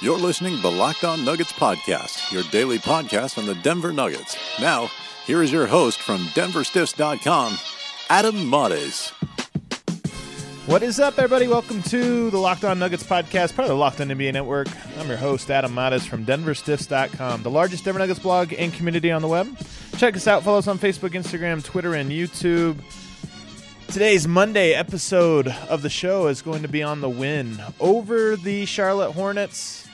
You're 0.00 0.16
listening 0.16 0.54
to 0.54 0.62
the 0.62 0.70
Locked 0.70 1.02
On 1.02 1.24
Nuggets 1.24 1.52
podcast, 1.52 2.30
your 2.30 2.44
daily 2.52 2.78
podcast 2.78 3.36
on 3.36 3.46
the 3.46 3.56
Denver 3.56 3.92
Nuggets. 3.92 4.36
Now, 4.60 4.88
here 5.26 5.42
is 5.42 5.50
your 5.50 5.66
host 5.66 6.00
from 6.00 6.20
DenverStiffs.com, 6.28 7.58
Adam 8.08 8.48
Mares. 8.48 9.08
What 10.66 10.84
is 10.84 11.00
up, 11.00 11.18
everybody? 11.18 11.48
Welcome 11.48 11.82
to 11.84 12.30
the 12.30 12.38
Locked 12.38 12.62
On 12.62 12.78
Nuggets 12.78 13.02
podcast, 13.02 13.56
part 13.56 13.64
of 13.64 13.70
the 13.70 13.74
Locked 13.74 14.00
On 14.00 14.06
NBA 14.06 14.32
Network. 14.34 14.68
I'm 14.98 15.08
your 15.08 15.16
host, 15.16 15.50
Adam 15.50 15.74
Mares 15.74 16.06
from 16.06 16.24
DenverStiffs.com, 16.24 17.42
the 17.42 17.50
largest 17.50 17.84
Denver 17.84 17.98
Nuggets 17.98 18.20
blog 18.20 18.52
and 18.56 18.72
community 18.72 19.10
on 19.10 19.20
the 19.20 19.28
web. 19.28 19.48
Check 19.96 20.14
us 20.14 20.28
out. 20.28 20.44
Follow 20.44 20.58
us 20.58 20.68
on 20.68 20.78
Facebook, 20.78 21.10
Instagram, 21.10 21.64
Twitter, 21.64 21.94
and 21.94 22.12
YouTube. 22.12 22.76
Today's 23.88 24.28
Monday 24.28 24.74
episode 24.74 25.48
of 25.68 25.82
the 25.82 25.90
show 25.90 26.28
is 26.28 26.40
going 26.40 26.62
to 26.62 26.68
be 26.68 26.84
on 26.84 27.00
the 27.00 27.08
win 27.08 27.60
over 27.80 28.36
the 28.36 28.64
Charlotte 28.64 29.10
Hornets. 29.10 29.87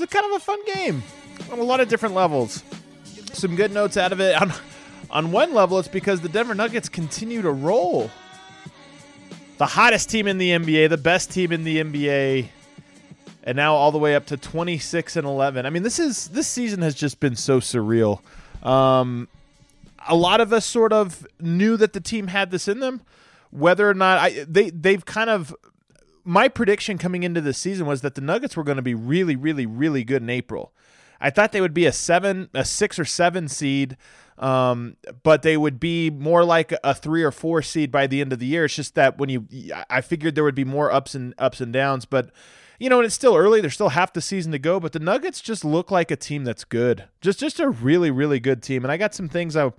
It's 0.00 0.14
a 0.14 0.16
kind 0.16 0.32
of 0.32 0.36
a 0.36 0.44
fun 0.44 0.64
game 0.64 1.02
on 1.50 1.58
a 1.58 1.62
lot 1.64 1.80
of 1.80 1.88
different 1.88 2.14
levels. 2.14 2.62
Some 3.32 3.56
good 3.56 3.72
notes 3.72 3.96
out 3.96 4.12
of 4.12 4.20
it. 4.20 4.40
On, 4.40 4.52
on 5.10 5.32
one 5.32 5.52
level, 5.52 5.80
it's 5.80 5.88
because 5.88 6.20
the 6.20 6.28
Denver 6.28 6.54
Nuggets 6.54 6.88
continue 6.88 7.42
to 7.42 7.50
roll. 7.50 8.08
The 9.56 9.66
hottest 9.66 10.08
team 10.08 10.28
in 10.28 10.38
the 10.38 10.50
NBA, 10.50 10.88
the 10.88 10.98
best 10.98 11.32
team 11.32 11.50
in 11.50 11.64
the 11.64 11.82
NBA, 11.82 12.46
and 13.42 13.56
now 13.56 13.74
all 13.74 13.90
the 13.90 13.98
way 13.98 14.14
up 14.14 14.26
to 14.26 14.36
26 14.36 15.16
and 15.16 15.26
11. 15.26 15.66
I 15.66 15.70
mean, 15.70 15.82
this 15.82 15.98
is 15.98 16.28
this 16.28 16.46
season 16.46 16.80
has 16.82 16.94
just 16.94 17.18
been 17.18 17.34
so 17.34 17.58
surreal. 17.58 18.20
Um, 18.62 19.26
a 20.06 20.14
lot 20.14 20.40
of 20.40 20.52
us 20.52 20.64
sort 20.64 20.92
of 20.92 21.26
knew 21.40 21.76
that 21.76 21.92
the 21.92 22.00
team 22.00 22.28
had 22.28 22.52
this 22.52 22.68
in 22.68 22.78
them. 22.78 23.00
Whether 23.50 23.90
or 23.90 23.94
not 23.94 24.18
I 24.18 24.44
they 24.48 24.70
they've 24.70 25.04
kind 25.04 25.28
of 25.28 25.56
my 26.28 26.46
prediction 26.46 26.98
coming 26.98 27.22
into 27.22 27.40
the 27.40 27.54
season 27.54 27.86
was 27.86 28.02
that 28.02 28.14
the 28.14 28.20
Nuggets 28.20 28.54
were 28.54 28.62
going 28.62 28.76
to 28.76 28.82
be 28.82 28.94
really, 28.94 29.34
really, 29.34 29.64
really 29.64 30.04
good 30.04 30.20
in 30.20 30.28
April. 30.28 30.74
I 31.18 31.30
thought 31.30 31.52
they 31.52 31.62
would 31.62 31.72
be 31.72 31.86
a 31.86 31.92
seven, 31.92 32.50
a 32.52 32.66
six 32.66 32.98
or 32.98 33.06
seven 33.06 33.48
seed, 33.48 33.96
um, 34.36 34.98
but 35.22 35.40
they 35.40 35.56
would 35.56 35.80
be 35.80 36.10
more 36.10 36.44
like 36.44 36.74
a 36.84 36.94
three 36.94 37.22
or 37.22 37.32
four 37.32 37.62
seed 37.62 37.90
by 37.90 38.06
the 38.06 38.20
end 38.20 38.34
of 38.34 38.40
the 38.40 38.46
year. 38.46 38.66
It's 38.66 38.76
just 38.76 38.94
that 38.94 39.16
when 39.16 39.30
you, 39.30 39.46
I 39.88 40.02
figured 40.02 40.34
there 40.34 40.44
would 40.44 40.54
be 40.54 40.66
more 40.66 40.92
ups 40.92 41.14
and 41.14 41.32
ups 41.38 41.62
and 41.62 41.72
downs, 41.72 42.04
but 42.04 42.30
you 42.78 42.90
know, 42.90 42.98
and 42.98 43.06
it's 43.06 43.14
still 43.14 43.34
early. 43.34 43.62
There's 43.62 43.74
still 43.74 43.88
half 43.88 44.12
the 44.12 44.20
season 44.20 44.52
to 44.52 44.58
go, 44.58 44.78
but 44.78 44.92
the 44.92 45.00
Nuggets 45.00 45.40
just 45.40 45.64
look 45.64 45.90
like 45.90 46.10
a 46.10 46.16
team 46.16 46.44
that's 46.44 46.62
good. 46.62 47.06
Just, 47.22 47.40
just 47.40 47.58
a 47.58 47.70
really, 47.70 48.10
really 48.10 48.38
good 48.38 48.62
team. 48.62 48.84
And 48.84 48.92
I 48.92 48.98
got 48.98 49.14
some 49.14 49.30
things 49.30 49.56
I 49.56 49.72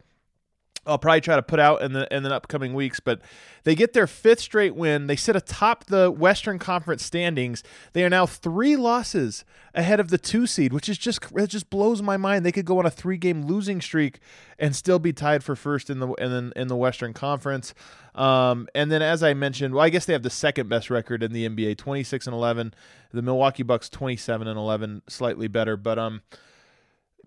I'll 0.85 0.97
probably 0.97 1.21
try 1.21 1.35
to 1.35 1.43
put 1.43 1.59
out 1.59 1.81
in 1.81 1.93
the 1.93 2.13
in 2.13 2.23
the 2.23 2.33
upcoming 2.33 2.73
weeks. 2.73 2.99
But 2.99 3.21
they 3.63 3.75
get 3.75 3.93
their 3.93 4.07
fifth 4.07 4.39
straight 4.39 4.75
win. 4.75 5.07
They 5.07 5.15
sit 5.15 5.35
atop 5.35 5.85
the 5.85 6.09
Western 6.09 6.59
Conference 6.59 7.03
standings. 7.03 7.63
They 7.93 8.03
are 8.03 8.09
now 8.09 8.25
three 8.25 8.75
losses 8.75 9.45
ahead 9.75 9.99
of 9.99 10.09
the 10.09 10.17
two 10.17 10.47
seed, 10.47 10.73
which 10.73 10.89
is 10.89 10.97
just 10.97 11.19
it 11.35 11.47
just 11.47 11.69
blows 11.69 12.01
my 12.01 12.17
mind. 12.17 12.45
They 12.45 12.51
could 12.51 12.65
go 12.65 12.79
on 12.79 12.85
a 12.85 12.91
three 12.91 13.17
game 13.17 13.45
losing 13.45 13.81
streak 13.81 14.19
and 14.57 14.75
still 14.75 14.99
be 14.99 15.13
tied 15.13 15.43
for 15.43 15.55
first 15.55 15.89
in 15.89 15.99
the 15.99 16.07
in 16.13 16.31
the, 16.31 16.59
in 16.59 16.67
the 16.67 16.75
Western 16.75 17.13
Conference. 17.13 17.73
Um, 18.15 18.67
and 18.73 18.91
then, 18.91 19.01
as 19.01 19.23
I 19.23 19.33
mentioned, 19.33 19.75
well, 19.75 19.85
I 19.85 19.89
guess 19.89 20.05
they 20.05 20.13
have 20.13 20.23
the 20.23 20.29
second 20.29 20.67
best 20.69 20.89
record 20.89 21.23
in 21.23 21.31
the 21.31 21.47
NBA, 21.47 21.77
twenty 21.77 22.03
six 22.03 22.25
and 22.25 22.33
eleven. 22.33 22.73
The 23.11 23.21
Milwaukee 23.21 23.63
Bucks 23.63 23.89
twenty 23.89 24.17
seven 24.17 24.47
and 24.47 24.57
eleven, 24.57 25.01
slightly 25.07 25.47
better, 25.47 25.77
but 25.77 25.99
um 25.99 26.21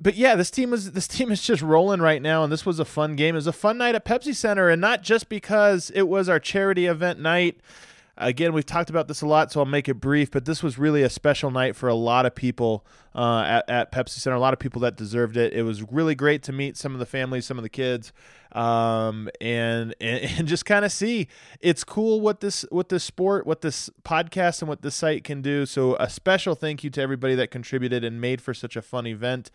but 0.00 0.16
yeah, 0.16 0.34
this 0.34 0.50
team 0.50 0.72
is 0.72 0.92
this 0.92 1.06
team 1.06 1.30
is 1.30 1.42
just 1.42 1.62
rolling 1.62 2.00
right 2.00 2.20
now, 2.20 2.42
and 2.42 2.52
this 2.52 2.66
was 2.66 2.78
a 2.78 2.84
fun 2.84 3.14
game. 3.16 3.34
It 3.34 3.38
was 3.38 3.46
a 3.46 3.52
fun 3.52 3.78
night 3.78 3.94
at 3.94 4.04
Pepsi 4.04 4.34
Center, 4.34 4.68
and 4.68 4.80
not 4.80 5.02
just 5.02 5.28
because 5.28 5.90
it 5.94 6.08
was 6.08 6.28
our 6.28 6.40
charity 6.40 6.86
event 6.86 7.20
night. 7.20 7.60
Again, 8.18 8.52
we've 8.52 8.66
talked 8.66 8.90
about 8.90 9.08
this 9.08 9.22
a 9.22 9.26
lot, 9.26 9.50
so 9.50 9.60
I'll 9.60 9.66
make 9.66 9.88
it 9.88 9.94
brief. 9.94 10.30
But 10.30 10.44
this 10.44 10.62
was 10.62 10.76
really 10.78 11.02
a 11.02 11.08
special 11.08 11.50
night 11.50 11.74
for 11.74 11.88
a 11.88 11.94
lot 11.94 12.26
of 12.26 12.34
people 12.34 12.84
uh, 13.14 13.42
at, 13.46 13.70
at 13.70 13.92
Pepsi 13.92 14.18
Center. 14.18 14.36
A 14.36 14.40
lot 14.40 14.52
of 14.52 14.58
people 14.58 14.82
that 14.82 14.96
deserved 14.96 15.36
it. 15.36 15.54
It 15.54 15.62
was 15.62 15.82
really 15.82 16.14
great 16.14 16.42
to 16.44 16.52
meet 16.52 16.76
some 16.76 16.92
of 16.92 16.98
the 16.98 17.06
families, 17.06 17.46
some 17.46 17.58
of 17.58 17.62
the 17.62 17.70
kids, 17.70 18.12
um, 18.52 19.30
and, 19.40 19.94
and 19.98 20.24
and 20.38 20.48
just 20.48 20.66
kind 20.66 20.84
of 20.84 20.92
see. 20.92 21.26
It's 21.60 21.84
cool 21.84 22.20
what 22.20 22.40
this 22.40 22.66
what 22.70 22.90
this 22.90 23.02
sport, 23.02 23.46
what 23.46 23.62
this 23.62 23.88
podcast, 24.04 24.60
and 24.60 24.68
what 24.68 24.82
this 24.82 24.94
site 24.94 25.24
can 25.24 25.40
do. 25.40 25.64
So 25.64 25.96
a 25.96 26.10
special 26.10 26.54
thank 26.54 26.84
you 26.84 26.90
to 26.90 27.00
everybody 27.00 27.34
that 27.36 27.50
contributed 27.50 28.04
and 28.04 28.20
made 28.20 28.42
for 28.42 28.52
such 28.52 28.76
a 28.76 28.82
fun 28.82 29.06
event 29.06 29.50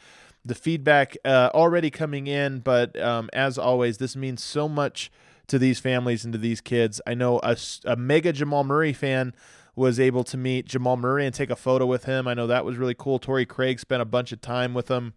the 0.48 0.56
feedback 0.56 1.18
uh, 1.26 1.50
already 1.54 1.90
coming 1.90 2.28
in, 2.28 2.60
but 2.60 3.00
um, 3.02 3.30
as 3.34 3.58
always, 3.58 3.98
this 3.98 4.16
means 4.16 4.44
so 4.44 4.68
much 4.70 5.12
to 5.48 5.60
these 5.60 5.80
families 5.80 6.24
and 6.24 6.34
to 6.34 6.40
these 6.40 6.62
kids. 6.62 7.02
I 7.06 7.14
know 7.14 7.40
a, 7.44 7.58
a 7.86 7.96
mega 7.96 8.34
Jamal 8.34 8.64
Murray 8.64 8.94
fan 8.94 9.34
was 9.76 10.00
able 10.00 10.24
to 10.26 10.38
meet 10.38 10.66
Jamal 10.66 10.98
Murray 10.98 11.26
and 11.26 11.34
take 11.34 11.50
a 11.50 11.56
photo 11.56 11.86
with 11.86 12.06
him. 12.06 12.28
I 12.28 12.34
know 12.34 12.48
that 12.48 12.66
was 12.66 12.78
really 12.78 12.96
cool. 12.96 13.20
Torrey 13.20 13.46
Craig 13.46 13.80
spent 13.80 14.02
a 14.02 14.06
bunch 14.06 14.32
of 14.32 14.42
time 14.42 14.74
with 14.74 14.90
him 14.90 15.14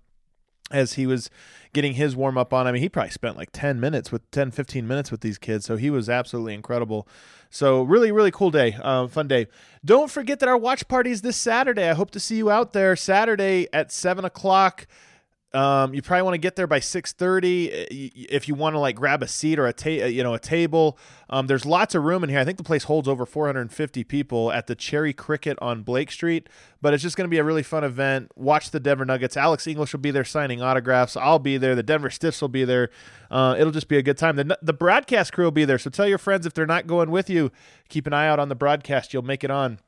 as 0.70 0.94
he 0.94 1.06
was 1.06 1.30
getting 1.72 1.94
his 1.94 2.14
warm 2.14 2.38
up 2.38 2.52
on. 2.52 2.66
I 2.66 2.72
mean, 2.72 2.82
he 2.82 2.88
probably 2.88 3.10
spent 3.10 3.36
like 3.36 3.50
10 3.52 3.80
minutes 3.80 4.12
with 4.12 4.28
10, 4.30 4.50
15 4.50 4.86
minutes 4.86 5.10
with 5.10 5.20
these 5.20 5.38
kids. 5.38 5.64
So 5.64 5.76
he 5.76 5.90
was 5.90 6.08
absolutely 6.08 6.54
incredible. 6.54 7.08
So 7.48 7.82
really, 7.82 8.12
really 8.12 8.30
cool 8.30 8.50
day, 8.50 8.76
uh, 8.80 9.06
fun 9.08 9.28
day. 9.28 9.48
Don't 9.84 10.10
forget 10.10 10.38
that 10.40 10.48
our 10.48 10.56
watch 10.56 10.86
party 10.88 11.10
is 11.10 11.22
this 11.22 11.36
Saturday. 11.36 11.88
I 11.88 11.94
hope 11.94 12.10
to 12.12 12.20
see 12.20 12.36
you 12.36 12.50
out 12.50 12.72
there 12.72 12.94
Saturday 12.96 13.66
at 13.72 13.90
seven 13.90 14.24
o'clock. 14.24 14.86
Um, 15.52 15.94
you 15.94 16.00
probably 16.00 16.22
want 16.22 16.34
to 16.34 16.38
get 16.38 16.54
there 16.54 16.68
by 16.68 16.78
6:30 16.78 17.88
if 18.30 18.46
you 18.46 18.54
want 18.54 18.74
to 18.74 18.78
like 18.78 18.94
grab 18.94 19.20
a 19.20 19.26
seat 19.26 19.58
or 19.58 19.66
a 19.66 19.72
ta- 19.72 19.90
you 19.90 20.22
know 20.22 20.34
a 20.34 20.38
table. 20.38 20.96
Um, 21.28 21.48
there's 21.48 21.66
lots 21.66 21.96
of 21.96 22.04
room 22.04 22.22
in 22.22 22.30
here. 22.30 22.38
I 22.38 22.44
think 22.44 22.56
the 22.56 22.64
place 22.64 22.84
holds 22.84 23.08
over 23.08 23.26
450 23.26 24.04
people 24.04 24.52
at 24.52 24.68
the 24.68 24.76
Cherry 24.76 25.12
Cricket 25.12 25.58
on 25.60 25.82
Blake 25.82 26.12
Street. 26.12 26.48
But 26.80 26.94
it's 26.94 27.02
just 27.02 27.16
going 27.16 27.26
to 27.26 27.30
be 27.30 27.38
a 27.38 27.44
really 27.44 27.64
fun 27.64 27.82
event. 27.82 28.30
Watch 28.36 28.70
the 28.70 28.80
Denver 28.80 29.04
Nuggets. 29.04 29.36
Alex 29.36 29.66
English 29.66 29.92
will 29.92 30.00
be 30.00 30.12
there 30.12 30.24
signing 30.24 30.62
autographs. 30.62 31.16
I'll 31.16 31.40
be 31.40 31.56
there. 31.58 31.74
The 31.74 31.82
Denver 31.82 32.10
Stiffs 32.10 32.40
will 32.40 32.48
be 32.48 32.64
there. 32.64 32.90
Uh, 33.30 33.56
it'll 33.58 33.72
just 33.72 33.88
be 33.88 33.98
a 33.98 34.02
good 34.02 34.16
time. 34.16 34.36
The, 34.36 34.56
the 34.62 34.72
broadcast 34.72 35.32
crew 35.32 35.44
will 35.44 35.50
be 35.50 35.64
there. 35.64 35.78
So 35.78 35.90
tell 35.90 36.06
your 36.06 36.18
friends 36.18 36.46
if 36.46 36.54
they're 36.54 36.66
not 36.66 36.86
going 36.86 37.10
with 37.10 37.28
you, 37.28 37.50
keep 37.88 38.06
an 38.06 38.12
eye 38.12 38.28
out 38.28 38.38
on 38.38 38.48
the 38.48 38.54
broadcast. 38.54 39.12
You'll 39.12 39.22
make 39.22 39.42
it 39.44 39.50
on. 39.50 39.80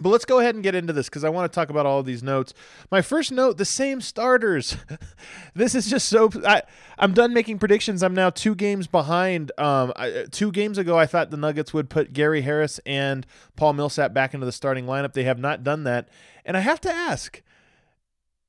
But 0.00 0.08
let's 0.08 0.24
go 0.24 0.38
ahead 0.38 0.54
and 0.54 0.64
get 0.64 0.74
into 0.74 0.92
this 0.92 1.08
because 1.08 1.24
I 1.24 1.28
want 1.28 1.50
to 1.50 1.54
talk 1.54 1.68
about 1.68 1.84
all 1.84 2.00
of 2.00 2.06
these 2.06 2.22
notes. 2.22 2.54
My 2.90 3.02
first 3.02 3.30
note: 3.30 3.58
the 3.58 3.66
same 3.66 4.00
starters. 4.00 4.76
this 5.54 5.74
is 5.74 5.88
just 5.88 6.08
so. 6.08 6.30
I, 6.46 6.62
I'm 6.98 7.12
done 7.12 7.34
making 7.34 7.58
predictions. 7.58 8.02
I'm 8.02 8.14
now 8.14 8.30
two 8.30 8.54
games 8.54 8.86
behind. 8.86 9.52
Um, 9.58 9.92
I, 9.96 10.24
two 10.30 10.50
games 10.52 10.78
ago, 10.78 10.98
I 10.98 11.04
thought 11.06 11.30
the 11.30 11.36
Nuggets 11.36 11.74
would 11.74 11.90
put 11.90 12.14
Gary 12.14 12.40
Harris 12.40 12.80
and 12.86 13.26
Paul 13.56 13.74
Millsap 13.74 14.14
back 14.14 14.32
into 14.32 14.46
the 14.46 14.52
starting 14.52 14.86
lineup. 14.86 15.12
They 15.12 15.24
have 15.24 15.38
not 15.38 15.62
done 15.62 15.84
that, 15.84 16.08
and 16.46 16.56
I 16.56 16.60
have 16.60 16.80
to 16.82 16.90
ask: 16.90 17.42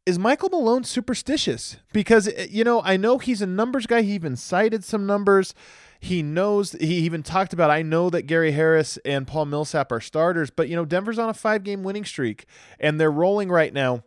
Is 0.06 0.18
Michael 0.18 0.50
Malone 0.50 0.86
superstitious? 0.86 1.78
Because 1.92 2.32
you 2.50 2.64
know, 2.64 2.82
I 2.84 2.96
know 2.96 3.18
he's 3.18 3.42
a 3.42 3.48
numbers 3.48 3.88
guy. 3.88 4.04
He 4.04 4.14
even 4.14 4.38
cited 4.38 4.86
some 4.86 5.06
numbers. 5.06 5.54
He 6.04 6.24
knows 6.24 6.72
he 6.72 6.96
even 6.96 7.22
talked 7.22 7.54
about 7.54 7.70
I 7.70 7.84
know 7.84 8.10
that 8.10 8.24
Gary 8.24 8.54
Harris 8.54 8.98
and 9.06 9.28
Paul 9.28 9.46
Millsap 9.46 9.92
are 9.92 10.02
starters, 10.02 10.50
but 10.50 10.68
you 10.68 10.76
know 10.76 10.84
Denver's 10.84 11.20
on 11.20 11.30
a 11.30 11.34
5-game 11.34 11.84
winning 11.84 12.06
streak 12.06 12.46
and 12.80 13.00
they're 13.00 13.12
rolling 13.12 13.50
right 13.50 13.72
now. 13.72 14.04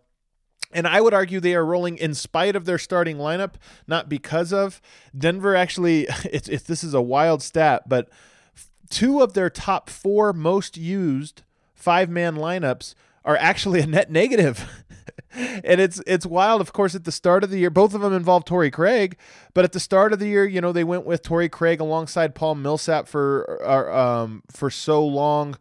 And 0.73 0.89
I 0.89 1.01
would 1.01 1.15
argue 1.15 1.39
they 1.39 1.55
are 1.55 1.65
rolling 1.65 1.97
in 1.97 2.13
spite 2.15 2.57
of 2.57 2.65
their 2.65 2.79
starting 2.79 3.17
lineup, 3.17 3.55
not 3.87 4.09
because 4.09 4.53
of 4.53 4.81
Denver. 5.17 5.55
Actually, 5.55 6.09
it's, 6.25 6.49
it's 6.49 6.65
this 6.65 6.83
is 6.83 6.95
a 6.95 7.01
wild 7.01 7.43
stat, 7.43 7.89
but 7.89 8.09
two 8.91 9.23
of 9.23 9.35
their 9.35 9.49
top 9.49 9.89
four 9.89 10.33
most 10.33 10.77
used 10.77 11.43
five 11.75 12.11
man 12.11 12.35
lineups 12.35 12.97
are 13.25 13.37
actually 13.37 13.81
a 13.81 13.87
net 13.87 14.11
negative. 14.11 14.69
and 15.35 15.81
it's 15.81 16.01
it's 16.07 16.27
wild. 16.27 16.61
Of 16.61 16.73
course, 16.73 16.95
at 16.95 17.05
the 17.05 17.13
start 17.13 17.45
of 17.45 17.51
the 17.51 17.59
year, 17.59 17.71
both 17.71 17.95
of 17.95 18.01
them 18.01 18.13
involved 18.13 18.47
Torrey 18.47 18.71
Craig, 18.71 19.17
but 19.53 19.65
at 19.65 19.73
the 19.73 19.81
start 19.81 20.13
of 20.13 20.19
the 20.19 20.29
year, 20.29 20.45
you 20.45 20.61
know, 20.61 20.73
they 20.73 20.85
went 20.85 21.05
with 21.05 21.23
Torrey 21.23 21.49
Craig 21.49 21.81
alongside 21.81 22.35
Paul 22.35 22.57
Millsap 22.57 23.09
for 23.09 23.61
uh, 23.65 24.23
um, 24.25 24.43
for 24.51 24.71
so 24.71 25.05
long 25.05 25.57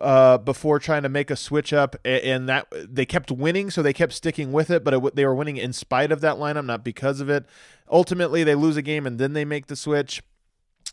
uh, 0.00 0.38
before 0.38 0.78
trying 0.78 1.02
to 1.02 1.08
make 1.08 1.30
a 1.30 1.36
switch 1.36 1.72
up, 1.72 1.96
and 2.04 2.48
that 2.48 2.66
they 2.72 3.04
kept 3.04 3.30
winning, 3.30 3.70
so 3.70 3.82
they 3.82 3.92
kept 3.92 4.12
sticking 4.12 4.52
with 4.52 4.70
it. 4.70 4.84
But 4.84 4.94
it, 4.94 5.16
they 5.16 5.26
were 5.26 5.34
winning 5.34 5.56
in 5.56 5.72
spite 5.72 6.12
of 6.12 6.20
that 6.20 6.36
lineup, 6.36 6.64
not 6.64 6.84
because 6.84 7.20
of 7.20 7.28
it. 7.28 7.46
Ultimately, 7.90 8.44
they 8.44 8.54
lose 8.54 8.76
a 8.76 8.82
game 8.82 9.06
and 9.06 9.18
then 9.18 9.32
they 9.32 9.44
make 9.44 9.66
the 9.66 9.76
switch. 9.76 10.22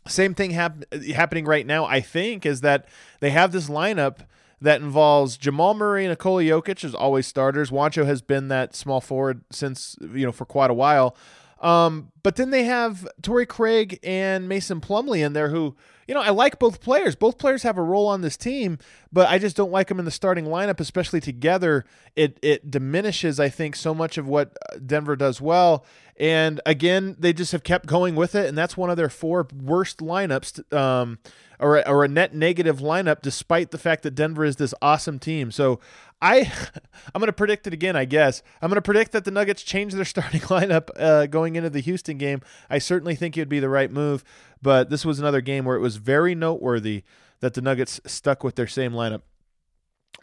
Same 0.07 0.33
thing 0.33 0.51
hap- 0.51 0.85
happening 1.13 1.45
right 1.45 1.65
now. 1.65 1.85
I 1.85 1.99
think 1.99 2.45
is 2.45 2.61
that 2.61 2.87
they 3.19 3.31
have 3.31 3.51
this 3.51 3.69
lineup 3.69 4.19
that 4.65 4.81
involves 4.81 5.37
Jamal 5.37 5.75
Murray 5.75 6.05
and 6.05 6.09
Nikola 6.09 6.41
Jokic 6.41 6.83
as 6.83 6.95
always 6.95 7.27
starters. 7.27 7.69
Juancho 7.69 8.05
has 8.05 8.21
been 8.21 8.47
that 8.47 8.75
small 8.75 8.99
forward 8.99 9.41
since 9.51 9.95
you 10.01 10.25
know 10.25 10.31
for 10.31 10.45
quite 10.45 10.71
a 10.71 10.73
while. 10.73 11.15
Um, 11.61 12.11
but 12.23 12.35
then 12.35 12.49
they 12.49 12.63
have 12.63 13.07
Torrey 13.21 13.45
Craig 13.45 13.99
and 14.03 14.49
Mason 14.49 14.81
Plumlee 14.81 15.25
in 15.25 15.33
there 15.33 15.49
who 15.49 15.75
you 16.07 16.13
know, 16.13 16.21
I 16.21 16.29
like 16.29 16.59
both 16.59 16.81
players. 16.81 17.15
Both 17.15 17.37
players 17.37 17.63
have 17.63 17.77
a 17.77 17.83
role 17.83 18.07
on 18.07 18.21
this 18.21 18.37
team, 18.37 18.77
but 19.11 19.27
I 19.27 19.39
just 19.39 19.55
don't 19.55 19.71
like 19.71 19.87
them 19.87 19.97
in 19.97 20.05
the 20.05 20.11
starting 20.11 20.45
lineup, 20.45 20.79
especially 20.79 21.19
together. 21.19 21.85
It 22.15 22.37
it 22.41 22.69
diminishes, 22.69 23.39
I 23.39 23.49
think, 23.49 23.75
so 23.75 23.93
much 23.93 24.17
of 24.17 24.27
what 24.27 24.55
Denver 24.85 25.15
does 25.15 25.41
well. 25.41 25.83
And 26.17 26.61
again, 26.65 27.15
they 27.19 27.33
just 27.33 27.51
have 27.51 27.63
kept 27.63 27.87
going 27.87 28.15
with 28.15 28.35
it, 28.35 28.47
and 28.47 28.57
that's 28.57 28.77
one 28.77 28.89
of 28.89 28.95
their 28.95 29.09
four 29.09 29.47
worst 29.53 29.97
lineups, 29.99 30.73
um, 30.73 31.19
or 31.59 31.85
or 31.87 32.05
a 32.05 32.07
net 32.07 32.33
negative 32.33 32.79
lineup, 32.79 33.21
despite 33.21 33.71
the 33.71 33.77
fact 33.77 34.03
that 34.03 34.11
Denver 34.11 34.45
is 34.45 34.55
this 34.55 34.73
awesome 34.81 35.19
team. 35.19 35.51
So 35.51 35.81
I 36.21 36.51
I'm 37.13 37.19
going 37.19 37.27
to 37.27 37.33
predict 37.33 37.67
it 37.67 37.73
again. 37.73 37.97
I 37.97 38.05
guess 38.05 38.41
I'm 38.61 38.69
going 38.69 38.77
to 38.77 38.81
predict 38.81 39.11
that 39.11 39.25
the 39.25 39.31
Nuggets 39.31 39.61
change 39.61 39.93
their 39.93 40.05
starting 40.05 40.41
lineup 40.41 40.89
uh, 40.95 41.25
going 41.25 41.57
into 41.57 41.69
the 41.69 41.81
Houston 41.81 42.17
game. 42.17 42.41
I 42.69 42.77
certainly 42.77 43.15
think 43.15 43.35
it 43.35 43.41
would 43.41 43.49
be 43.49 43.59
the 43.59 43.69
right 43.69 43.91
move, 43.91 44.23
but 44.61 44.89
this 44.89 45.03
was 45.03 45.19
another 45.19 45.41
game 45.41 45.65
where 45.65 45.75
it 45.75 45.81
was 45.81 45.97
very 45.97 46.33
noteworthy 46.33 47.03
that 47.41 47.55
the 47.55 47.61
Nuggets 47.61 47.99
stuck 48.05 48.41
with 48.41 48.55
their 48.55 48.67
same 48.67 48.93
lineup. 48.93 49.21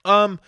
Um, 0.06 0.40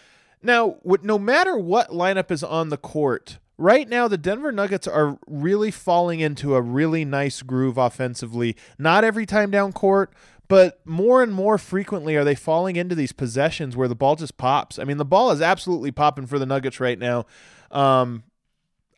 now 0.42 0.76
no 0.82 1.18
matter 1.18 1.56
what 1.58 1.90
lineup 1.90 2.30
is 2.30 2.42
on 2.42 2.70
the 2.70 2.78
court. 2.78 3.38
Right 3.56 3.88
now, 3.88 4.08
the 4.08 4.18
Denver 4.18 4.50
Nuggets 4.50 4.88
are 4.88 5.18
really 5.26 5.70
falling 5.70 6.20
into 6.20 6.56
a 6.56 6.62
really 6.62 7.04
nice 7.04 7.42
groove 7.42 7.78
offensively. 7.78 8.56
Not 8.78 9.04
every 9.04 9.26
time 9.26 9.50
down 9.50 9.72
court, 9.72 10.12
but 10.48 10.80
more 10.84 11.22
and 11.22 11.32
more 11.32 11.56
frequently 11.56 12.16
are 12.16 12.24
they 12.24 12.34
falling 12.34 12.76
into 12.76 12.94
these 12.94 13.12
possessions 13.12 13.76
where 13.76 13.88
the 13.88 13.94
ball 13.94 14.16
just 14.16 14.36
pops. 14.36 14.78
I 14.78 14.84
mean, 14.84 14.96
the 14.96 15.04
ball 15.04 15.30
is 15.30 15.40
absolutely 15.40 15.92
popping 15.92 16.26
for 16.26 16.38
the 16.38 16.46
Nuggets 16.46 16.80
right 16.80 16.98
now. 16.98 17.26
Um, 17.70 18.24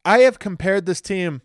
I 0.04 0.20
have 0.20 0.38
compared 0.38 0.86
this 0.86 1.00
team 1.00 1.42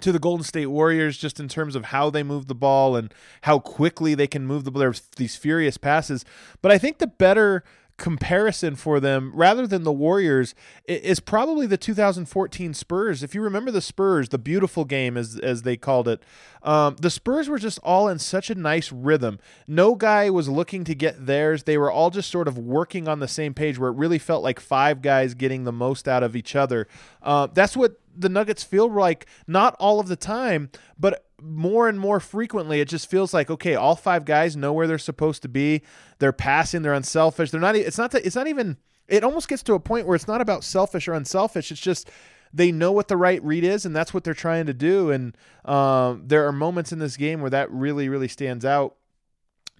to 0.00 0.10
the 0.10 0.18
Golden 0.18 0.44
State 0.44 0.66
Warriors 0.66 1.16
just 1.16 1.38
in 1.38 1.48
terms 1.48 1.76
of 1.76 1.86
how 1.86 2.10
they 2.10 2.22
move 2.22 2.46
the 2.46 2.54
ball 2.54 2.96
and 2.96 3.12
how 3.42 3.58
quickly 3.58 4.14
they 4.14 4.26
can 4.26 4.46
move 4.46 4.64
the 4.64 4.70
ball. 4.70 4.80
There's 4.80 5.02
these 5.16 5.36
furious 5.36 5.76
passes. 5.76 6.24
But 6.62 6.72
I 6.72 6.78
think 6.78 6.98
the 6.98 7.06
better 7.06 7.62
comparison 7.96 8.74
for 8.74 8.98
them 8.98 9.30
rather 9.34 9.66
than 9.66 9.84
the 9.84 9.92
Warriors 9.92 10.54
is 10.86 11.20
probably 11.20 11.66
the 11.66 11.76
2014 11.76 12.74
Spurs. 12.74 13.22
If 13.22 13.34
you 13.34 13.40
remember 13.40 13.70
the 13.70 13.80
Spurs, 13.80 14.30
the 14.30 14.38
beautiful 14.38 14.84
game 14.84 15.16
as 15.16 15.38
as 15.38 15.62
they 15.62 15.76
called 15.76 16.08
it, 16.08 16.22
um, 16.62 16.96
the 17.00 17.10
Spurs 17.10 17.48
were 17.48 17.58
just 17.58 17.78
all 17.82 18.08
in 18.08 18.18
such 18.18 18.50
a 18.50 18.54
nice 18.54 18.90
rhythm. 18.90 19.38
No 19.68 19.94
guy 19.94 20.28
was 20.30 20.48
looking 20.48 20.84
to 20.84 20.94
get 20.94 21.26
theirs. 21.26 21.64
They 21.64 21.78
were 21.78 21.90
all 21.90 22.10
just 22.10 22.30
sort 22.30 22.48
of 22.48 22.58
working 22.58 23.06
on 23.06 23.20
the 23.20 23.28
same 23.28 23.54
page 23.54 23.78
where 23.78 23.90
it 23.90 23.96
really 23.96 24.18
felt 24.18 24.42
like 24.42 24.58
five 24.58 25.00
guys 25.00 25.34
getting 25.34 25.64
the 25.64 25.72
most 25.72 26.08
out 26.08 26.22
of 26.22 26.34
each 26.34 26.56
other. 26.56 26.88
Uh, 27.22 27.46
that's 27.46 27.76
what 27.76 28.00
the 28.16 28.28
Nuggets 28.28 28.62
feel 28.64 28.90
like 28.90 29.26
not 29.46 29.76
all 29.78 30.00
of 30.00 30.08
the 30.08 30.16
time, 30.16 30.70
but 30.98 31.23
more 31.42 31.88
and 31.88 31.98
more 31.98 32.20
frequently 32.20 32.80
it 32.80 32.88
just 32.88 33.10
feels 33.10 33.34
like 33.34 33.50
okay, 33.50 33.74
all 33.74 33.96
five 33.96 34.24
guys 34.24 34.56
know 34.56 34.72
where 34.72 34.86
they're 34.86 34.98
supposed 34.98 35.42
to 35.42 35.48
be. 35.48 35.82
They're 36.18 36.32
passing, 36.32 36.82
they're 36.82 36.94
unselfish. 36.94 37.50
They're 37.50 37.60
not 37.60 37.76
it's 37.76 37.98
not 37.98 38.10
that 38.12 38.26
it's 38.26 38.36
not 38.36 38.46
even 38.46 38.78
it 39.08 39.24
almost 39.24 39.48
gets 39.48 39.62
to 39.64 39.74
a 39.74 39.80
point 39.80 40.06
where 40.06 40.16
it's 40.16 40.28
not 40.28 40.40
about 40.40 40.64
selfish 40.64 41.08
or 41.08 41.12
unselfish. 41.12 41.70
It's 41.70 41.80
just 41.80 42.10
they 42.52 42.70
know 42.70 42.92
what 42.92 43.08
the 43.08 43.16
right 43.16 43.42
read 43.42 43.64
is 43.64 43.84
and 43.84 43.94
that's 43.94 44.14
what 44.14 44.24
they're 44.24 44.32
trying 44.32 44.66
to 44.66 44.74
do 44.74 45.10
and 45.10 45.36
um, 45.64 46.22
there 46.26 46.46
are 46.46 46.52
moments 46.52 46.92
in 46.92 47.00
this 47.00 47.16
game 47.16 47.40
where 47.40 47.50
that 47.50 47.70
really 47.70 48.08
really 48.08 48.28
stands 48.28 48.64
out 48.64 48.96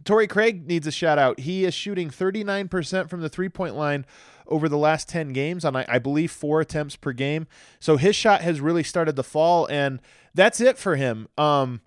Torrey 0.05 0.27
Craig 0.27 0.67
needs 0.67 0.87
a 0.87 0.93
shout 0.93 1.19
out. 1.19 1.41
He 1.41 1.65
is 1.65 1.73
shooting 1.73 2.11
39% 2.11 3.09
from 3.09 3.21
the 3.21 3.29
three 3.29 3.49
point 3.49 3.77
line 3.77 4.05
over 4.47 4.69
the 4.69 4.79
last 4.79 5.09
10 5.09 5.33
games 5.33 5.65
on, 5.65 5.77
I, 5.77 5.85
I, 5.89 5.99
believe, 5.99 6.31
four 6.31 6.61
attempts 6.61 6.97
per 6.97 7.13
game. 7.13 7.47
So 7.81 7.97
his 7.97 8.15
shot 8.17 8.43
has 8.43 8.61
really 8.61 8.83
started 8.83 9.17
to 9.17 9.23
fall, 9.23 9.67
and 9.67 10.01
that's 10.35 10.61
it 10.61 10.79
for 10.79 10.97
him. 10.97 11.29
Um, 11.39 11.81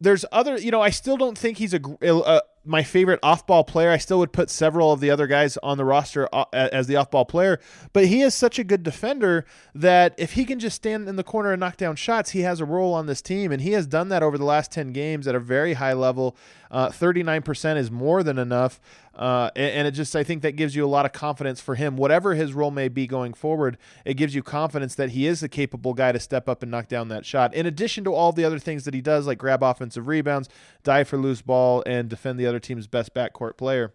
there's 0.00 0.24
other, 0.32 0.56
you 0.58 0.70
know, 0.70 0.80
I 0.80 0.90
still 0.90 1.16
don't 1.16 1.36
think 1.36 1.58
he's 1.58 1.74
a, 1.74 1.80
a 2.02 2.42
my 2.64 2.82
favorite 2.82 3.20
off-ball 3.22 3.64
player. 3.64 3.90
I 3.90 3.96
still 3.96 4.18
would 4.18 4.32
put 4.32 4.50
several 4.50 4.92
of 4.92 5.00
the 5.00 5.10
other 5.10 5.26
guys 5.26 5.56
on 5.58 5.78
the 5.78 5.84
roster 5.84 6.28
uh, 6.32 6.44
as 6.52 6.86
the 6.86 6.96
off-ball 6.96 7.24
player, 7.24 7.58
but 7.92 8.06
he 8.06 8.22
is 8.22 8.34
such 8.34 8.58
a 8.58 8.64
good 8.64 8.82
defender 8.82 9.44
that 9.74 10.14
if 10.18 10.32
he 10.32 10.44
can 10.44 10.58
just 10.58 10.76
stand 10.76 11.08
in 11.08 11.16
the 11.16 11.24
corner 11.24 11.52
and 11.52 11.60
knock 11.60 11.76
down 11.76 11.96
shots, 11.96 12.30
he 12.30 12.40
has 12.40 12.60
a 12.60 12.64
role 12.64 12.94
on 12.94 13.06
this 13.06 13.22
team, 13.22 13.52
and 13.52 13.62
he 13.62 13.72
has 13.72 13.86
done 13.86 14.08
that 14.08 14.22
over 14.22 14.36
the 14.36 14.44
last 14.44 14.72
10 14.72 14.92
games 14.92 15.26
at 15.26 15.34
a 15.34 15.40
very 15.40 15.74
high 15.74 15.94
level. 15.94 16.36
Uh, 16.70 16.88
39% 16.88 17.76
is 17.76 17.90
more 17.90 18.22
than 18.22 18.38
enough. 18.38 18.80
Uh, 19.14 19.50
and, 19.56 19.88
it 19.88 19.90
just, 19.90 20.14
I 20.14 20.22
think 20.22 20.42
that 20.42 20.52
gives 20.52 20.76
you 20.76 20.84
a 20.84 20.88
lot 20.88 21.04
of 21.04 21.12
confidence 21.12 21.60
for 21.60 21.74
him. 21.74 21.96
Whatever 21.96 22.34
his 22.34 22.54
role 22.54 22.70
may 22.70 22.88
be 22.88 23.06
going 23.06 23.34
forward, 23.34 23.76
it 24.04 24.14
gives 24.14 24.34
you 24.34 24.42
confidence 24.42 24.94
that 24.94 25.10
he 25.10 25.26
is 25.26 25.42
a 25.42 25.48
capable 25.48 25.94
guy 25.94 26.12
to 26.12 26.20
step 26.20 26.48
up 26.48 26.62
and 26.62 26.70
knock 26.70 26.88
down 26.88 27.08
that 27.08 27.26
shot. 27.26 27.52
In 27.52 27.66
addition 27.66 28.04
to 28.04 28.14
all 28.14 28.32
the 28.32 28.44
other 28.44 28.58
things 28.58 28.84
that 28.84 28.94
he 28.94 29.00
does, 29.00 29.26
like 29.26 29.38
grab 29.38 29.62
offensive 29.62 30.06
rebounds, 30.06 30.48
dive 30.84 31.08
for 31.08 31.16
loose 31.16 31.42
ball, 31.42 31.82
and 31.86 32.08
defend 32.08 32.38
the 32.38 32.46
other 32.46 32.60
team's 32.60 32.86
best 32.86 33.12
backcourt 33.14 33.56
player. 33.56 33.92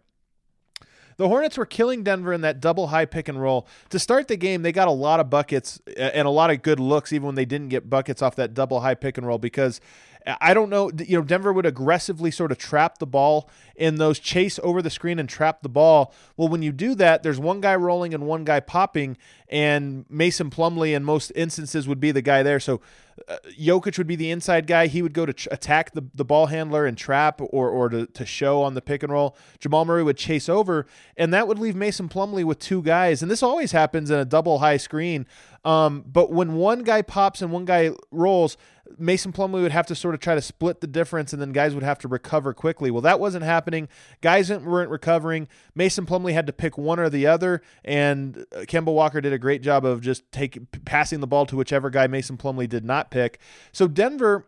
The 1.17 1.29
Hornets 1.29 1.57
were 1.57 1.65
killing 1.65 2.03
Denver 2.03 2.33
in 2.33 2.41
that 2.41 2.59
double 2.59 2.87
high 2.87 3.05
pick 3.05 3.29
and 3.29 3.41
roll. 3.41 3.67
To 3.89 3.99
start 3.99 4.27
the 4.27 4.35
game, 4.35 4.63
they 4.63 4.73
got 4.73 4.89
a 4.89 4.91
lot 4.91 5.19
of 5.19 5.29
buckets 5.29 5.79
and 5.95 6.27
a 6.27 6.31
lot 6.31 6.49
of 6.49 6.61
good 6.61 6.79
looks, 6.79 7.13
even 7.13 7.27
when 7.27 7.35
they 7.35 7.45
didn't 7.45 7.69
get 7.69 7.89
buckets 7.89 8.21
off 8.21 8.35
that 8.35 8.53
double 8.53 8.81
high 8.81 8.95
pick 8.95 9.17
and 9.17 9.25
roll, 9.25 9.37
because 9.37 9.79
I 10.25 10.53
don't 10.53 10.69
know. 10.69 10.91
You 10.97 11.19
know, 11.19 11.23
Denver 11.23 11.53
would 11.53 11.65
aggressively 11.65 12.31
sort 12.31 12.51
of 12.51 12.57
trap 12.57 12.97
the 12.97 13.05
ball 13.05 13.49
in 13.75 13.95
those 13.95 14.17
chase 14.19 14.59
over 14.63 14.81
the 14.81 14.89
screen 14.89 15.19
and 15.19 15.29
trap 15.29 15.61
the 15.61 15.69
ball. 15.69 16.13
Well, 16.35 16.47
when 16.47 16.63
you 16.63 16.71
do 16.71 16.95
that, 16.95 17.21
there's 17.21 17.39
one 17.39 17.61
guy 17.61 17.75
rolling 17.75 18.13
and 18.13 18.25
one 18.25 18.43
guy 18.43 18.59
popping, 18.59 19.17
and 19.49 20.05
Mason 20.09 20.49
Plumlee 20.49 20.95
in 20.95 21.03
most 21.03 21.31
instances 21.35 21.87
would 21.87 21.99
be 21.99 22.11
the 22.11 22.23
guy 22.23 22.41
there. 22.41 22.59
So 22.59 22.81
uh, 23.27 23.37
Jokic 23.59 23.97
would 23.97 24.07
be 24.07 24.15
the 24.15 24.31
inside 24.31 24.65
guy. 24.65 24.87
He 24.87 25.01
would 25.01 25.13
go 25.13 25.25
to 25.25 25.53
attack 25.53 25.91
the, 25.91 26.03
the 26.15 26.25
ball 26.25 26.47
handler 26.47 26.85
and 26.85 26.97
trap 26.97 27.39
or, 27.41 27.69
or 27.69 27.89
to, 27.89 28.07
to 28.07 28.25
show 28.25 28.63
on 28.63 28.73
the 28.73 28.81
pick 28.81 29.03
and 29.03 29.11
roll. 29.11 29.37
Jamal 29.59 29.85
Murray 29.85 30.03
would 30.03 30.17
chase 30.17 30.49
over, 30.49 30.87
and 31.15 31.33
that 31.33 31.47
would 31.47 31.59
leave 31.59 31.75
Mason 31.75 32.09
Plumlee 32.09 32.43
with 32.43 32.59
two 32.59 32.81
guys. 32.81 33.21
And 33.21 33.29
this 33.29 33.43
always 33.43 33.73
happens 33.73 34.09
in 34.09 34.17
a 34.17 34.25
double 34.25 34.59
high 34.59 34.77
screen. 34.77 35.27
Um, 35.63 36.03
but 36.05 36.31
when 36.31 36.53
one 36.53 36.83
guy 36.83 37.01
pops 37.01 37.41
and 37.41 37.51
one 37.51 37.65
guy 37.65 37.91
rolls, 38.11 38.57
Mason 38.97 39.31
Plumlee 39.31 39.61
would 39.61 39.71
have 39.71 39.87
to 39.87 39.95
sort 39.95 40.13
of 40.13 40.21
try 40.21 40.35
to 40.35 40.41
split 40.41 40.81
the 40.81 40.87
difference, 40.87 41.33
and 41.33 41.41
then 41.41 41.51
guys 41.51 41.73
would 41.73 41.83
have 41.83 41.99
to 41.99 42.07
recover 42.07 42.53
quickly. 42.53 42.91
Well, 42.91 43.01
that 43.01 43.19
wasn't 43.19 43.43
happening. 43.43 43.89
Guys 44.21 44.49
weren't 44.49 44.89
recovering. 44.89 45.47
Mason 45.73 46.05
Plumlee 46.05 46.33
had 46.33 46.47
to 46.47 46.53
pick 46.53 46.77
one 46.77 46.99
or 46.99 47.09
the 47.09 47.27
other, 47.27 47.61
and 47.83 48.45
uh, 48.55 48.61
Kemba 48.61 48.93
Walker 48.93 49.21
did 49.21 49.33
a 49.33 49.39
great 49.39 49.61
job 49.61 49.85
of 49.85 50.01
just 50.01 50.29
taking 50.31 50.67
passing 50.85 51.19
the 51.19 51.27
ball 51.27 51.45
to 51.47 51.55
whichever 51.55 51.89
guy 51.89 52.07
Mason 52.07 52.37
Plumlee 52.37 52.69
did 52.69 52.85
not 52.85 53.11
pick. 53.11 53.39
So 53.71 53.87
Denver 53.87 54.47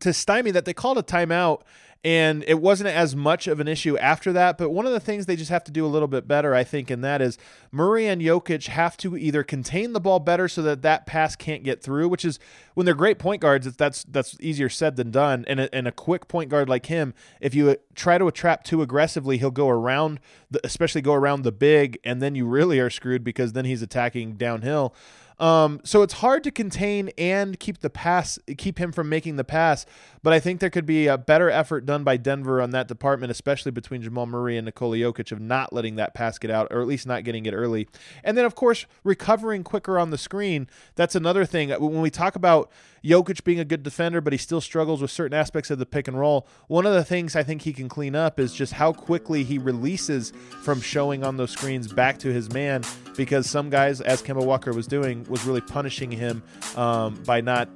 to 0.00 0.12
stymie 0.12 0.50
that 0.50 0.64
they 0.64 0.74
called 0.74 0.98
a 0.98 1.02
timeout 1.02 1.62
and 2.04 2.42
it 2.48 2.60
wasn't 2.60 2.88
as 2.88 3.14
much 3.14 3.46
of 3.46 3.60
an 3.60 3.68
issue 3.68 3.96
after 3.98 4.32
that. 4.32 4.58
But 4.58 4.70
one 4.70 4.86
of 4.86 4.92
the 4.92 5.00
things 5.00 5.26
they 5.26 5.36
just 5.36 5.50
have 5.50 5.62
to 5.64 5.72
do 5.72 5.86
a 5.86 5.88
little 5.88 6.08
bit 6.08 6.26
better, 6.26 6.54
I 6.54 6.64
think, 6.64 6.90
and 6.90 7.04
that 7.04 7.22
is 7.22 7.38
Murray 7.70 8.08
and 8.08 8.20
Jokic 8.20 8.66
have 8.66 8.96
to 8.98 9.16
either 9.16 9.44
contain 9.44 9.92
the 9.92 10.00
ball 10.00 10.18
better 10.18 10.48
so 10.48 10.62
that 10.62 10.82
that 10.82 11.06
pass 11.06 11.36
can't 11.36 11.62
get 11.62 11.80
through, 11.80 12.08
which 12.08 12.24
is 12.24 12.40
when 12.74 12.86
they're 12.86 12.94
great 12.94 13.20
point 13.20 13.40
guards, 13.40 13.72
that's 13.76 14.02
that's 14.04 14.36
easier 14.40 14.68
said 14.68 14.96
than 14.96 15.10
done. 15.12 15.44
And 15.46 15.60
a, 15.60 15.74
and 15.74 15.86
a 15.86 15.92
quick 15.92 16.26
point 16.26 16.50
guard 16.50 16.68
like 16.68 16.86
him, 16.86 17.14
if 17.40 17.54
you 17.54 17.76
try 17.94 18.18
to 18.18 18.30
trap 18.32 18.64
too 18.64 18.82
aggressively, 18.82 19.38
he'll 19.38 19.50
go 19.52 19.68
around, 19.68 20.18
the, 20.50 20.60
especially 20.64 21.02
go 21.02 21.14
around 21.14 21.42
the 21.42 21.52
big, 21.52 21.98
and 22.02 22.20
then 22.20 22.34
you 22.34 22.46
really 22.46 22.80
are 22.80 22.90
screwed 22.90 23.22
because 23.22 23.52
then 23.52 23.64
he's 23.64 23.82
attacking 23.82 24.34
downhill. 24.34 24.94
Um, 25.38 25.80
so 25.82 26.02
it's 26.02 26.14
hard 26.14 26.44
to 26.44 26.52
contain 26.52 27.10
and 27.18 27.58
keep 27.58 27.78
the 27.78 27.90
pass, 27.90 28.38
keep 28.58 28.78
him 28.78 28.92
from 28.92 29.08
making 29.08 29.36
the 29.36 29.44
pass. 29.44 29.84
But 30.22 30.32
I 30.32 30.38
think 30.40 30.60
there 30.60 30.70
could 30.70 30.86
be 30.86 31.08
a 31.08 31.18
better 31.18 31.50
effort 31.50 31.84
done 31.84 32.04
by 32.04 32.16
Denver 32.16 32.62
on 32.62 32.70
that 32.70 32.86
department, 32.86 33.32
especially 33.32 33.72
between 33.72 34.02
Jamal 34.02 34.26
Murray 34.26 34.56
and 34.56 34.64
Nikola 34.64 34.96
Jokic, 34.96 35.32
of 35.32 35.40
not 35.40 35.72
letting 35.72 35.96
that 35.96 36.14
pass 36.14 36.38
get 36.38 36.50
out, 36.50 36.68
or 36.70 36.80
at 36.80 36.86
least 36.86 37.06
not 37.06 37.24
getting 37.24 37.44
it 37.44 37.54
early. 37.54 37.88
And 38.22 38.38
then, 38.38 38.44
of 38.44 38.54
course, 38.54 38.86
recovering 39.02 39.64
quicker 39.64 39.98
on 39.98 40.10
the 40.10 40.18
screen. 40.18 40.68
That's 40.94 41.16
another 41.16 41.44
thing. 41.44 41.70
When 41.70 42.00
we 42.00 42.10
talk 42.10 42.36
about 42.36 42.70
Jokic 43.02 43.42
being 43.42 43.58
a 43.58 43.64
good 43.64 43.82
defender, 43.82 44.20
but 44.20 44.32
he 44.32 44.38
still 44.38 44.60
struggles 44.60 45.02
with 45.02 45.10
certain 45.10 45.36
aspects 45.36 45.70
of 45.72 45.80
the 45.80 45.86
pick 45.86 46.06
and 46.06 46.18
roll, 46.18 46.46
one 46.68 46.86
of 46.86 46.94
the 46.94 47.04
things 47.04 47.34
I 47.34 47.42
think 47.42 47.62
he 47.62 47.72
can 47.72 47.88
clean 47.88 48.14
up 48.14 48.38
is 48.38 48.54
just 48.54 48.74
how 48.74 48.92
quickly 48.92 49.42
he 49.42 49.58
releases 49.58 50.32
from 50.62 50.80
showing 50.80 51.24
on 51.24 51.36
those 51.36 51.50
screens 51.50 51.92
back 51.92 52.18
to 52.18 52.32
his 52.32 52.52
man. 52.52 52.82
Because 53.16 53.50
some 53.50 53.70
guys, 53.70 54.00
as 54.00 54.22
Kemba 54.22 54.44
Walker 54.44 54.72
was 54.72 54.86
doing, 54.86 55.24
was 55.24 55.44
really 55.44 55.60
punishing 55.60 56.10
him 56.10 56.42
um, 56.76 57.20
by 57.26 57.40
not 57.40 57.68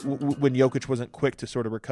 w- 0.00 0.34
when 0.38 0.54
Jokic 0.54 0.88
wasn't 0.88 1.12
quick 1.12 1.36
to 1.36 1.46
sort 1.46 1.64
of 1.64 1.72
recover. 1.72 1.91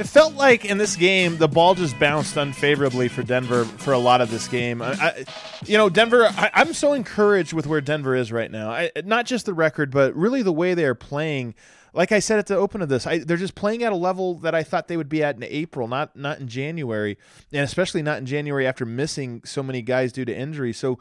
It 0.00 0.06
felt 0.06 0.34
like 0.34 0.64
in 0.64 0.78
this 0.78 0.96
game 0.96 1.36
the 1.36 1.46
ball 1.46 1.74
just 1.74 1.98
bounced 1.98 2.34
unfavorably 2.38 3.08
for 3.08 3.22
Denver 3.22 3.66
for 3.66 3.92
a 3.92 3.98
lot 3.98 4.22
of 4.22 4.30
this 4.30 4.48
game. 4.48 4.80
I, 4.80 4.92
I, 4.92 5.24
you 5.66 5.76
know, 5.76 5.90
Denver. 5.90 6.24
I, 6.24 6.50
am 6.54 6.72
so 6.72 6.94
encouraged 6.94 7.52
with 7.52 7.66
where 7.66 7.82
Denver 7.82 8.16
is 8.16 8.32
right 8.32 8.50
now. 8.50 8.70
I, 8.70 8.90
not 9.04 9.26
just 9.26 9.44
the 9.44 9.52
record, 9.52 9.90
but 9.90 10.16
really 10.16 10.40
the 10.40 10.54
way 10.54 10.72
they 10.72 10.86
are 10.86 10.94
playing. 10.94 11.54
Like 11.92 12.12
I 12.12 12.20
said 12.20 12.38
at 12.38 12.46
the 12.46 12.56
open 12.56 12.80
of 12.80 12.88
this, 12.88 13.04
they're 13.04 13.36
just 13.36 13.54
playing 13.54 13.82
at 13.82 13.92
a 13.92 13.96
level 13.96 14.36
that 14.36 14.54
I 14.54 14.62
thought 14.62 14.88
they 14.88 14.96
would 14.96 15.10
be 15.10 15.22
at 15.22 15.36
in 15.36 15.42
April, 15.42 15.86
not 15.86 16.16
not 16.16 16.40
in 16.40 16.48
January, 16.48 17.18
and 17.52 17.62
especially 17.62 18.00
not 18.00 18.16
in 18.16 18.24
January 18.24 18.66
after 18.66 18.86
missing 18.86 19.42
so 19.44 19.62
many 19.62 19.82
guys 19.82 20.12
due 20.12 20.24
to 20.24 20.34
injury. 20.34 20.72
So 20.72 20.98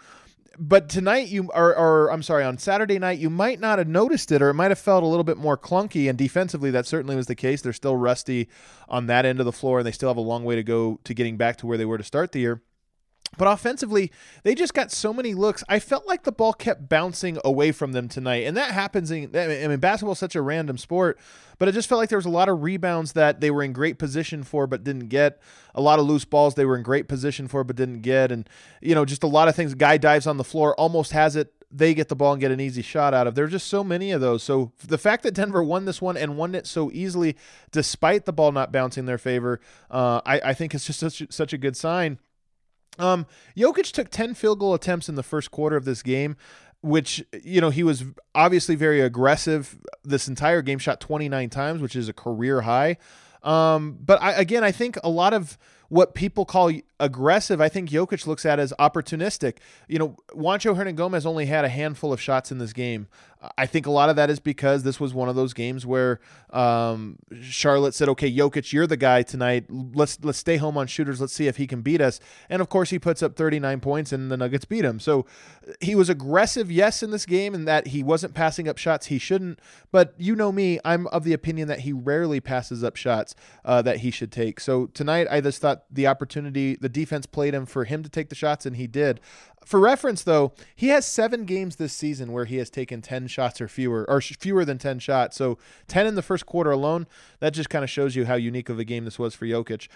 but 0.60 0.90
tonight 0.90 1.30
you 1.30 1.50
or, 1.56 1.76
or 1.76 2.12
I'm 2.12 2.22
sorry 2.22 2.44
on 2.44 2.58
Saturday 2.58 3.00
night 3.00 3.18
you 3.18 3.30
might 3.30 3.60
not 3.60 3.78
have 3.78 3.88
noticed 3.88 4.32
it 4.32 4.42
or 4.42 4.50
it 4.50 4.56
might 4.56 4.72
have 4.72 4.80
felt 4.80 5.04
a 5.04 5.08
little 5.08 5.24
bit 5.24 5.38
more 5.38 5.58
clunky 5.58 6.10
and 6.10 6.18
defensively 6.18 6.70
that 6.72 6.86
certainly 6.86 7.16
was 7.16 7.28
the 7.28 7.36
case. 7.36 7.62
They're 7.62 7.72
still 7.72 7.96
rusty 7.96 8.50
on 8.90 9.08
that 9.08 9.26
end 9.26 9.40
of 9.40 9.46
the 9.46 9.54
floor 9.54 9.80
and 9.80 9.88
they 9.88 9.92
still 9.92 10.10
have 10.10 10.18
a 10.18 10.22
long 10.22 10.44
way 10.44 10.56
to 10.56 10.64
go 10.64 11.00
to 11.06 11.14
getting 11.14 11.38
back 11.38 11.58
to 11.58 11.68
where 11.68 11.78
they 11.78 11.86
were 11.86 11.98
to 11.98 12.04
start 12.04 12.34
the 12.34 12.40
year 12.40 12.62
but 13.38 13.48
offensively, 13.48 14.12
they 14.44 14.56
just 14.56 14.74
got 14.74 14.92
so 14.92 15.14
many 15.14 15.34
looks. 15.34 15.64
I 15.70 15.80
felt 15.80 16.08
like 16.08 16.24
the 16.24 16.32
ball 16.32 16.54
kept 16.54 16.90
bouncing 16.90 17.38
away 17.46 17.72
from 17.72 17.92
them 17.92 18.08
tonight. 18.08 18.46
And 18.46 18.58
that 18.58 18.72
happens 18.72 19.12
in, 19.12 19.36
I 19.36 19.68
mean, 19.68 19.80
basketball 19.80 20.14
is 20.14 20.20
such 20.20 20.36
a 20.36 20.42
random 20.42 20.78
sport, 20.78 21.20
but 21.58 21.68
it 21.68 21.74
just 21.74 21.88
felt 21.88 22.00
like 22.00 22.10
there 22.10 22.18
was 22.18 22.26
a 22.26 22.30
lot 22.30 22.50
of 22.50 22.64
rebounds 22.64 23.14
that 23.14 23.40
they 23.40 23.52
were 23.52 23.64
in 23.64 23.74
great 23.74 24.00
position 24.00 24.44
for 24.44 24.68
but 24.68 24.84
didn't 24.84 25.08
get. 25.08 25.40
A 25.76 25.82
lot 25.82 26.00
of 26.00 26.06
loose 26.06 26.26
balls 26.26 26.56
they 26.56 26.66
were 26.66 26.78
in 26.78 26.84
great 26.84 27.08
position 27.08 27.48
for 27.48 27.64
but 27.64 27.76
didn't 27.76 28.02
get. 28.02 28.32
And, 28.32 28.50
you 28.82 28.96
know, 28.96 29.06
just 29.06 29.24
a 29.24 29.28
lot 29.28 29.48
of 29.48 29.56
things. 29.56 29.76
Guy 29.76 29.98
dives 29.98 30.28
on 30.28 30.38
the 30.38 30.44
floor, 30.44 30.76
almost 30.76 31.12
has 31.12 31.36
it. 31.36 31.54
They 31.72 31.94
get 31.94 32.08
the 32.08 32.16
ball 32.16 32.34
and 32.34 32.42
get 32.42 32.52
an 32.52 32.60
easy 32.60 32.82
shot 32.82 33.14
out 33.14 33.28
of. 33.28 33.36
There's 33.36 33.52
just 33.52 33.68
so 33.68 33.84
many 33.84 34.12
of 34.12 34.22
those. 34.22 34.42
So 34.42 34.72
the 34.84 34.98
fact 34.98 35.22
that 35.22 35.36
Denver 35.36 35.64
won 35.64 35.86
this 35.86 36.02
one 36.02 36.18
and 36.18 36.36
won 36.36 36.56
it 36.56 36.66
so 36.66 36.90
easily, 36.92 37.38
despite 37.72 38.26
the 38.26 38.34
ball 38.34 38.52
not 38.52 38.72
bouncing 38.72 39.06
their 39.06 39.20
favor, 39.20 39.62
uh, 39.92 40.20
I, 40.26 40.42
I 40.46 40.54
think 40.56 40.74
it's 40.74 40.86
just 40.86 41.00
such, 41.00 41.22
such 41.30 41.54
a 41.54 41.60
good 41.60 41.78
sign. 41.78 42.18
Um, 42.98 43.26
Jokic 43.56 43.92
took 43.92 44.10
10 44.10 44.34
field 44.34 44.60
goal 44.60 44.74
attempts 44.74 45.08
in 45.10 45.16
the 45.16 45.24
first 45.24 45.52
quarter 45.52 45.76
of 45.76 45.86
this 45.86 46.04
game, 46.04 46.36
which, 46.82 47.24
you 47.44 47.62
know, 47.62 47.70
he 47.70 47.84
was 47.84 48.04
obviously 48.36 48.76
very 48.76 49.02
aggressive 49.02 49.80
this 50.04 50.28
entire 50.28 50.62
game, 50.62 50.80
shot 50.80 51.00
29 51.00 51.50
times, 51.50 51.82
which 51.82 51.96
is 51.96 52.10
a 52.10 52.14
career 52.14 52.62
high. 52.62 52.98
Um, 53.44 53.98
but 54.02 54.22
I, 54.22 54.34
again, 54.34 54.64
I 54.64 54.72
think 54.72 54.98
a 55.04 55.10
lot 55.10 55.34
of 55.34 55.58
what 55.90 56.14
people 56.14 56.46
call 56.46 56.72
aggressive, 57.00 57.62
I 57.62 57.70
think 57.70 57.90
Jokic 57.90 58.28
looks 58.28 58.46
at 58.46 58.60
as 58.60 58.74
opportunistic. 58.80 59.58
You 59.88 60.00
know, 60.00 60.18
Juancho 60.30 60.76
Hernangomez 60.76 61.26
only 61.26 61.46
had 61.46 61.66
a 61.66 61.70
handful 61.70 62.14
of 62.14 62.22
shots 62.22 62.52
in 62.52 62.58
this 62.58 62.74
game. 62.74 63.08
I 63.58 63.68
think 63.68 63.86
a 63.88 63.92
lot 63.92 64.10
of 64.10 64.18
that 64.18 64.30
is 64.30 64.42
because 64.42 64.84
this 64.84 65.00
was 65.00 65.14
one 65.14 65.30
of 65.30 65.36
those 65.36 65.54
games 65.54 65.86
where 65.86 66.20
um, 66.50 67.18
Charlotte 67.42 67.94
said, 67.94 68.10
"Okay, 68.10 68.30
Jokic, 68.30 68.74
you're 68.74 68.86
the 68.86 68.98
guy 68.98 69.24
tonight. 69.24 69.66
Let's 69.70 70.20
let's 70.22 70.38
stay 70.38 70.58
home 70.58 70.76
on 70.78 70.88
shooters. 70.88 71.22
Let's 71.22 71.32
see 71.32 71.48
if 71.48 71.56
he 71.56 71.66
can 71.66 71.82
beat 71.82 72.02
us." 72.02 72.20
And 72.50 72.62
of 72.62 72.68
course, 72.68 72.90
he 72.90 73.00
puts 73.00 73.24
up 73.24 73.38
39 73.38 73.80
points, 73.80 74.12
and 74.12 74.30
the 74.30 74.36
Nuggets 74.36 74.66
beat 74.66 74.84
him. 74.84 75.00
So 75.00 75.26
he 75.80 75.96
was 75.96 76.10
aggressive, 76.10 76.70
yes, 76.70 77.02
in 77.02 77.12
this 77.12 77.26
game, 77.26 77.56
and 77.56 77.66
that 77.66 77.88
he 77.88 78.04
wasn't 78.04 78.34
passing 78.34 78.68
up 78.68 78.78
shots 78.78 79.06
he 79.06 79.18
shouldn't. 79.18 79.60
But 79.90 80.16
you 80.18 80.36
know 80.36 80.52
me, 80.52 80.80
I'm 80.84 81.08
of 81.08 81.24
the 81.24 81.32
opinion 81.32 81.70
that 81.70 81.82
he 81.82 81.94
rarely 81.94 82.42
passes 82.42 82.84
up 82.84 82.98
shots 82.98 83.36
uh, 83.64 83.82
that 83.84 83.98
he 83.98 84.12
should 84.12 84.34
take. 84.34 84.60
So 84.60 84.88
tonight, 84.88 85.28
I 85.32 85.40
just 85.40 85.62
thought 85.62 85.79
the 85.90 86.08
opportunity, 86.08 86.76
the 86.76 86.90
defense 86.90 87.26
played 87.26 87.54
him 87.54 87.66
for 87.66 87.84
him 87.86 88.04
to 88.04 88.10
take 88.10 88.30
the 88.30 88.36
shots, 88.36 88.66
and 88.66 88.76
he 88.76 88.88
did. 88.88 89.20
For 89.66 89.80
reference, 89.80 90.24
though, 90.24 90.54
he 90.76 90.88
has 90.90 91.06
seven 91.06 91.46
games 91.46 91.76
this 91.76 91.94
season 91.94 92.32
where 92.32 92.46
he 92.46 92.58
has 92.58 92.70
taken 92.70 93.02
10 93.02 93.28
shots 93.28 93.62
or 93.62 93.68
fewer, 93.68 94.10
or 94.10 94.22
fewer 94.22 94.66
than 94.66 94.78
10 94.78 95.00
shots. 95.00 95.38
So 95.38 95.58
10 95.88 96.08
in 96.08 96.16
the 96.16 96.22
first 96.22 96.46
quarter 96.46 96.72
alone, 96.72 97.08
that 97.40 97.54
just 97.54 97.70
kind 97.70 97.84
of 97.84 97.90
shows 97.90 98.16
you 98.16 98.26
how 98.26 98.36
unique 98.36 98.70
of 98.70 98.80
a 98.80 98.84
game 98.84 99.06
this 99.06 99.20
was 99.20 99.36
for 99.36 99.46
Jokic. 99.46 99.88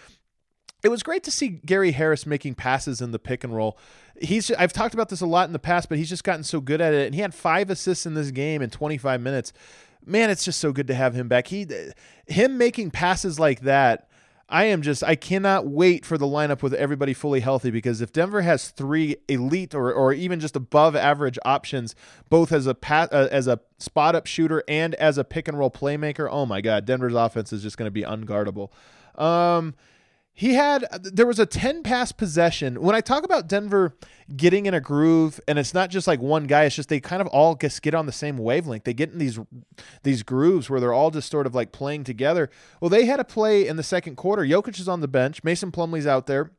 It 0.84 0.90
was 0.90 1.02
great 1.02 1.24
to 1.24 1.32
see 1.32 1.48
Gary 1.48 1.92
Harris 1.92 2.26
making 2.26 2.56
passes 2.56 3.00
in 3.00 3.12
the 3.12 3.20
pick 3.20 3.46
and 3.46 3.56
roll. 3.56 3.78
He's 4.22 4.52
I've 4.52 4.74
talked 4.74 4.94
about 4.94 5.08
this 5.08 5.22
a 5.22 5.26
lot 5.26 5.48
in 5.48 5.54
the 5.54 5.60
past, 5.60 5.88
but 5.88 5.98
he's 5.98 6.10
just 6.10 6.26
gotten 6.26 6.44
so 6.44 6.60
good 6.60 6.82
at 6.82 6.94
it. 6.94 7.06
And 7.06 7.16
he 7.16 7.22
had 7.22 7.34
five 7.34 7.70
assists 7.70 8.06
in 8.06 8.16
this 8.16 8.32
game 8.32 8.62
in 8.62 8.70
25 8.70 9.22
minutes. 9.22 9.54
Man, 10.06 10.30
it's 10.30 10.44
just 10.44 10.60
so 10.60 10.74
good 10.74 10.88
to 10.88 10.94
have 10.94 11.16
him 11.16 11.30
back. 11.30 11.48
He 11.48 11.66
him 12.28 12.58
making 12.58 12.92
passes 12.92 13.40
like 13.40 13.62
that 13.62 14.10
I 14.54 14.66
am 14.66 14.84
just 14.84 15.04
I 15.04 15.16
cannot 15.16 15.66
wait 15.66 16.06
for 16.06 16.16
the 16.16 16.28
lineup 16.28 16.62
with 16.62 16.76
everybody 16.76 17.16
fully 17.16 17.40
healthy 17.40 17.72
because 17.72 18.02
if 18.02 18.14
Denver 18.14 18.44
has 18.44 18.70
three 18.70 19.16
elite 19.28 19.74
or, 19.74 19.92
or 19.92 20.14
even 20.14 20.40
just 20.40 20.56
above 20.56 20.96
average 20.96 21.40
options, 21.44 21.96
both 22.30 22.52
as 22.52 22.68
a 22.68 22.76
pat, 22.76 23.12
uh, 23.12 23.28
as 23.32 23.48
a 23.48 23.60
spot 23.80 24.14
up 24.14 24.28
shooter 24.28 24.64
and 24.68 24.94
as 24.96 25.18
a 25.18 25.24
pick 25.24 25.48
and 25.48 25.58
roll 25.58 25.72
playmaker, 25.72 26.28
oh 26.32 26.46
my 26.46 26.62
god, 26.62 26.86
Denver's 26.86 27.16
offense 27.16 27.52
is 27.52 27.64
just 27.64 27.80
going 27.80 27.88
to 27.88 27.92
be 27.92 28.04
unguardable. 28.04 28.70
Um, 29.20 29.74
he 30.34 30.56
had 30.56 30.86
there 31.04 31.28
was 31.28 31.40
a 31.40 31.46
10 31.46 31.84
pass 31.84 32.12
possession. 32.12 32.82
When 32.82 32.96
i 32.96 33.02
talk 33.02 33.24
about 33.24 33.48
denver 33.48 33.96
getting 34.36 34.66
in 34.66 34.74
a 34.74 34.82
groove 34.82 35.40
and 35.48 35.60
it's 35.60 35.74
not 35.74 35.90
just 35.90 36.08
like 36.08 36.20
one 36.20 36.46
guy 36.46 36.64
it's 36.64 36.76
just 36.76 36.90
they 36.90 37.00
kind 37.00 37.22
of 37.22 37.28
all 37.28 37.56
just 37.56 37.82
get 37.82 37.94
on 37.94 38.06
the 38.06 38.12
same 38.12 38.38
wavelength. 38.38 38.84
They 38.84 38.94
get 38.94 39.12
in 39.12 39.20
these 39.20 39.40
these 40.02 40.24
grooves 40.24 40.70
where 40.70 40.80
they're 40.80 40.94
all 40.94 41.12
just 41.12 41.30
sort 41.30 41.46
of 41.46 41.54
like 41.54 41.72
playing 41.72 42.04
together. 42.04 42.50
Well 42.82 42.90
they 42.90 43.06
had 43.06 43.20
a 43.20 43.26
play 43.26 43.68
in 43.68 43.78
the 43.78 43.84
second 43.84 44.16
quarter. 44.16 44.44
Jokic 44.44 44.80
is 44.80 44.88
on 44.88 45.02
the 45.02 45.08
bench. 45.08 45.44
Mason 45.44 45.72
plumlee's 45.72 46.08
out 46.08 46.28
there 46.28 46.52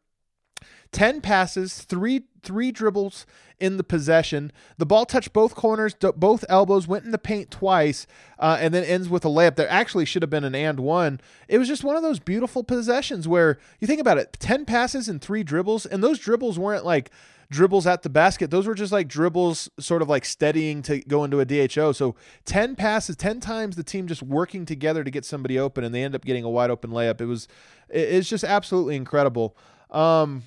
10 0.94 1.20
passes, 1.20 1.82
three 1.82 2.22
three 2.44 2.70
dribbles 2.70 3.26
in 3.58 3.78
the 3.78 3.84
possession. 3.84 4.52
The 4.76 4.86
ball 4.86 5.06
touched 5.06 5.32
both 5.32 5.54
corners, 5.54 5.94
both 5.94 6.44
elbows, 6.48 6.86
went 6.86 7.04
in 7.04 7.10
the 7.10 7.18
paint 7.18 7.50
twice, 7.50 8.06
uh, 8.38 8.58
and 8.60 8.72
then 8.72 8.84
ends 8.84 9.08
with 9.08 9.24
a 9.24 9.28
layup. 9.28 9.56
There 9.56 9.68
actually 9.68 10.04
should 10.04 10.22
have 10.22 10.30
been 10.30 10.44
an 10.44 10.54
and 10.54 10.80
one. 10.80 11.20
It 11.48 11.58
was 11.58 11.68
just 11.68 11.84
one 11.84 11.96
of 11.96 12.02
those 12.02 12.20
beautiful 12.20 12.62
possessions 12.62 13.26
where 13.26 13.58
you 13.80 13.86
think 13.86 14.00
about 14.00 14.18
it 14.18 14.36
10 14.38 14.66
passes 14.66 15.08
and 15.08 15.20
three 15.20 15.42
dribbles, 15.42 15.84
and 15.86 16.04
those 16.04 16.18
dribbles 16.18 16.58
weren't 16.58 16.84
like 16.84 17.10
dribbles 17.50 17.86
at 17.86 18.02
the 18.02 18.10
basket. 18.10 18.50
Those 18.50 18.66
were 18.66 18.74
just 18.74 18.92
like 18.92 19.08
dribbles, 19.08 19.68
sort 19.80 20.02
of 20.02 20.08
like 20.08 20.24
steadying 20.24 20.82
to 20.82 21.00
go 21.00 21.24
into 21.24 21.40
a 21.40 21.44
DHO. 21.44 21.92
So 21.92 22.14
10 22.44 22.76
passes, 22.76 23.16
10 23.16 23.40
times 23.40 23.76
the 23.76 23.82
team 23.82 24.06
just 24.06 24.22
working 24.22 24.64
together 24.64 25.02
to 25.02 25.10
get 25.10 25.24
somebody 25.24 25.58
open, 25.58 25.82
and 25.82 25.94
they 25.94 26.04
end 26.04 26.14
up 26.14 26.24
getting 26.24 26.44
a 26.44 26.50
wide 26.50 26.70
open 26.70 26.90
layup. 26.90 27.20
It 27.20 27.26
was, 27.26 27.48
it's 27.88 28.28
just 28.28 28.44
absolutely 28.44 28.96
incredible. 28.96 29.56
Um, 29.90 30.42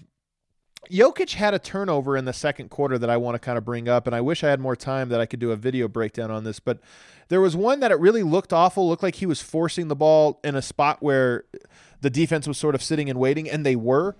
Jokic 0.92 1.34
had 1.34 1.54
a 1.54 1.60
turnover 1.60 2.16
in 2.16 2.26
the 2.26 2.34
second 2.34 2.70
quarter 2.70 2.98
that 2.98 3.10
I 3.10 3.18
want 3.18 3.36
to 3.36 3.40
kind 3.40 3.58
of 3.58 3.66
bring 3.66 3.90
up, 3.90 4.08
and 4.08 4.16
I 4.16 4.22
wish 4.22 4.44
I 4.44 4.50
had 4.50 4.60
more 4.60 4.76
time 4.76 5.10
that 5.10 5.20
I 5.20 5.26
could 5.26 5.40
do 5.40 5.52
a 5.52 5.56
video 5.56 5.88
breakdown 5.88 6.32
on 6.32 6.44
this. 6.44 6.60
But 6.60 6.80
there 7.28 7.42
was 7.42 7.56
one 7.56 7.80
that 7.82 7.92
it 7.92 8.00
really 8.00 8.24
looked 8.24 8.54
awful, 8.54 8.88
looked 8.88 9.04
like 9.04 9.16
he 9.16 9.26
was 9.26 9.42
forcing 9.42 9.88
the 9.90 9.96
ball 9.96 10.40
in 10.44 10.56
a 10.56 10.62
spot 10.62 11.02
where 11.02 11.44
the 12.02 12.10
defense 12.10 12.48
was 12.48 12.58
sort 12.58 12.76
of 12.76 12.82
sitting 12.82 13.10
and 13.10 13.20
waiting, 13.20 13.50
and 13.50 13.66
they 13.66 13.76
were. 13.76 14.16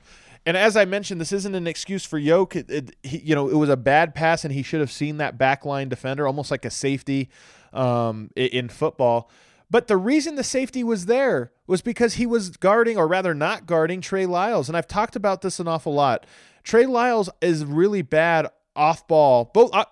And 0.46 0.56
as 0.56 0.78
I 0.78 0.86
mentioned, 0.86 1.20
this 1.20 1.34
isn't 1.34 1.56
an 1.56 1.68
excuse 1.68 2.06
for 2.06 2.18
Yoke. 2.18 2.56
It, 2.56 2.70
it, 2.70 2.96
he, 3.04 3.20
you 3.20 3.36
know, 3.36 3.50
it 3.50 3.56
was 3.56 3.70
a 3.70 3.78
bad 3.78 4.16
pass, 4.16 4.44
and 4.44 4.54
he 4.54 4.64
should 4.64 4.80
have 4.80 4.92
seen 4.92 5.18
that 5.18 5.38
backline 5.38 5.90
defender, 5.90 6.28
almost 6.28 6.52
like 6.52 6.66
a 6.66 6.70
safety 6.70 7.30
um, 7.74 8.30
in 8.36 8.70
football. 8.70 9.30
But 9.70 9.88
the 9.88 9.98
reason 9.98 10.36
the 10.36 10.44
safety 10.44 10.84
was 10.84 11.06
there 11.08 11.52
was 11.66 11.82
because 11.82 12.16
he 12.16 12.26
was 12.26 12.56
guarding, 12.56 12.98
or 12.98 13.08
rather 13.08 13.34
not 13.34 13.66
guarding, 13.66 14.00
Trey 14.00 14.26
Lyles. 14.26 14.70
And 14.70 14.78
I've 14.78 14.88
talked 14.88 15.16
about 15.16 15.42
this 15.42 15.60
an 15.60 15.68
awful 15.68 15.94
lot. 15.94 16.26
Trey 16.64 16.86
Lyles 16.86 17.30
is 17.42 17.66
really 17.66 18.02
bad 18.02 18.48
off 18.76 19.08
ball, 19.08 19.52
both 19.54 19.74
uh, 19.74 19.86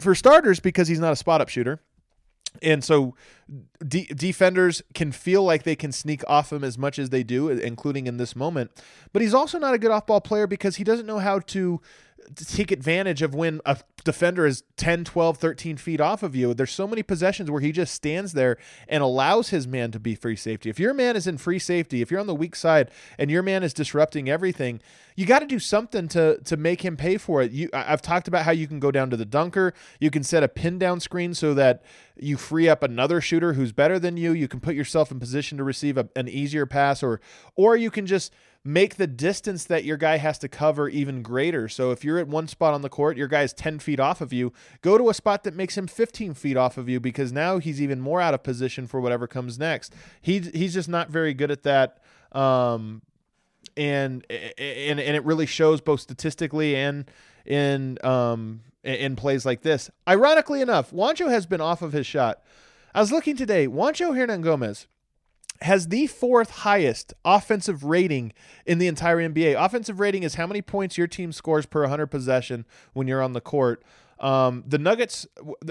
for 0.00 0.14
starters 0.14 0.58
because 0.58 0.88
he's 0.88 0.98
not 0.98 1.12
a 1.12 1.16
spot 1.16 1.40
up 1.40 1.48
shooter. 1.48 1.80
And 2.62 2.84
so 2.84 3.14
de- 3.86 4.06
defenders 4.06 4.82
can 4.94 5.12
feel 5.12 5.42
like 5.42 5.64
they 5.64 5.76
can 5.76 5.92
sneak 5.92 6.22
off 6.28 6.52
him 6.52 6.62
as 6.62 6.78
much 6.78 6.98
as 6.98 7.10
they 7.10 7.22
do, 7.22 7.48
including 7.48 8.06
in 8.06 8.16
this 8.16 8.36
moment. 8.36 8.70
But 9.12 9.22
he's 9.22 9.34
also 9.34 9.58
not 9.58 9.74
a 9.74 9.78
good 9.78 9.90
off 9.90 10.06
ball 10.06 10.20
player 10.20 10.46
because 10.46 10.76
he 10.76 10.84
doesn't 10.84 11.06
know 11.06 11.18
how 11.18 11.40
to 11.40 11.80
take 12.34 12.70
advantage 12.70 13.22
of 13.22 13.34
when 13.34 13.60
a 13.64 13.78
defender 14.04 14.46
is 14.46 14.62
10, 14.76 15.04
12, 15.04 15.38
13 15.38 15.76
feet 15.76 16.00
off 16.00 16.22
of 16.22 16.36
you. 16.36 16.54
There's 16.54 16.70
so 16.70 16.86
many 16.86 17.02
possessions 17.02 17.50
where 17.50 17.60
he 17.60 17.72
just 17.72 17.94
stands 17.94 18.32
there 18.32 18.58
and 18.88 19.02
allows 19.02 19.48
his 19.48 19.66
man 19.66 19.90
to 19.92 19.98
be 19.98 20.14
free 20.14 20.36
safety. 20.36 20.68
If 20.70 20.78
your 20.78 20.94
man 20.94 21.16
is 21.16 21.26
in 21.26 21.38
free 21.38 21.58
safety, 21.58 22.02
if 22.02 22.10
you're 22.10 22.20
on 22.20 22.26
the 22.26 22.34
weak 22.34 22.54
side 22.54 22.90
and 23.18 23.30
your 23.30 23.42
man 23.42 23.62
is 23.62 23.72
disrupting 23.72 24.28
everything, 24.28 24.80
you 25.16 25.26
got 25.26 25.40
to 25.40 25.46
do 25.46 25.58
something 25.58 26.08
to 26.08 26.38
to 26.44 26.56
make 26.56 26.84
him 26.84 26.96
pay 26.96 27.16
for 27.16 27.40
it. 27.40 27.52
You 27.52 27.70
I've 27.72 28.02
talked 28.02 28.28
about 28.28 28.44
how 28.44 28.50
you 28.50 28.66
can 28.66 28.80
go 28.80 28.90
down 28.90 29.10
to 29.10 29.16
the 29.16 29.24
dunker, 29.24 29.72
you 30.00 30.10
can 30.10 30.22
set 30.22 30.42
a 30.42 30.48
pin 30.48 30.78
down 30.78 31.00
screen 31.00 31.34
so 31.34 31.54
that 31.54 31.82
you 32.16 32.36
free 32.36 32.68
up 32.68 32.82
another 32.82 33.20
shooter 33.20 33.54
who's 33.54 33.72
better 33.72 33.98
than 33.98 34.16
you. 34.16 34.32
You 34.32 34.48
can 34.48 34.60
put 34.60 34.74
yourself 34.74 35.10
in 35.10 35.20
position 35.20 35.58
to 35.58 35.64
receive 35.64 35.96
a, 35.96 36.08
an 36.16 36.28
easier 36.28 36.66
pass 36.66 37.02
or 37.02 37.20
or 37.54 37.76
you 37.76 37.90
can 37.90 38.06
just 38.06 38.32
make 38.64 38.94
the 38.96 39.06
distance 39.06 39.64
that 39.64 39.84
your 39.84 39.98
guy 39.98 40.16
has 40.16 40.38
to 40.38 40.48
cover 40.48 40.88
even 40.88 41.22
greater. 41.22 41.68
So 41.68 41.90
if 41.90 42.02
you're 42.02 42.18
at 42.18 42.26
one 42.26 42.48
spot 42.48 42.72
on 42.72 42.80
the 42.80 42.88
court, 42.88 43.18
your 43.18 43.28
guy's 43.28 43.52
10 43.52 43.78
feet 43.78 44.00
off 44.00 44.22
of 44.22 44.32
you, 44.32 44.54
go 44.80 44.96
to 44.96 45.10
a 45.10 45.14
spot 45.14 45.44
that 45.44 45.54
makes 45.54 45.76
him 45.76 45.86
15 45.86 46.32
feet 46.32 46.56
off 46.56 46.78
of 46.78 46.88
you 46.88 46.98
because 46.98 47.30
now 47.30 47.58
he's 47.58 47.82
even 47.82 48.00
more 48.00 48.22
out 48.22 48.32
of 48.32 48.42
position 48.42 48.86
for 48.86 49.00
whatever 49.00 49.26
comes 49.26 49.58
next. 49.58 49.94
He, 50.22 50.38
he's 50.38 50.72
just 50.72 50.88
not 50.88 51.10
very 51.10 51.34
good 51.34 51.50
at 51.50 51.62
that. 51.64 51.98
Um, 52.32 53.02
and, 53.76 54.24
and, 54.30 54.98
and 54.98 55.16
it 55.16 55.24
really 55.24 55.46
shows 55.46 55.82
both 55.82 56.00
statistically 56.00 56.74
and 56.74 57.10
in, 57.44 57.98
um, 58.02 58.62
in 58.82 59.14
plays 59.14 59.44
like 59.44 59.60
this. 59.60 59.90
Ironically 60.08 60.62
enough, 60.62 60.90
Juancho 60.90 61.28
has 61.28 61.44
been 61.44 61.60
off 61.60 61.82
of 61.82 61.92
his 61.92 62.06
shot. 62.06 62.42
I 62.94 63.00
was 63.00 63.12
looking 63.12 63.36
today, 63.36 63.66
Juancho 63.66 64.16
Hernangomez 64.16 64.86
has 65.62 65.88
the 65.88 66.06
fourth 66.06 66.50
highest 66.50 67.14
offensive 67.24 67.84
rating 67.84 68.32
in 68.66 68.78
the 68.78 68.88
entire 68.88 69.16
NBA. 69.16 69.62
Offensive 69.62 70.00
rating 70.00 70.22
is 70.22 70.34
how 70.34 70.46
many 70.46 70.60
points 70.60 70.98
your 70.98 71.06
team 71.06 71.32
scores 71.32 71.66
per 71.66 71.82
100 71.82 72.08
possession 72.08 72.64
when 72.92 73.08
you're 73.08 73.22
on 73.22 73.32
the 73.32 73.40
court. 73.40 73.82
Um, 74.20 74.64
the 74.66 74.78
Nuggets, 74.78 75.26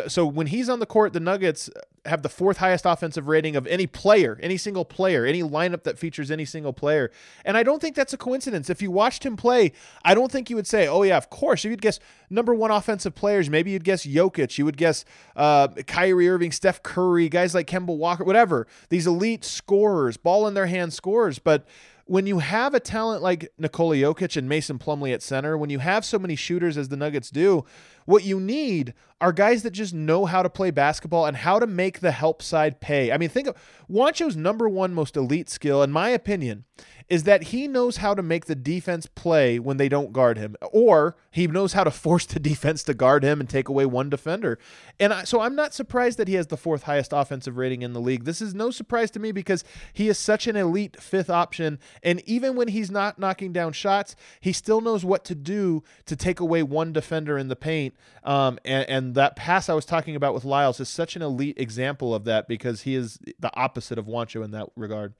so 0.08 0.26
when 0.26 0.48
he's 0.48 0.70
on 0.70 0.80
the 0.80 0.86
court, 0.86 1.14
the 1.14 1.20
Nuggets 1.20 1.70
have 2.06 2.22
the 2.22 2.30
fourth 2.30 2.58
highest 2.58 2.86
offensive 2.86 3.28
rating 3.28 3.56
of 3.56 3.66
any 3.68 3.88
player, 3.88 4.38
any 4.44 4.58
single 4.58 4.84
player, 4.84 5.26
any 5.26 5.42
lineup 5.42 5.84
that 5.84 5.98
features 5.98 6.30
any 6.30 6.44
single 6.44 6.74
player. 6.74 7.10
And 7.46 7.56
I 7.56 7.64
don't 7.64 7.82
think 7.82 7.96
that's 7.96 8.12
a 8.12 8.18
coincidence. 8.18 8.70
If 8.70 8.82
you 8.82 8.92
watched 8.92 9.26
him 9.26 9.38
play, 9.38 9.72
I 10.04 10.14
don't 10.14 10.32
think 10.32 10.50
you 10.50 10.58
would 10.58 10.68
say, 10.68 10.88
oh, 10.88 11.04
yeah, 11.04 11.18
of 11.18 11.30
course. 11.30 11.64
If 11.64 11.72
you'd 11.72 11.82
guess 11.82 12.00
number 12.30 12.54
one 12.54 12.72
offensive 12.72 13.16
players, 13.16 13.50
maybe 13.50 13.72
you'd 13.72 13.86
guess 13.86 14.06
Jokic, 14.06 14.58
you 14.58 14.66
would 14.66 14.78
guess 14.78 15.06
uh, 15.36 15.70
Kyrie 15.88 16.28
Irving, 16.28 16.52
Steph 16.52 16.84
Curry, 16.84 17.30
guys 17.30 17.56
like 17.56 17.68
Kemba 17.68 17.96
Walker, 17.96 18.26
whatever. 18.26 18.68
These 18.90 19.08
elite 19.08 19.46
scorers, 19.46 20.18
ball 20.18 20.46
in 20.48 20.54
their 20.54 20.68
hand 20.68 20.92
scorers. 20.92 21.40
But 21.40 21.66
when 22.06 22.28
you 22.28 22.40
have 22.40 22.74
a 22.74 22.82
talent 22.82 23.22
like 23.22 23.52
Nikola 23.58 23.96
Jokic 23.96 24.36
and 24.36 24.50
Mason 24.50 24.78
Plumlee 24.78 25.14
at 25.14 25.22
center, 25.22 25.58
when 25.58 25.70
you 25.70 25.80
have 25.80 26.04
so 26.04 26.20
many 26.20 26.36
shooters 26.36 26.78
as 26.78 26.90
the 26.90 26.98
Nuggets 26.98 27.30
do, 27.30 27.64
what 28.06 28.24
you 28.24 28.40
need 28.40 28.94
are 29.24 29.32
guys 29.32 29.64
that 29.64 29.72
just 29.72 29.94
know 29.94 30.26
how 30.26 30.44
to 30.44 30.50
play 30.50 30.70
basketball 30.70 31.26
and 31.26 31.38
how 31.38 31.58
to 31.58 31.66
make 31.66 32.02
the 32.02 32.12
help 32.12 32.42
side 32.42 32.82
pay. 32.82 33.10
I 33.10 33.18
mean, 33.18 33.30
think 33.30 33.48
of 33.48 33.56
Juancho's 33.88 34.36
number 34.36 34.68
one 34.68 34.94
most 34.94 35.16
elite 35.16 35.50
skill, 35.50 35.82
in 35.82 35.92
my 35.92 36.10
opinion, 36.10 36.66
is 37.08 37.24
that 37.24 37.44
he 37.44 37.68
knows 37.68 37.98
how 37.98 38.14
to 38.14 38.22
make 38.22 38.46
the 38.46 38.56
defense 38.56 39.06
play 39.06 39.60
when 39.60 39.78
they 39.78 39.88
don't 39.88 40.12
guard 40.12 40.38
him, 40.38 40.56
or 40.72 41.16
he 41.32 41.48
knows 41.48 41.74
how 41.74 41.84
to 41.84 41.92
force 42.04 42.26
the 42.26 42.40
defense 42.40 42.84
to 42.84 42.94
guard 42.94 43.24
him 43.24 43.40
and 43.40 43.50
take 43.50 43.70
away 43.70 43.86
one 43.86 44.10
defender. 44.10 44.60
And 45.00 45.14
I, 45.14 45.24
so 45.24 45.40
I'm 45.40 45.56
not 45.56 45.74
surprised 45.74 46.18
that 46.18 46.28
he 46.28 46.34
has 46.34 46.48
the 46.48 46.58
fourth 46.58 46.84
highest 46.84 47.14
offensive 47.14 47.56
rating 47.56 47.82
in 47.82 47.94
the 47.94 48.02
league. 48.02 48.26
This 48.26 48.42
is 48.42 48.54
no 48.54 48.72
surprise 48.72 49.12
to 49.12 49.20
me 49.20 49.32
because 49.32 49.64
he 49.94 50.10
is 50.10 50.18
such 50.18 50.48
an 50.48 50.56
elite 50.56 51.02
fifth 51.02 51.30
option. 51.30 51.80
And 52.02 52.22
even 52.28 52.56
when 52.56 52.68
he's 52.68 52.92
not 52.92 53.20
knocking 53.20 53.54
down 53.54 53.74
shots, 53.74 54.16
he 54.42 54.52
still 54.52 54.82
knows 54.82 55.06
what 55.06 55.24
to 55.26 55.36
do 55.36 55.84
to 56.08 56.16
take 56.16 56.40
away 56.40 56.64
one 56.64 56.92
defender 56.92 57.38
in 57.38 57.48
the 57.48 57.56
paint. 57.56 57.93
Um, 58.24 58.58
and, 58.64 58.90
and 58.90 59.16
that 59.16 59.36
pass 59.36 59.70
I 59.70 59.74
was 59.74 59.86
talking 59.86 60.16
about 60.16 60.34
with 60.34 60.46
Lyles 60.46 60.80
is 60.80 60.90
such 60.90 61.16
an 61.16 61.22
elite 61.22 61.58
example 61.60 62.16
of 62.16 62.24
that 62.26 62.48
because 62.48 62.82
he 62.82 62.96
is 62.96 63.20
the 63.40 63.52
opposite 63.56 63.98
of 63.98 64.06
Juancho 64.06 64.44
in 64.44 64.52
that 64.52 64.70
regard. 64.76 65.14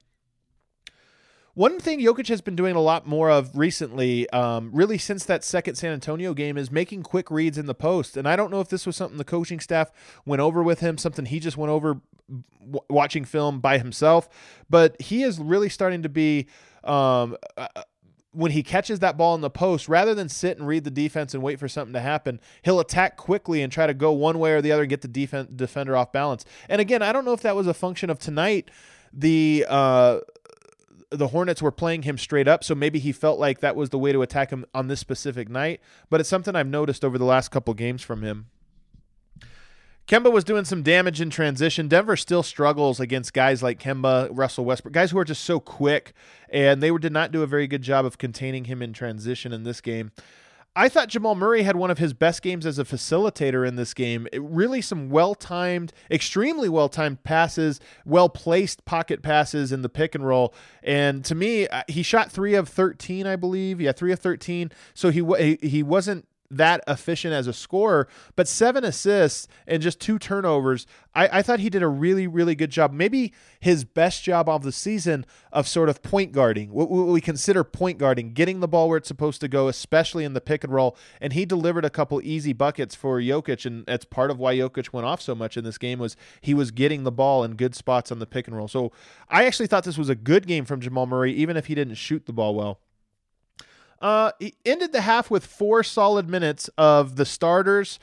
One 1.54 1.78
thing 1.78 2.00
Jokic 2.00 2.26
has 2.28 2.40
been 2.40 2.56
doing 2.56 2.74
a 2.74 2.80
lot 2.80 3.06
more 3.06 3.30
of 3.30 3.56
recently, 3.56 4.28
um, 4.30 4.70
really 4.72 4.98
since 4.98 5.24
that 5.26 5.44
second 5.44 5.76
San 5.76 5.92
Antonio 5.92 6.34
game, 6.34 6.58
is 6.58 6.72
making 6.72 7.04
quick 7.04 7.30
reads 7.30 7.56
in 7.56 7.66
the 7.66 7.74
post. 7.74 8.16
And 8.16 8.26
I 8.26 8.34
don't 8.34 8.50
know 8.50 8.60
if 8.60 8.68
this 8.68 8.86
was 8.86 8.96
something 8.96 9.18
the 9.18 9.24
coaching 9.24 9.60
staff 9.60 9.92
went 10.26 10.40
over 10.40 10.64
with 10.64 10.80
him, 10.80 10.98
something 10.98 11.26
he 11.26 11.38
just 11.38 11.56
went 11.56 11.70
over 11.70 12.00
w- 12.60 12.80
watching 12.90 13.24
film 13.24 13.60
by 13.60 13.78
himself, 13.78 14.28
but 14.68 15.00
he 15.00 15.22
is 15.22 15.38
really 15.38 15.68
starting 15.68 16.02
to 16.02 16.08
be. 16.08 16.48
Um, 16.82 17.36
when 18.34 18.50
he 18.50 18.62
catches 18.62 18.98
that 18.98 19.16
ball 19.16 19.34
in 19.34 19.40
the 19.40 19.50
post, 19.50 19.88
rather 19.88 20.14
than 20.14 20.28
sit 20.28 20.58
and 20.58 20.66
read 20.66 20.84
the 20.84 20.90
defense 20.90 21.34
and 21.34 21.42
wait 21.42 21.58
for 21.58 21.68
something 21.68 21.94
to 21.94 22.00
happen, 22.00 22.40
he'll 22.62 22.80
attack 22.80 23.16
quickly 23.16 23.62
and 23.62 23.72
try 23.72 23.86
to 23.86 23.94
go 23.94 24.12
one 24.12 24.38
way 24.38 24.52
or 24.52 24.60
the 24.60 24.72
other 24.72 24.82
and 24.82 24.90
get 24.90 25.02
the 25.02 25.08
defense 25.08 25.48
defender 25.54 25.96
off 25.96 26.12
balance. 26.12 26.44
And 26.68 26.80
again, 26.80 27.00
I 27.00 27.12
don't 27.12 27.24
know 27.24 27.32
if 27.32 27.42
that 27.42 27.56
was 27.56 27.66
a 27.66 27.74
function 27.74 28.10
of 28.10 28.18
tonight. 28.18 28.70
The 29.12 29.64
uh, 29.68 30.20
the 31.10 31.28
Hornets 31.28 31.62
were 31.62 31.70
playing 31.70 32.02
him 32.02 32.18
straight 32.18 32.48
up, 32.48 32.64
so 32.64 32.74
maybe 32.74 32.98
he 32.98 33.12
felt 33.12 33.38
like 33.38 33.60
that 33.60 33.76
was 33.76 33.90
the 33.90 33.98
way 33.98 34.12
to 34.12 34.22
attack 34.22 34.50
him 34.50 34.66
on 34.74 34.88
this 34.88 35.00
specific 35.00 35.48
night. 35.48 35.80
But 36.10 36.20
it's 36.20 36.28
something 36.28 36.56
I've 36.56 36.66
noticed 36.66 37.04
over 37.04 37.18
the 37.18 37.24
last 37.24 37.50
couple 37.50 37.72
games 37.74 38.02
from 38.02 38.22
him. 38.22 38.46
Kemba 40.06 40.30
was 40.30 40.44
doing 40.44 40.64
some 40.64 40.82
damage 40.82 41.20
in 41.20 41.30
transition. 41.30 41.88
Denver 41.88 42.16
still 42.16 42.42
struggles 42.42 43.00
against 43.00 43.32
guys 43.32 43.62
like 43.62 43.80
Kemba, 43.80 44.28
Russell 44.30 44.64
Westbrook, 44.66 44.92
guys 44.92 45.10
who 45.10 45.18
are 45.18 45.24
just 45.24 45.44
so 45.44 45.58
quick, 45.58 46.12
and 46.50 46.82
they 46.82 46.90
did 46.98 47.12
not 47.12 47.32
do 47.32 47.42
a 47.42 47.46
very 47.46 47.66
good 47.66 47.82
job 47.82 48.04
of 48.04 48.18
containing 48.18 48.64
him 48.64 48.82
in 48.82 48.92
transition 48.92 49.52
in 49.52 49.64
this 49.64 49.80
game. 49.80 50.12
I 50.76 50.88
thought 50.88 51.08
Jamal 51.08 51.36
Murray 51.36 51.62
had 51.62 51.76
one 51.76 51.92
of 51.92 51.98
his 51.98 52.12
best 52.12 52.42
games 52.42 52.66
as 52.66 52.80
a 52.80 52.84
facilitator 52.84 53.66
in 53.66 53.76
this 53.76 53.94
game. 53.94 54.26
It, 54.32 54.42
really, 54.42 54.80
some 54.80 55.08
well 55.08 55.36
timed, 55.36 55.92
extremely 56.10 56.68
well 56.68 56.88
timed 56.88 57.22
passes, 57.22 57.78
well 58.04 58.28
placed 58.28 58.84
pocket 58.84 59.22
passes 59.22 59.70
in 59.70 59.82
the 59.82 59.88
pick 59.88 60.16
and 60.16 60.26
roll. 60.26 60.52
And 60.82 61.24
to 61.26 61.34
me, 61.36 61.68
he 61.86 62.02
shot 62.02 62.32
three 62.32 62.54
of 62.54 62.68
13, 62.68 63.24
I 63.24 63.36
believe. 63.36 63.80
Yeah, 63.80 63.92
three 63.92 64.12
of 64.12 64.18
13. 64.18 64.72
So 64.94 65.10
he, 65.10 65.58
he 65.62 65.84
wasn't 65.84 66.26
that 66.56 66.82
efficient 66.86 67.34
as 67.34 67.46
a 67.46 67.52
scorer, 67.52 68.08
but 68.36 68.48
seven 68.48 68.84
assists 68.84 69.48
and 69.66 69.82
just 69.82 70.00
two 70.00 70.18
turnovers. 70.18 70.86
I, 71.14 71.38
I, 71.38 71.42
thought 71.42 71.60
he 71.60 71.70
did 71.70 71.82
a 71.82 71.88
really, 71.88 72.26
really 72.26 72.54
good 72.54 72.70
job. 72.70 72.92
Maybe 72.92 73.32
his 73.60 73.84
best 73.84 74.24
job 74.24 74.48
of 74.48 74.62
the 74.62 74.72
season 74.72 75.24
of 75.52 75.68
sort 75.68 75.88
of 75.88 76.02
point 76.02 76.32
guarding, 76.32 76.72
what, 76.72 76.90
we 76.90 77.20
consider 77.20 77.62
point 77.62 77.98
guarding, 77.98 78.32
getting 78.32 78.60
the 78.60 78.68
ball 78.68 78.88
where 78.88 78.98
it's 78.98 79.08
supposed 79.08 79.40
to 79.42 79.48
go, 79.48 79.68
especially 79.68 80.24
in 80.24 80.32
the 80.32 80.40
pick 80.40 80.64
and 80.64 80.72
roll. 80.72 80.96
And 81.20 81.32
he 81.32 81.44
delivered 81.44 81.84
a 81.84 81.90
couple 81.90 82.20
easy 82.22 82.52
buckets 82.52 82.94
for 82.94 83.20
Jokic, 83.20 83.64
and 83.64 83.86
that's 83.86 84.04
part 84.04 84.30
of 84.30 84.38
why 84.38 84.56
Jokic 84.56 84.92
went 84.92 85.06
off 85.06 85.20
so 85.20 85.34
much 85.34 85.56
in 85.56 85.64
this 85.64 85.78
game 85.78 85.98
was 85.98 86.16
he 86.40 86.54
was 86.54 86.70
getting 86.70 87.04
the 87.04 87.12
ball 87.12 87.44
in 87.44 87.54
good 87.54 87.74
spots 87.74 88.10
on 88.10 88.18
the 88.18 88.26
pick 88.26 88.48
and 88.48 88.56
roll. 88.56 88.68
So 88.68 88.92
I 89.28 89.44
actually 89.44 89.66
thought 89.66 89.84
this 89.84 89.98
was 89.98 90.08
a 90.08 90.14
good 90.14 90.46
game 90.46 90.64
from 90.64 90.80
Jamal 90.80 91.06
Murray, 91.06 91.32
even 91.32 91.56
if 91.56 91.66
he 91.66 91.74
didn't 91.74 91.94
shoot 91.94 92.26
the 92.26 92.32
ball 92.32 92.54
well. 92.54 92.80
Uh, 94.00 94.32
he 94.38 94.54
ended 94.64 94.92
the 94.92 95.00
half 95.00 95.30
with 95.30 95.46
four 95.46 95.82
solid 95.82 96.28
minutes 96.28 96.68
of 96.76 97.16
the 97.16 97.24
starters 97.24 97.98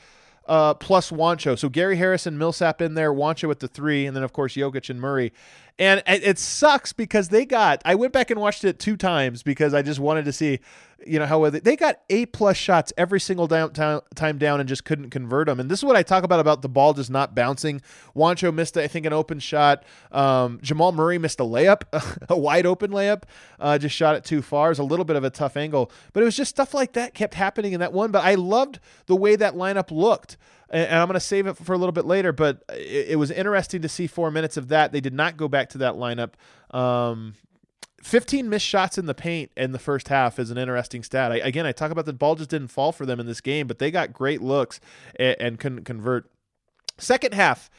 uh, 0.47 0.73
plus 0.73 1.11
Juancho. 1.11 1.57
So 1.57 1.69
Gary 1.69 1.95
Harris 1.97 2.25
and 2.25 2.37
Millsap 2.37 2.81
in 2.81 2.95
there, 2.95 3.13
Juancho 3.13 3.47
with 3.47 3.59
the 3.59 3.67
three, 3.67 4.05
and 4.05 4.15
then 4.15 4.23
of 4.23 4.33
course 4.33 4.55
Jokic 4.55 4.89
and 4.89 4.99
Murray. 4.99 5.31
And 5.79 6.03
it, 6.05 6.37
sucks 6.37 6.93
because 6.93 7.29
they 7.29 7.45
got. 7.45 7.81
I 7.85 7.95
went 7.95 8.13
back 8.13 8.29
and 8.29 8.39
watched 8.39 8.63
it 8.63 8.77
two 8.77 8.95
times 8.95 9.41
because 9.41 9.73
I 9.73 9.81
just 9.81 9.99
wanted 9.99 10.25
to 10.25 10.33
see, 10.33 10.59
you 11.05 11.17
know, 11.17 11.25
how 11.25 11.49
they, 11.49 11.59
they 11.59 11.75
got 11.75 12.01
A 12.09 12.27
plus 12.27 12.55
shots 12.55 12.93
every 12.97 13.19
single 13.19 13.47
down, 13.47 13.73
time, 13.73 14.01
time 14.13 14.37
down 14.37 14.59
and 14.59 14.69
just 14.69 14.85
couldn't 14.85 15.09
convert 15.09 15.47
them. 15.47 15.59
And 15.59 15.71
this 15.71 15.79
is 15.79 15.85
what 15.85 15.95
I 15.95 16.03
talk 16.03 16.23
about 16.23 16.39
about 16.39 16.61
the 16.61 16.69
ball 16.69 16.93
just 16.93 17.09
not 17.09 17.33
bouncing. 17.33 17.81
Juancho 18.15 18.53
missed, 18.53 18.77
I 18.77 18.87
think, 18.87 19.05
an 19.05 19.13
open 19.13 19.39
shot. 19.39 19.83
Um, 20.11 20.59
Jamal 20.61 20.91
Murray 20.91 21.17
missed 21.17 21.39
a 21.39 21.43
layup, 21.43 21.83
a 22.29 22.37
wide 22.37 22.65
open 22.65 22.91
layup, 22.91 23.23
uh, 23.59 23.77
just 23.77 23.95
shot 23.95 24.15
it 24.15 24.23
too 24.23 24.41
far. 24.41 24.67
It 24.67 24.71
was 24.71 24.79
a 24.79 24.83
little 24.83 25.05
bit 25.05 25.15
of 25.15 25.23
a 25.23 25.29
tough 25.29 25.57
angle, 25.57 25.91
but 26.13 26.21
it 26.21 26.25
was 26.25 26.37
just 26.37 26.49
stuff 26.49 26.73
like 26.73 26.93
that 26.93 27.13
kept 27.13 27.33
happening 27.33 27.73
in 27.73 27.79
that 27.79 27.93
one. 27.93 28.11
But 28.11 28.23
I 28.23 28.35
loved 28.35 28.79
the 29.07 29.15
way 29.15 29.35
that 29.35 29.55
lineup 29.55 29.89
looked 29.89 30.37
and 30.71 30.95
I'm 30.95 31.07
going 31.07 31.15
to 31.15 31.19
save 31.19 31.47
it 31.47 31.57
for 31.57 31.73
a 31.73 31.77
little 31.77 31.91
bit 31.91 32.05
later. 32.05 32.31
But 32.31 32.63
it, 32.69 33.19
was 33.19 33.29
interesting 33.29 33.81
to 33.81 33.89
see 33.89 34.07
four 34.07 34.31
minutes 34.31 34.57
of 34.57 34.69
that. 34.69 34.91
They 34.91 35.01
did 35.01 35.13
not 35.13 35.37
go 35.37 35.47
back 35.47 35.69
to 35.69 35.77
that 35.79 35.95
lineup. 35.95 36.33
Um, 36.75 37.35
15 38.01 38.49
missed 38.49 38.65
shots 38.65 38.97
in 38.97 39.05
the 39.05 39.13
paint 39.13 39.51
in 39.55 39.73
the 39.73 39.79
first 39.79 40.07
half 40.07 40.39
is 40.39 40.49
an 40.49 40.57
interesting 40.57 41.03
stat. 41.03 41.31
I, 41.31 41.37
again, 41.37 41.65
I 41.65 41.71
talk 41.71 41.91
about 41.91 42.05
the 42.05 42.13
ball 42.13 42.35
just 42.35 42.49
didn't 42.49 42.69
fall 42.69 42.91
for 42.91 43.05
them 43.05 43.19
in 43.19 43.25
this 43.25 43.41
game, 43.41 43.67
but 43.67 43.79
they 43.79 43.91
got 43.91 44.13
great 44.13 44.41
looks 44.41 44.79
and, 45.19 45.35
and 45.39 45.59
couldn't 45.59 45.83
convert. 45.83 46.31
Second 46.97 47.33
half. 47.33 47.69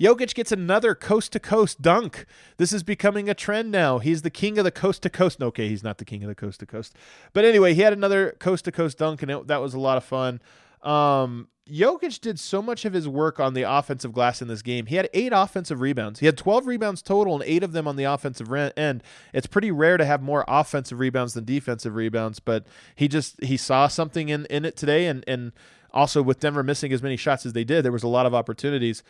Jokic 0.00 0.34
gets 0.34 0.52
another 0.52 0.94
coast 0.94 1.32
to 1.32 1.40
coast 1.40 1.82
dunk. 1.82 2.24
This 2.56 2.72
is 2.72 2.84
becoming 2.84 3.28
a 3.28 3.34
trend 3.34 3.72
now. 3.72 3.98
He's 3.98 4.22
the 4.22 4.30
king 4.30 4.56
of 4.56 4.64
the 4.64 4.70
coast 4.70 5.02
to 5.02 5.10
coast. 5.10 5.42
Okay, 5.42 5.68
he's 5.68 5.82
not 5.82 5.98
the 5.98 6.04
king 6.04 6.22
of 6.22 6.28
the 6.28 6.36
coast 6.36 6.60
to 6.60 6.66
coast. 6.66 6.94
But 7.32 7.44
anyway, 7.44 7.74
he 7.74 7.80
had 7.80 7.92
another 7.92 8.36
coast 8.38 8.64
to 8.66 8.72
coast 8.72 8.98
dunk, 8.98 9.22
and 9.22 9.30
it, 9.30 9.46
that 9.48 9.60
was 9.60 9.74
a 9.74 9.78
lot 9.78 9.96
of 9.96 10.04
fun. 10.04 10.40
Um, 10.82 11.48
Jokic 11.70 12.20
did 12.20 12.40
so 12.40 12.62
much 12.62 12.84
of 12.84 12.92
his 12.92 13.06
work 13.06 13.38
on 13.38 13.54
the 13.54 13.62
offensive 13.62 14.12
glass 14.12 14.40
in 14.40 14.48
this 14.48 14.62
game. 14.62 14.86
He 14.86 14.96
had 14.96 15.08
eight 15.12 15.32
offensive 15.34 15.80
rebounds. 15.80 16.20
He 16.20 16.26
had 16.26 16.36
12 16.36 16.66
rebounds 16.66 17.02
total 17.02 17.34
and 17.34 17.44
eight 17.44 17.62
of 17.62 17.72
them 17.72 17.86
on 17.86 17.96
the 17.96 18.04
offensive 18.04 18.52
end. 18.76 19.02
It's 19.32 19.46
pretty 19.46 19.70
rare 19.70 19.96
to 19.96 20.04
have 20.04 20.22
more 20.22 20.44
offensive 20.48 20.98
rebounds 20.98 21.34
than 21.34 21.44
defensive 21.44 21.94
rebounds, 21.94 22.40
but 22.40 22.66
he 22.94 23.08
just 23.08 23.42
he 23.42 23.56
saw 23.56 23.88
something 23.88 24.28
in, 24.28 24.46
in 24.46 24.64
it 24.64 24.76
today 24.76 25.06
and 25.06 25.24
and 25.26 25.52
also 25.92 26.22
with 26.22 26.40
Denver 26.40 26.62
missing 26.62 26.92
as 26.92 27.02
many 27.02 27.16
shots 27.16 27.46
as 27.46 27.52
they 27.52 27.64
did, 27.64 27.84
there 27.84 27.92
was 27.92 28.02
a 28.02 28.08
lot 28.08 28.26
of 28.26 28.34
opportunities. 28.34 29.02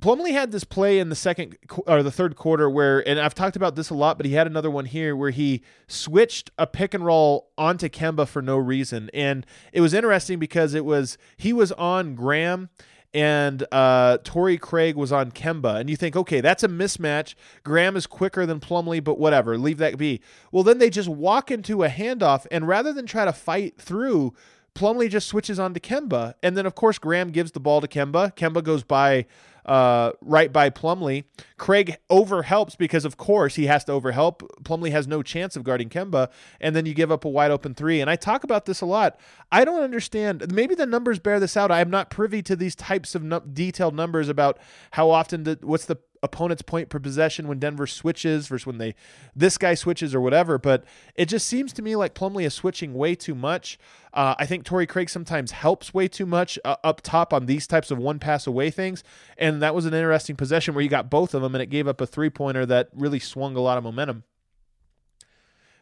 Plumlee 0.00 0.30
had 0.30 0.52
this 0.52 0.64
play 0.64 1.00
in 1.00 1.08
the 1.08 1.16
second 1.16 1.56
or 1.86 2.02
the 2.02 2.10
third 2.10 2.36
quarter 2.36 2.70
where, 2.70 3.06
and 3.06 3.18
I've 3.18 3.34
talked 3.34 3.56
about 3.56 3.74
this 3.74 3.90
a 3.90 3.94
lot, 3.94 4.16
but 4.16 4.26
he 4.26 4.34
had 4.34 4.46
another 4.46 4.70
one 4.70 4.84
here 4.84 5.16
where 5.16 5.30
he 5.30 5.62
switched 5.88 6.50
a 6.56 6.66
pick 6.66 6.94
and 6.94 7.04
roll 7.04 7.50
onto 7.58 7.88
Kemba 7.88 8.28
for 8.28 8.40
no 8.40 8.56
reason, 8.56 9.10
and 9.12 9.44
it 9.72 9.80
was 9.80 9.94
interesting 9.94 10.38
because 10.38 10.74
it 10.74 10.84
was 10.84 11.18
he 11.36 11.52
was 11.52 11.72
on 11.72 12.14
Graham 12.14 12.68
and 13.14 13.64
uh, 13.72 14.18
Torrey 14.22 14.58
Craig 14.58 14.94
was 14.94 15.10
on 15.10 15.32
Kemba, 15.32 15.80
and 15.80 15.88
you 15.90 15.96
think, 15.96 16.14
okay, 16.14 16.40
that's 16.40 16.62
a 16.62 16.68
mismatch. 16.68 17.34
Graham 17.64 17.96
is 17.96 18.06
quicker 18.06 18.46
than 18.46 18.60
Plumlee, 18.60 19.02
but 19.02 19.18
whatever, 19.18 19.58
leave 19.58 19.78
that 19.78 19.96
be. 19.96 20.20
Well, 20.52 20.62
then 20.62 20.78
they 20.78 20.90
just 20.90 21.08
walk 21.08 21.50
into 21.50 21.82
a 21.82 21.88
handoff, 21.88 22.46
and 22.50 22.68
rather 22.68 22.92
than 22.92 23.06
try 23.06 23.24
to 23.24 23.32
fight 23.32 23.80
through. 23.80 24.34
Plumlee 24.74 25.10
just 25.10 25.26
switches 25.26 25.58
on 25.58 25.74
to 25.74 25.80
Kemba. 25.80 26.34
And 26.40 26.56
then, 26.56 26.64
of 26.64 26.76
course, 26.76 26.98
Graham 26.98 27.30
gives 27.30 27.50
the 27.50 27.58
ball 27.58 27.80
to 27.80 27.88
Kemba. 27.88 28.36
Kemba 28.36 28.62
goes 28.62 28.84
by 28.84 29.26
uh, 29.68 30.12
right 30.22 30.50
by 30.52 30.70
Plumlee. 30.70 31.24
Craig 31.58 31.98
overhelps 32.08 32.74
because, 32.74 33.04
of 33.04 33.18
course, 33.18 33.56
he 33.56 33.66
has 33.66 33.84
to 33.84 33.92
overhelp. 33.92 34.40
Plumlee 34.62 34.90
has 34.92 35.06
no 35.06 35.22
chance 35.22 35.56
of 35.56 35.62
guarding 35.62 35.90
Kemba, 35.90 36.30
and 36.60 36.74
then 36.74 36.86
you 36.86 36.94
give 36.94 37.12
up 37.12 37.24
a 37.24 37.28
wide 37.28 37.50
open 37.50 37.74
three. 37.74 38.00
And 38.00 38.08
I 38.08 38.16
talk 38.16 38.44
about 38.44 38.64
this 38.64 38.80
a 38.80 38.86
lot. 38.86 39.20
I 39.52 39.64
don't 39.64 39.82
understand. 39.82 40.52
Maybe 40.52 40.74
the 40.74 40.86
numbers 40.86 41.18
bear 41.18 41.38
this 41.38 41.56
out. 41.56 41.70
I 41.70 41.80
am 41.80 41.90
not 41.90 42.08
privy 42.08 42.42
to 42.42 42.56
these 42.56 42.74
types 42.74 43.14
of 43.14 43.22
no- 43.22 43.40
detailed 43.40 43.94
numbers 43.94 44.30
about 44.30 44.58
how 44.92 45.10
often, 45.10 45.44
the, 45.44 45.58
what's 45.60 45.84
the 45.84 45.98
opponent's 46.22 46.62
point 46.62 46.88
per 46.88 46.98
possession 46.98 47.48
when 47.48 47.58
Denver 47.58 47.86
switches 47.86 48.48
versus 48.48 48.66
when 48.66 48.78
they 48.78 48.94
this 49.34 49.58
guy 49.58 49.74
switches 49.74 50.14
or 50.14 50.20
whatever. 50.20 50.58
But 50.58 50.84
it 51.14 51.26
just 51.26 51.46
seems 51.46 51.72
to 51.74 51.82
me 51.82 51.96
like 51.96 52.14
Plumlee 52.14 52.44
is 52.44 52.54
switching 52.54 52.94
way 52.94 53.14
too 53.14 53.34
much. 53.34 53.78
Uh, 54.12 54.34
I 54.38 54.46
think 54.46 54.64
Torrey 54.64 54.86
Craig 54.86 55.10
sometimes 55.10 55.50
helps 55.52 55.92
way 55.92 56.08
too 56.08 56.26
much 56.26 56.58
uh, 56.64 56.76
up 56.82 57.00
top 57.02 57.32
on 57.32 57.46
these 57.46 57.66
types 57.66 57.90
of 57.90 57.98
one 57.98 58.18
pass 58.18 58.46
away 58.46 58.70
things. 58.70 59.04
And 59.36 59.62
that 59.62 59.74
was 59.74 59.86
an 59.86 59.94
interesting 59.94 60.36
possession 60.36 60.74
where 60.74 60.82
you 60.82 60.88
got 60.88 61.10
both 61.10 61.34
of 61.34 61.42
them 61.42 61.54
and 61.54 61.62
it 61.62 61.66
gave 61.66 61.86
up 61.86 62.00
a 62.00 62.06
three 62.06 62.30
pointer 62.30 62.66
that 62.66 62.88
really 62.94 63.20
swung 63.20 63.56
a 63.56 63.60
lot 63.60 63.78
of 63.78 63.84
momentum. 63.84 64.24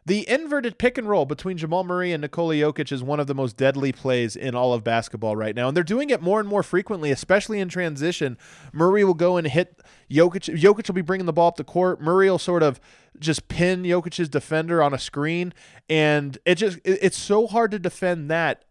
The 0.07 0.29
inverted 0.29 0.79
pick 0.79 0.99
and 0.99 1.09
roll 1.09 1.25
between 1.25 1.59
Jamal 1.59 1.83
Murray 1.83 2.13
and 2.13 2.21
Nikola 2.21 2.55
Jokic 2.55 2.93
is 2.93 3.03
one 3.03 3.19
of 3.19 3.27
the 3.27 3.35
most 3.35 3.57
deadly 3.57 3.91
plays 3.91 4.37
in 4.37 4.55
all 4.55 4.73
of 4.73 4.85
basketball 4.85 5.35
right 5.35 5.55
now. 5.55 5.67
And 5.67 5.77
they're 5.77 5.83
doing 5.83 6.11
it 6.11 6.23
more 6.23 6.39
and 6.39 6.49
more 6.49 6.63
frequently, 6.63 7.11
especially 7.11 7.59
in 7.59 7.69
transition. 7.69 8.39
Murray 8.73 9.03
will 9.03 9.15
go 9.15 9.37
and 9.37 9.49
hit 9.49 9.83
Jokic. 10.09 10.57
Jokic 10.57 10.87
will 10.87 10.95
be 10.95 11.03
bringing 11.03 11.27
the 11.27 11.33
ball 11.33 11.49
up 11.49 11.57
the 11.57 11.65
court. 11.65 12.01
Murray 12.01 12.31
will 12.31 12.39
sort 12.39 12.63
of 12.63 12.81
just 13.19 13.49
pin 13.49 13.83
Jokic's 13.83 14.29
defender 14.29 14.81
on 14.81 14.95
a 14.95 14.99
screen. 14.99 15.53
And 15.91 16.39
it 16.45 16.55
just, 16.55 16.79
it's 16.85 17.19
so 17.19 17.49
hard 17.49 17.73
to 17.73 17.81
defend 17.81 18.31
that. 18.31 18.65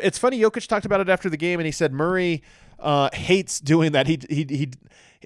It's 0.00 0.18
funny, 0.18 0.38
Jokic 0.38 0.68
talked 0.68 0.86
about 0.86 1.00
it 1.00 1.08
after 1.08 1.28
the 1.28 1.36
game 1.36 1.58
and 1.58 1.66
he 1.66 1.72
said 1.72 1.92
Murray 1.92 2.44
uh, 2.78 3.10
hates 3.12 3.58
doing 3.58 3.90
that. 3.90 4.06
He, 4.06 4.20
he, 4.28 4.46
he, 4.48 4.70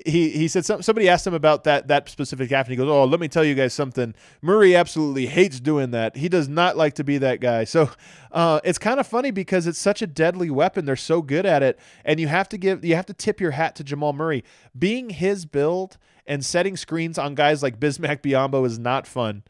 he 0.06 0.30
he 0.30 0.48
said 0.48 0.64
some, 0.64 0.82
somebody 0.82 1.08
asked 1.08 1.26
him 1.26 1.34
about 1.34 1.64
that 1.64 1.86
that 1.88 2.08
specific 2.08 2.50
half, 2.50 2.66
and 2.66 2.72
he 2.72 2.76
goes, 2.76 2.88
"Oh, 2.88 3.04
let 3.04 3.20
me 3.20 3.28
tell 3.28 3.44
you 3.44 3.54
guys 3.54 3.72
something. 3.72 4.14
Murray 4.42 4.74
absolutely 4.74 5.26
hates 5.26 5.60
doing 5.60 5.92
that. 5.92 6.16
He 6.16 6.28
does 6.28 6.48
not 6.48 6.76
like 6.76 6.94
to 6.94 7.04
be 7.04 7.18
that 7.18 7.40
guy." 7.40 7.64
So 7.64 7.90
uh, 8.32 8.60
it's 8.64 8.78
kind 8.78 8.98
of 8.98 9.06
funny 9.06 9.30
because 9.30 9.66
it's 9.68 9.78
such 9.78 10.02
a 10.02 10.06
deadly 10.06 10.50
weapon. 10.50 10.84
They're 10.84 10.96
so 10.96 11.22
good 11.22 11.46
at 11.46 11.62
it, 11.62 11.78
and 12.04 12.18
you 12.18 12.26
have 12.26 12.48
to 12.48 12.58
give 12.58 12.84
you 12.84 12.96
have 12.96 13.06
to 13.06 13.14
tip 13.14 13.40
your 13.40 13.52
hat 13.52 13.76
to 13.76 13.84
Jamal 13.84 14.12
Murray 14.12 14.42
being 14.76 15.10
his 15.10 15.46
build 15.46 15.96
and 16.26 16.44
setting 16.44 16.76
screens 16.76 17.18
on 17.18 17.34
guys 17.34 17.62
like 17.62 17.78
Bismack 17.78 18.20
Biyombo 18.20 18.66
is 18.66 18.78
not 18.78 19.06
fun. 19.06 19.42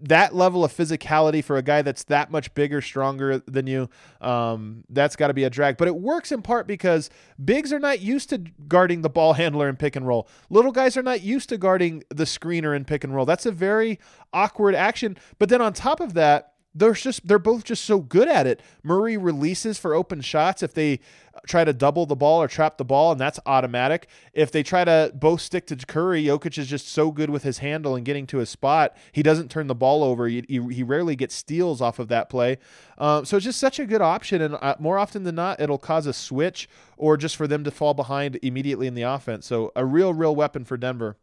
That 0.00 0.34
level 0.34 0.64
of 0.64 0.72
physicality 0.72 1.42
for 1.42 1.56
a 1.56 1.62
guy 1.62 1.82
that's 1.82 2.04
that 2.04 2.30
much 2.30 2.52
bigger, 2.54 2.80
stronger 2.80 3.38
than 3.46 3.66
you, 3.66 3.88
um, 4.20 4.84
that's 4.88 5.16
got 5.16 5.28
to 5.28 5.34
be 5.34 5.44
a 5.44 5.50
drag. 5.50 5.76
But 5.76 5.88
it 5.88 5.96
works 5.96 6.32
in 6.32 6.42
part 6.42 6.66
because 6.66 7.10
bigs 7.42 7.72
are 7.72 7.78
not 7.78 8.00
used 8.00 8.30
to 8.30 8.38
guarding 8.68 9.02
the 9.02 9.10
ball 9.10 9.32
handler 9.34 9.68
in 9.68 9.76
pick 9.76 9.96
and 9.96 10.06
roll. 10.06 10.28
Little 10.50 10.72
guys 10.72 10.96
are 10.96 11.02
not 11.02 11.22
used 11.22 11.48
to 11.50 11.58
guarding 11.58 12.02
the 12.08 12.24
screener 12.24 12.74
in 12.74 12.84
pick 12.84 13.04
and 13.04 13.14
roll. 13.14 13.26
That's 13.26 13.46
a 13.46 13.52
very 13.52 13.98
awkward 14.32 14.74
action. 14.74 15.16
But 15.38 15.48
then 15.48 15.60
on 15.60 15.72
top 15.72 16.00
of 16.00 16.14
that, 16.14 16.53
they're 16.74 16.92
just 16.92 17.26
they're 17.26 17.38
both 17.38 17.64
just 17.64 17.84
so 17.84 18.00
good 18.00 18.28
at 18.28 18.46
it. 18.46 18.60
Murray 18.82 19.16
releases 19.16 19.78
for 19.78 19.94
open 19.94 20.20
shots 20.20 20.62
if 20.62 20.74
they 20.74 21.00
try 21.46 21.64
to 21.64 21.72
double 21.72 22.06
the 22.06 22.16
ball 22.16 22.42
or 22.42 22.48
trap 22.48 22.78
the 22.78 22.84
ball, 22.84 23.12
and 23.12 23.20
that's 23.20 23.40
automatic. 23.46 24.08
If 24.32 24.50
they 24.50 24.62
try 24.62 24.84
to 24.84 25.12
both 25.14 25.40
stick 25.40 25.66
to 25.66 25.76
Curry, 25.76 26.24
Jokic 26.24 26.58
is 26.58 26.66
just 26.66 26.88
so 26.88 27.10
good 27.10 27.30
with 27.30 27.42
his 27.42 27.58
handle 27.58 27.96
and 27.96 28.04
getting 28.04 28.26
to 28.28 28.38
his 28.38 28.50
spot. 28.50 28.96
He 29.12 29.22
doesn't 29.22 29.50
turn 29.50 29.66
the 29.66 29.74
ball 29.74 30.02
over. 30.02 30.26
He, 30.28 30.44
he, 30.48 30.60
he 30.72 30.82
rarely 30.82 31.16
gets 31.16 31.34
steals 31.34 31.80
off 31.80 31.98
of 31.98 32.08
that 32.08 32.28
play. 32.28 32.58
Um, 32.98 33.24
so 33.24 33.36
it's 33.36 33.44
just 33.44 33.58
such 33.58 33.78
a 33.78 33.86
good 33.86 34.02
option, 34.02 34.42
and 34.42 34.54
uh, 34.54 34.76
more 34.78 34.98
often 34.98 35.24
than 35.24 35.34
not, 35.34 35.60
it'll 35.60 35.78
cause 35.78 36.06
a 36.06 36.12
switch 36.12 36.68
or 36.96 37.16
just 37.16 37.36
for 37.36 37.46
them 37.46 37.64
to 37.64 37.70
fall 37.70 37.94
behind 37.94 38.38
immediately 38.42 38.86
in 38.86 38.94
the 38.94 39.02
offense. 39.02 39.46
So 39.46 39.72
a 39.74 39.84
real, 39.84 40.14
real 40.14 40.34
weapon 40.34 40.64
for 40.64 40.76
Denver. 40.76 41.16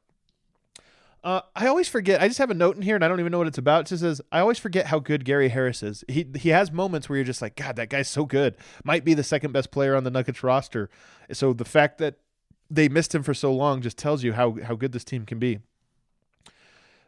Uh, 1.23 1.41
I 1.55 1.67
always 1.67 1.87
forget. 1.87 2.19
I 2.19 2.27
just 2.27 2.39
have 2.39 2.49
a 2.49 2.55
note 2.55 2.75
in 2.75 2.81
here, 2.81 2.95
and 2.95 3.05
I 3.05 3.07
don't 3.07 3.19
even 3.19 3.31
know 3.31 3.37
what 3.37 3.47
it's 3.47 3.59
about. 3.59 3.81
It 3.81 3.89
just 3.89 4.01
says, 4.01 4.21
"I 4.31 4.39
always 4.39 4.57
forget 4.57 4.87
how 4.87 4.97
good 4.99 5.23
Gary 5.23 5.49
Harris 5.49 5.83
is. 5.83 6.03
He 6.07 6.25
he 6.35 6.49
has 6.49 6.71
moments 6.71 7.07
where 7.07 7.17
you're 7.17 7.25
just 7.25 7.41
like, 7.41 7.55
God, 7.55 7.75
that 7.75 7.89
guy's 7.89 8.09
so 8.09 8.25
good. 8.25 8.55
Might 8.83 9.05
be 9.05 9.13
the 9.13 9.23
second 9.23 9.51
best 9.51 9.69
player 9.71 9.95
on 9.95 10.03
the 10.03 10.09
Nuggets 10.09 10.41
roster. 10.43 10.89
So 11.31 11.53
the 11.53 11.65
fact 11.65 11.99
that 11.99 12.15
they 12.71 12.89
missed 12.89 13.13
him 13.13 13.21
for 13.21 13.33
so 13.35 13.53
long 13.53 13.81
just 13.81 13.97
tells 13.97 14.23
you 14.23 14.33
how 14.33 14.57
how 14.63 14.75
good 14.75 14.93
this 14.93 15.03
team 15.03 15.25
can 15.25 15.37
be. 15.37 15.59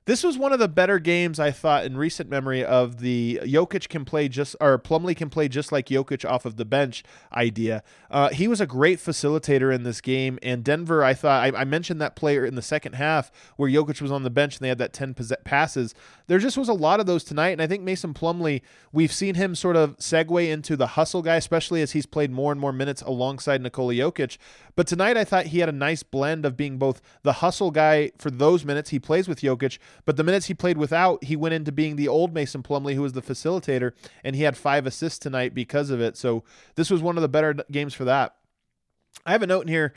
This 0.06 0.22
was 0.22 0.38
one 0.38 0.52
of 0.52 0.60
the 0.60 0.68
better 0.68 1.00
games 1.00 1.39
I 1.39 1.52
thought 1.52 1.86
in 1.86 1.96
recent 1.96 2.30
memory 2.30 2.63
of 2.63 3.00
the 3.00 3.39
Jokic 3.44 3.88
can 3.88 4.04
play 4.04 4.28
just 4.28 4.54
or 4.60 4.78
Plumlee 4.78 5.16
can 5.16 5.30
play 5.30 5.48
just 5.48 5.72
like 5.72 5.88
Jokic 5.88 6.30
off 6.30 6.46
of 6.46 6.58
the 6.58 6.66
bench 6.66 7.06
idea. 7.34 7.84
Uh, 8.12 8.28
he 8.30 8.50
was 8.50 8.60
a 8.60 8.68
great 8.68 9.00
facilitator 9.00 9.74
in 9.74 9.84
this 9.84 10.02
game, 10.02 10.39
and 10.44 10.62
Denver. 10.62 11.06
I 11.06 11.13
thought 11.13 11.44
I, 11.44 11.62
I, 11.62 11.63
mentioned 11.63 12.02
that 12.02 12.18
player 12.18 12.46
in 12.46 12.56
the 12.56 12.62
second 12.62 12.94
half 12.94 13.32
where 13.56 13.70
Jokic 13.70 14.02
was 14.02 14.12
on 14.12 14.24
the 14.24 14.30
bench 14.30 14.58
and 14.58 14.66
they 14.66 14.70
had 14.70 14.78
that 14.80 14.92
ten 14.92 15.16
passes. 15.46 15.96
There 16.28 16.39
just 16.39 16.58
was 16.58 16.68
a 16.68 16.74
lot 16.74 17.00
of 17.00 17.06
those 17.06 17.24
tonight, 17.24 17.52
and 17.52 17.62
I 17.62 17.68
think 17.68 17.82
Mason 17.82 18.13
Plumlee. 18.13 18.62
We've 18.92 19.12
seen 19.12 19.36
him 19.36 19.56
sort 19.56 19.76
of 19.76 19.98
segue 19.98 20.50
into 20.50 20.76
the 20.76 20.88
hustle 20.88 21.22
guy, 21.22 21.38
especially 21.38 21.82
as 21.82 21.94
he's 21.94 22.06
played 22.06 22.30
more 22.30 22.52
and 22.52 22.60
more 22.60 22.74
minutes 22.74 23.02
alongside 23.02 23.62
Nikola 23.62 23.94
Jokic. 23.94 24.38
But 24.76 24.86
tonight, 24.86 25.18
I 25.18 25.24
thought 25.24 25.48
he 25.48 25.60
had 25.60 25.70
a 25.70 25.74
nice 25.74 26.04
blend 26.04 26.46
of 26.46 26.58
being 26.58 26.78
both 26.78 27.02
the 27.24 27.34
hustle 27.34 27.72
guy 27.72 28.12
for 28.18 28.30
those 28.30 28.66
minutes 28.66 28.89
he 28.89 29.00
plays 29.00 29.28
with 29.28 29.42
Jokic, 29.42 29.78
but 30.06 30.17
the 30.17 30.23
minutes 30.23 30.47
he 30.47 30.53
played 30.53 30.77
without, 30.77 31.23
he 31.23 31.36
went 31.36 31.53
into 31.53 31.71
being 31.71 31.95
the 31.95 32.08
old 32.08 32.34
Mason 32.34 32.63
Plumlee, 32.63 32.95
who 32.95 33.01
was 33.01 33.13
the 33.13 33.21
facilitator, 33.21 33.91
and 34.23 34.36
he 34.36 34.43
had 34.43 34.58
five 34.58 34.86
assists 34.86 35.19
tonight 35.19 35.53
because 35.53 35.89
of 35.89 36.01
it. 36.01 36.17
So 36.17 36.43
this 36.75 36.89
was 36.89 37.01
one 37.01 37.17
of 37.17 37.21
the 37.21 37.29
better 37.29 37.53
games 37.71 37.93
for 37.93 38.06
that. 38.06 38.36
I 39.25 39.32
have 39.32 39.43
a 39.43 39.47
note 39.47 39.62
in 39.62 39.67
here. 39.67 39.93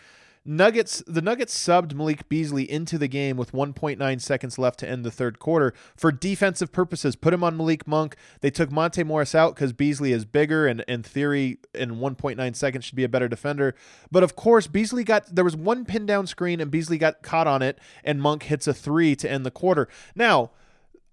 Nuggets 0.46 1.02
the 1.06 1.20
Nuggets 1.20 1.56
subbed 1.56 1.92
Malik 1.94 2.28
Beasley 2.28 2.70
into 2.70 2.98
the 2.98 3.08
game 3.08 3.36
with 3.36 3.52
1.9 3.52 4.20
seconds 4.20 4.58
left 4.58 4.78
to 4.80 4.88
end 4.88 5.04
the 5.04 5.10
third 5.10 5.38
quarter 5.40 5.74
for 5.96 6.12
defensive 6.12 6.70
purposes. 6.70 7.16
Put 7.16 7.34
him 7.34 7.42
on 7.42 7.56
Malik 7.56 7.86
Monk. 7.86 8.16
They 8.40 8.50
took 8.50 8.70
Monte 8.70 9.02
Morris 9.02 9.34
out 9.34 9.54
because 9.54 9.72
Beasley 9.72 10.12
is 10.12 10.24
bigger 10.24 10.66
and 10.66 10.82
in 10.86 11.02
theory 11.02 11.58
in 11.74 11.96
1.9 11.96 12.56
seconds 12.56 12.84
should 12.84 12.96
be 12.96 13.04
a 13.04 13.08
better 13.08 13.28
defender. 13.28 13.74
But 14.10 14.22
of 14.22 14.36
course, 14.36 14.68
Beasley 14.68 15.02
got 15.02 15.34
there 15.34 15.44
was 15.44 15.56
one 15.56 15.84
pin 15.84 16.06
down 16.06 16.26
screen 16.26 16.60
and 16.60 16.70
Beasley 16.70 16.98
got 16.98 17.22
caught 17.22 17.48
on 17.48 17.62
it, 17.62 17.78
and 18.04 18.22
Monk 18.22 18.44
hits 18.44 18.68
a 18.68 18.74
three 18.74 19.16
to 19.16 19.30
end 19.30 19.44
the 19.44 19.50
quarter. 19.50 19.88
Now 20.14 20.50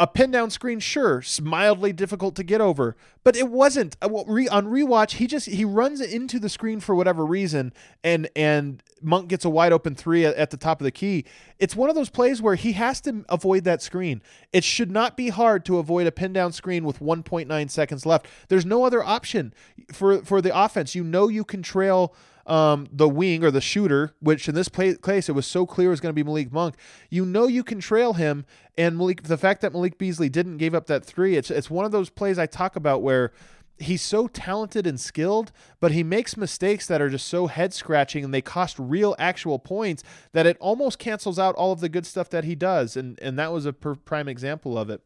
a 0.04 0.08
pin 0.08 0.32
down 0.32 0.50
screen, 0.50 0.82
sure, 0.82 1.24
mildly 1.42 1.94
difficult 1.94 2.36
to 2.36 2.44
get 2.44 2.60
over, 2.60 2.98
but 3.24 3.38
it 3.38 3.48
wasn't. 3.50 3.96
Uh, 4.02 4.08
on 4.08 4.68
rewatch, 4.68 5.12
he 5.12 5.28
just 5.28 5.48
he 5.48 5.64
runs 5.64 6.02
into 6.02 6.40
the 6.40 6.50
screen 6.50 6.82
for 6.82 6.94
whatever 6.94 7.26
reason, 7.26 7.72
and 8.04 8.30
and 8.36 8.84
Monk 9.02 9.30
gets 9.30 9.46
a 9.46 9.50
wide 9.50 9.72
open 9.72 9.96
three 9.96 10.26
at, 10.26 10.36
at 10.36 10.50
the 10.50 10.58
top 10.58 10.82
of 10.82 10.84
the 10.84 10.92
key. 10.92 11.24
It's 11.58 11.74
one 11.74 11.88
of 11.88 11.96
those 11.96 12.10
plays 12.10 12.42
where 12.42 12.56
he 12.56 12.74
has 12.74 13.00
to 13.02 13.24
avoid 13.30 13.64
that 13.64 13.82
screen. 13.82 14.22
It 14.52 14.66
should 14.66 14.92
not 14.92 15.16
be 15.16 15.30
hard 15.30 15.64
to 15.68 15.78
avoid 15.78 16.06
a 16.06 16.12
pin 16.12 16.34
down 16.34 16.52
screen 16.52 16.84
with 16.84 17.00
1.9 17.00 17.70
seconds 17.70 18.06
left. 18.06 18.28
There's 18.50 18.66
no 18.66 18.84
other 18.84 19.02
option 19.02 19.54
for 19.94 20.22
for 20.26 20.42
the 20.42 20.54
offense. 20.54 20.96
You 20.96 21.06
know 21.06 21.30
you 21.30 21.46
can 21.46 21.64
trail 21.64 22.14
um, 22.46 22.88
the 22.92 23.08
wing 23.08 23.44
or 23.44 23.52
the 23.52 23.62
shooter, 23.62 24.14
which 24.20 24.50
in 24.50 24.56
this 24.56 24.70
play, 24.70 24.96
case 24.96 25.30
it 25.30 25.34
was 25.34 25.48
so 25.48 25.66
clear 25.66 25.90
was 25.90 26.00
going 26.00 26.12
to 26.12 26.14
be 26.14 26.24
Malik 26.24 26.52
Monk. 26.52 26.76
You 27.10 27.26
know 27.26 27.48
you 27.48 27.64
can 27.64 27.80
trail 27.80 28.14
him, 28.14 28.46
and 28.78 28.98
Malik. 28.98 29.24
The 29.24 29.38
fact 29.38 29.62
that 29.62 29.74
Malik 29.74 29.98
Beasley 29.98 30.30
didn't 30.30 30.58
give 30.58 30.76
up 30.76 30.88
that 30.88 31.06
three, 31.06 31.36
it's 31.36 31.50
it's 31.50 31.70
one 31.70 31.86
of 31.86 31.92
those 31.92 32.10
plays 32.10 32.38
I 32.38 32.46
talk 32.46 32.76
about 32.76 33.02
where 33.02 33.32
he's 33.80 34.02
so 34.02 34.28
talented 34.28 34.86
and 34.86 35.00
skilled, 35.00 35.52
but 35.80 35.92
he 35.92 36.04
makes 36.04 36.38
mistakes 36.38 36.88
that 36.88 37.02
are 37.02 37.10
just 37.10 37.28
so 37.28 37.48
head 37.48 37.74
scratching 37.74 38.24
and 38.24 38.34
they 38.34 38.42
cost 38.42 38.78
real 38.78 39.16
actual 39.18 39.60
points 39.60 40.04
that 40.32 40.46
it 40.46 40.58
almost 40.60 41.00
cancels 41.00 41.40
out 41.40 41.56
all 41.56 41.72
of 41.72 41.80
the 41.80 41.90
good 41.90 42.06
stuff 42.06 42.30
that 42.30 42.44
he 42.44 42.56
does. 42.56 42.96
And 42.98 43.20
and 43.22 43.38
that 43.40 43.52
was 43.52 43.66
a 43.66 43.74
per- 43.74 43.96
prime 43.96 44.28
example 44.28 44.78
of 44.78 44.90
it. 44.90 45.02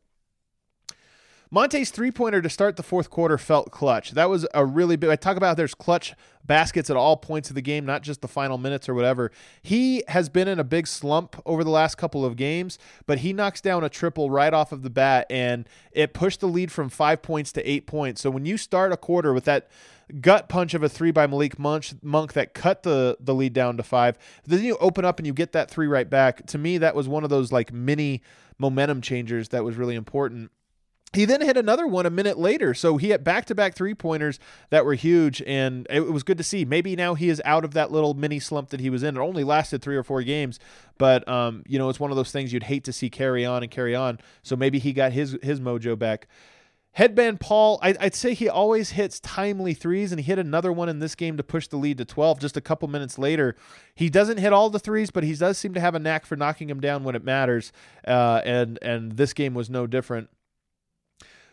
Monte's 1.49 1.91
three 1.91 2.11
pointer 2.11 2.41
to 2.41 2.49
start 2.49 2.75
the 2.75 2.83
fourth 2.83 3.09
quarter 3.09 3.37
felt 3.37 3.71
clutch. 3.71 4.11
That 4.11 4.29
was 4.29 4.45
a 4.53 4.65
really 4.65 4.97
big. 4.97 5.09
I 5.09 5.15
talk 5.15 5.37
about 5.37 5.55
there's 5.55 5.73
clutch 5.73 6.13
baskets 6.45 6.89
at 6.89 6.97
all 6.97 7.15
points 7.17 7.49
of 7.49 7.55
the 7.55 7.61
game, 7.61 7.85
not 7.85 8.01
just 8.01 8.21
the 8.21 8.27
final 8.27 8.57
minutes 8.57 8.89
or 8.89 8.93
whatever. 8.93 9.31
He 9.61 10.03
has 10.09 10.27
been 10.29 10.47
in 10.47 10.59
a 10.59 10.63
big 10.63 10.87
slump 10.87 11.41
over 11.45 11.63
the 11.63 11.69
last 11.69 11.95
couple 11.95 12.25
of 12.25 12.35
games, 12.35 12.77
but 13.05 13.19
he 13.19 13.31
knocks 13.33 13.61
down 13.61 13.83
a 13.83 13.89
triple 13.89 14.29
right 14.29 14.53
off 14.53 14.71
of 14.71 14.81
the 14.83 14.89
bat, 14.89 15.25
and 15.29 15.67
it 15.91 16.13
pushed 16.13 16.41
the 16.41 16.47
lead 16.47 16.71
from 16.71 16.89
five 16.89 17.21
points 17.21 17.51
to 17.53 17.69
eight 17.69 17.87
points. 17.87 18.21
So 18.21 18.29
when 18.29 18.45
you 18.45 18.57
start 18.57 18.91
a 18.91 18.97
quarter 18.97 19.33
with 19.33 19.45
that 19.45 19.69
gut 20.21 20.47
punch 20.47 20.73
of 20.73 20.83
a 20.83 20.89
three 20.89 21.11
by 21.11 21.27
Malik 21.27 21.59
Monk 21.59 22.33
that 22.33 22.53
cut 22.53 22.83
the 22.83 23.17
the 23.19 23.35
lead 23.35 23.53
down 23.53 23.77
to 23.77 23.83
five, 23.83 24.17
then 24.45 24.63
you 24.63 24.77
open 24.81 25.05
up 25.05 25.19
and 25.19 25.27
you 25.27 25.33
get 25.33 25.53
that 25.53 25.69
three 25.69 25.87
right 25.87 26.09
back. 26.09 26.45
To 26.47 26.57
me, 26.57 26.77
that 26.77 26.95
was 26.95 27.07
one 27.07 27.23
of 27.23 27.29
those 27.29 27.51
like 27.51 27.71
mini 27.71 28.21
momentum 28.57 29.01
changers 29.01 29.49
that 29.49 29.63
was 29.63 29.75
really 29.75 29.95
important. 29.95 30.51
He 31.13 31.23
then 31.25 31.41
hit 31.41 31.55
another 31.55 31.87
one 31.87 32.05
a 32.05 32.09
minute 32.09 32.37
later. 32.37 32.73
So 32.73 32.97
he 32.97 33.09
had 33.09 33.23
back 33.23 33.45
to 33.45 33.55
back 33.55 33.75
three 33.75 33.93
pointers 33.93 34.39
that 34.69 34.83
were 34.83 34.93
huge, 34.93 35.41
and 35.47 35.87
it 35.89 36.11
was 36.11 36.23
good 36.23 36.37
to 36.37 36.43
see. 36.43 36.65
Maybe 36.65 36.95
now 36.95 37.15
he 37.15 37.29
is 37.29 37.41
out 37.45 37.63
of 37.63 37.73
that 37.73 37.91
little 37.91 38.13
mini 38.13 38.39
slump 38.39 38.69
that 38.69 38.81
he 38.81 38.89
was 38.89 39.03
in. 39.03 39.15
It 39.15 39.19
only 39.19 39.43
lasted 39.43 39.81
three 39.81 39.95
or 39.95 40.03
four 40.03 40.21
games, 40.21 40.59
but 40.97 41.27
um, 41.27 41.63
you 41.65 41.79
know, 41.79 41.89
it's 41.89 41.99
one 41.99 42.11
of 42.11 42.17
those 42.17 42.31
things 42.31 42.51
you'd 42.51 42.63
hate 42.63 42.83
to 42.83 42.93
see 42.93 43.09
carry 43.09 43.45
on 43.45 43.63
and 43.63 43.71
carry 43.71 43.95
on. 43.95 44.19
So 44.43 44.55
maybe 44.55 44.79
he 44.79 44.91
got 44.91 45.13
his 45.13 45.37
his 45.41 45.61
mojo 45.61 45.97
back. 45.97 46.27
Headband 46.97 47.39
Paul, 47.39 47.79
I, 47.83 47.95
would 48.01 48.15
say 48.15 48.33
he 48.33 48.49
always 48.49 48.89
hits 48.89 49.19
timely 49.19 49.75
threes, 49.75 50.11
and 50.11 50.19
he 50.19 50.25
hit 50.25 50.39
another 50.39 50.73
one 50.73 50.89
in 50.89 50.97
this 50.97 51.13
game 51.13 51.37
to 51.37 51.43
push 51.43 51.67
the 51.67 51.77
lead 51.77 51.99
to 51.99 52.05
12 52.05 52.39
just 52.39 52.57
a 52.57 52.61
couple 52.61 52.87
minutes 52.87 53.19
later. 53.19 53.55
He 53.93 54.09
doesn't 54.09 54.39
hit 54.39 54.51
all 54.51 54.71
the 54.71 54.79
threes, 54.79 55.11
but 55.11 55.23
he 55.23 55.35
does 55.35 55.59
seem 55.59 55.75
to 55.75 55.79
have 55.79 55.93
a 55.93 55.99
knack 55.99 56.25
for 56.25 56.35
knocking 56.35 56.69
them 56.69 56.79
down 56.79 57.03
when 57.03 57.15
it 57.15 57.23
matters, 57.23 57.71
uh, 58.07 58.41
and 58.43 58.79
and 58.81 59.11
this 59.11 59.33
game 59.33 59.53
was 59.53 59.69
no 59.69 59.85
different. 59.85 60.29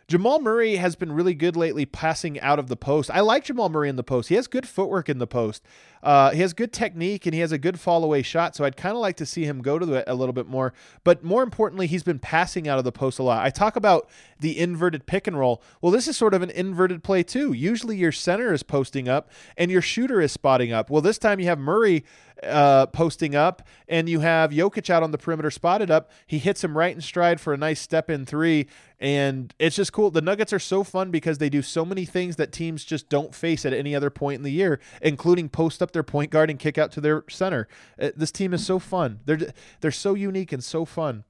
Jamal 0.06 0.38
Murray 0.38 0.76
has 0.76 0.96
been 0.96 1.12
really 1.12 1.34
good 1.34 1.56
lately 1.56 1.86
passing 1.86 2.38
out 2.40 2.58
of 2.58 2.68
the 2.68 2.76
post. 2.76 3.10
I 3.10 3.20
like 3.20 3.44
Jamal 3.44 3.70
Murray 3.70 3.88
in 3.88 3.96
the 3.96 4.02
post. 4.02 4.28
He 4.28 4.34
has 4.34 4.46
good 4.46 4.68
footwork 4.68 5.08
in 5.08 5.18
the 5.18 5.26
post. 5.26 5.62
Uh, 6.04 6.30
he 6.32 6.40
has 6.42 6.52
good 6.52 6.72
technique 6.72 7.24
and 7.24 7.34
he 7.34 7.40
has 7.40 7.50
a 7.50 7.58
good 7.58 7.80
fall 7.80 8.04
away 8.04 8.22
shot. 8.22 8.54
So 8.54 8.64
I'd 8.64 8.76
kind 8.76 8.94
of 8.94 9.00
like 9.00 9.16
to 9.16 9.26
see 9.26 9.44
him 9.44 9.62
go 9.62 9.78
to 9.78 9.94
it 9.94 10.04
a 10.06 10.14
little 10.14 10.34
bit 10.34 10.46
more. 10.46 10.74
But 11.02 11.24
more 11.24 11.42
importantly, 11.42 11.86
he's 11.86 12.02
been 12.02 12.18
passing 12.18 12.68
out 12.68 12.78
of 12.78 12.84
the 12.84 12.92
post 12.92 13.18
a 13.18 13.22
lot. 13.22 13.44
I 13.44 13.50
talk 13.50 13.74
about 13.74 14.08
the 14.38 14.58
inverted 14.58 15.06
pick 15.06 15.26
and 15.26 15.38
roll. 15.38 15.62
Well, 15.80 15.90
this 15.90 16.06
is 16.06 16.16
sort 16.16 16.34
of 16.34 16.42
an 16.42 16.50
inverted 16.50 17.02
play 17.02 17.22
too. 17.22 17.54
Usually 17.54 17.96
your 17.96 18.12
center 18.12 18.52
is 18.52 18.62
posting 18.62 19.08
up 19.08 19.30
and 19.56 19.70
your 19.70 19.82
shooter 19.82 20.20
is 20.20 20.30
spotting 20.30 20.72
up. 20.72 20.90
Well, 20.90 21.00
this 21.00 21.18
time 21.18 21.40
you 21.40 21.46
have 21.46 21.58
Murray 21.58 22.04
uh, 22.42 22.86
posting 22.86 23.34
up, 23.34 23.66
and 23.88 24.08
you 24.08 24.20
have 24.20 24.50
Jokic 24.50 24.90
out 24.90 25.02
on 25.02 25.10
the 25.10 25.18
perimeter 25.18 25.50
spotted 25.50 25.90
up. 25.90 26.10
He 26.26 26.38
hits 26.38 26.62
him 26.64 26.76
right 26.76 26.94
in 26.94 27.00
stride 27.00 27.40
for 27.40 27.52
a 27.52 27.56
nice 27.56 27.80
step 27.80 28.10
in 28.10 28.26
three, 28.26 28.66
and 28.98 29.54
it's 29.58 29.76
just 29.76 29.92
cool. 29.92 30.10
The 30.10 30.20
Nuggets 30.20 30.52
are 30.52 30.58
so 30.58 30.84
fun 30.84 31.10
because 31.10 31.38
they 31.38 31.48
do 31.48 31.62
so 31.62 31.84
many 31.84 32.04
things 32.04 32.36
that 32.36 32.52
teams 32.52 32.84
just 32.84 33.08
don't 33.08 33.34
face 33.34 33.64
at 33.64 33.72
any 33.72 33.94
other 33.94 34.10
point 34.10 34.38
in 34.38 34.42
the 34.42 34.50
year, 34.50 34.80
including 35.00 35.48
post 35.48 35.82
up 35.82 35.92
their 35.94 36.02
point 36.02 36.30
guard 36.30 36.50
and 36.50 36.58
kick 36.58 36.76
out 36.76 36.92
to 36.92 37.00
their 37.00 37.24
center. 37.30 37.66
Uh, 37.98 38.10
this 38.14 38.30
team 38.30 38.52
is 38.52 38.64
so 38.64 38.78
fun. 38.78 39.20
They're 39.24 39.52
they're 39.80 39.90
so 39.90 40.14
unique 40.14 40.52
and 40.52 40.62
so 40.62 40.84
fun. 40.84 41.24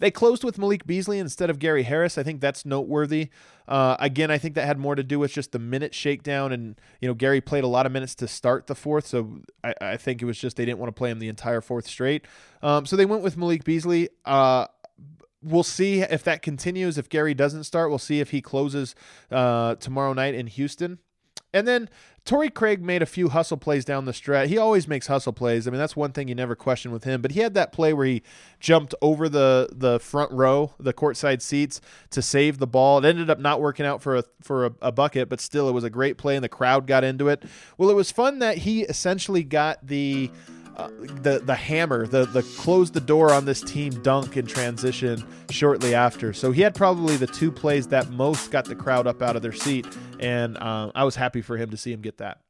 They 0.00 0.10
closed 0.10 0.42
with 0.42 0.56
Malik 0.56 0.86
Beasley 0.86 1.18
instead 1.18 1.50
of 1.50 1.58
Gary 1.58 1.82
Harris. 1.82 2.16
I 2.16 2.22
think 2.22 2.40
that's 2.40 2.64
noteworthy. 2.64 3.28
Uh, 3.68 3.96
again, 4.00 4.30
I 4.30 4.38
think 4.38 4.54
that 4.54 4.64
had 4.64 4.78
more 4.78 4.94
to 4.94 5.02
do 5.02 5.18
with 5.18 5.30
just 5.30 5.52
the 5.52 5.58
minute 5.58 5.94
shakedown, 5.94 6.52
and 6.52 6.80
you 7.02 7.08
know 7.08 7.14
Gary 7.14 7.42
played 7.42 7.64
a 7.64 7.68
lot 7.68 7.84
of 7.84 7.92
minutes 7.92 8.14
to 8.16 8.26
start 8.26 8.66
the 8.66 8.74
fourth, 8.74 9.06
so 9.06 9.42
I, 9.62 9.74
I 9.80 9.96
think 9.98 10.22
it 10.22 10.24
was 10.24 10.38
just 10.38 10.56
they 10.56 10.64
didn't 10.64 10.78
want 10.78 10.88
to 10.88 10.98
play 10.98 11.10
him 11.10 11.18
the 11.18 11.28
entire 11.28 11.60
fourth 11.60 11.86
straight. 11.86 12.26
Um, 12.62 12.86
so 12.86 12.96
they 12.96 13.04
went 13.04 13.22
with 13.22 13.36
Malik 13.36 13.62
Beasley. 13.62 14.08
Uh, 14.24 14.66
we'll 15.42 15.62
see 15.62 16.00
if 16.00 16.24
that 16.24 16.40
continues. 16.40 16.96
If 16.96 17.10
Gary 17.10 17.34
doesn't 17.34 17.64
start, 17.64 17.90
we'll 17.90 17.98
see 17.98 18.20
if 18.20 18.30
he 18.30 18.40
closes 18.40 18.94
uh, 19.30 19.74
tomorrow 19.76 20.14
night 20.14 20.34
in 20.34 20.46
Houston. 20.46 20.98
And 21.52 21.66
then 21.66 21.88
Torrey 22.24 22.50
Craig 22.50 22.82
made 22.82 23.02
a 23.02 23.06
few 23.06 23.30
hustle 23.30 23.56
plays 23.56 23.84
down 23.84 24.04
the 24.04 24.12
stretch. 24.12 24.48
He 24.48 24.58
always 24.58 24.86
makes 24.86 25.06
hustle 25.06 25.32
plays. 25.32 25.66
I 25.66 25.70
mean, 25.70 25.80
that's 25.80 25.96
one 25.96 26.12
thing 26.12 26.28
you 26.28 26.34
never 26.34 26.54
question 26.54 26.92
with 26.92 27.04
him. 27.04 27.22
But 27.22 27.32
he 27.32 27.40
had 27.40 27.54
that 27.54 27.72
play 27.72 27.92
where 27.92 28.06
he 28.06 28.22
jumped 28.60 28.94
over 29.00 29.28
the 29.28 29.68
the 29.72 29.98
front 29.98 30.30
row, 30.32 30.74
the 30.78 30.92
courtside 30.92 31.42
seats, 31.42 31.80
to 32.10 32.22
save 32.22 32.58
the 32.58 32.66
ball. 32.66 32.98
It 32.98 33.08
ended 33.08 33.30
up 33.30 33.38
not 33.38 33.60
working 33.60 33.86
out 33.86 34.02
for 34.02 34.16
a 34.16 34.24
for 34.42 34.66
a, 34.66 34.72
a 34.82 34.92
bucket, 34.92 35.28
but 35.28 35.40
still, 35.40 35.68
it 35.68 35.72
was 35.72 35.84
a 35.84 35.90
great 35.90 36.18
play, 36.18 36.36
and 36.36 36.44
the 36.44 36.48
crowd 36.48 36.86
got 36.86 37.04
into 37.04 37.28
it. 37.28 37.42
Well, 37.78 37.90
it 37.90 37.96
was 37.96 38.10
fun 38.10 38.38
that 38.40 38.58
he 38.58 38.82
essentially 38.82 39.42
got 39.42 39.86
the 39.86 40.30
uh, 40.76 40.88
the 41.22 41.40
the 41.44 41.54
hammer, 41.54 42.06
the 42.06 42.26
the 42.26 42.42
close 42.42 42.90
the 42.90 43.00
door 43.00 43.32
on 43.32 43.44
this 43.44 43.60
team 43.60 43.92
dunk 44.02 44.36
in 44.36 44.46
transition 44.46 45.24
shortly 45.50 45.94
after. 45.94 46.32
So 46.32 46.52
he 46.52 46.62
had 46.62 46.74
probably 46.74 47.16
the 47.16 47.26
two 47.26 47.50
plays 47.50 47.88
that 47.88 48.10
most 48.10 48.50
got 48.50 48.64
the 48.64 48.74
crowd 48.74 49.06
up 49.06 49.22
out 49.22 49.36
of 49.36 49.42
their 49.42 49.52
seat, 49.52 49.86
and 50.18 50.56
uh, 50.58 50.90
I 50.94 51.04
was 51.04 51.16
happy 51.16 51.42
for 51.42 51.56
him 51.56 51.70
to 51.70 51.76
see 51.76 51.92
him 51.92 52.00
get 52.00 52.18
that. 52.18 52.40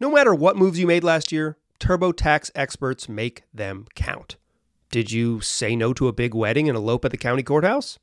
No 0.00 0.10
matter 0.10 0.34
what 0.34 0.56
moves 0.56 0.78
you 0.78 0.86
made 0.86 1.04
last 1.04 1.32
year, 1.32 1.56
TurboTax 1.80 2.50
experts 2.54 3.08
make 3.08 3.44
them 3.52 3.86
count. 3.94 4.36
Did 4.90 5.10
you 5.12 5.40
say 5.40 5.76
no 5.76 5.92
to 5.94 6.08
a 6.08 6.12
big 6.12 6.34
wedding 6.34 6.68
and 6.68 6.76
elope 6.76 7.04
at 7.04 7.10
the 7.10 7.16
county 7.16 7.42
courthouse? 7.42 7.98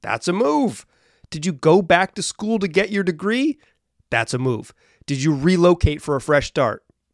That's 0.00 0.28
a 0.28 0.32
move. 0.32 0.86
Did 1.30 1.46
you 1.46 1.52
go 1.52 1.82
back 1.82 2.14
to 2.14 2.22
school 2.22 2.58
to 2.58 2.68
get 2.68 2.90
your 2.90 3.02
degree? 3.02 3.58
That's 4.10 4.34
a 4.34 4.38
move. 4.38 4.72
Did 5.06 5.22
you 5.22 5.34
relocate 5.34 6.00
for 6.00 6.14
a 6.14 6.20
fresh 6.20 6.46
start? 6.46 6.83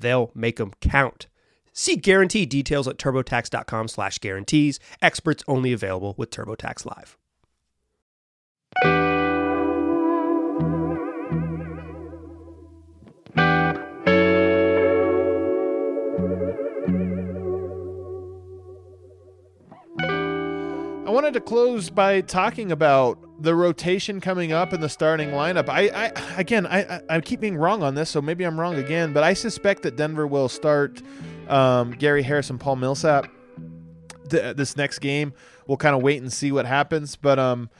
they'll 0.00 0.30
make 0.34 0.56
them 0.56 0.72
count. 0.80 1.26
See 1.72 1.94
guarantee 1.96 2.44
details 2.44 2.88
at 2.88 2.98
turbotax.com 2.98 3.88
slash 3.88 4.18
guarantees. 4.18 4.80
Experts 5.00 5.44
only 5.46 5.72
available 5.72 6.14
with 6.16 6.30
TurboTax 6.30 6.84
Live. 6.84 7.16
I 21.06 21.10
wanted 21.10 21.32
to 21.34 21.40
close 21.40 21.90
by 21.90 22.20
talking 22.22 22.72
about 22.72 23.18
the 23.40 23.54
rotation 23.54 24.20
coming 24.20 24.52
up 24.52 24.72
in 24.72 24.80
the 24.80 24.88
starting 24.88 25.30
lineup. 25.30 25.68
I, 25.68 25.88
I 25.88 26.12
again, 26.36 26.66
I, 26.66 27.00
I 27.08 27.20
keep 27.20 27.40
being 27.40 27.56
wrong 27.56 27.82
on 27.82 27.94
this, 27.94 28.10
so 28.10 28.20
maybe 28.20 28.44
I'm 28.44 28.58
wrong 28.58 28.76
again, 28.76 29.12
but 29.12 29.22
I 29.22 29.34
suspect 29.34 29.82
that 29.82 29.96
Denver 29.96 30.26
will 30.26 30.48
start 30.48 31.02
um, 31.48 31.92
Gary 31.92 32.22
Harris 32.22 32.50
and 32.50 32.58
Paul 32.58 32.76
Millsap. 32.76 33.30
Th- 34.28 34.56
this 34.56 34.76
next 34.76 34.98
game, 34.98 35.32
we'll 35.66 35.78
kind 35.78 35.96
of 35.96 36.02
wait 36.02 36.20
and 36.20 36.32
see 36.32 36.52
what 36.52 36.66
happens. 36.66 37.16
But 37.16 37.38
um, 37.38 37.70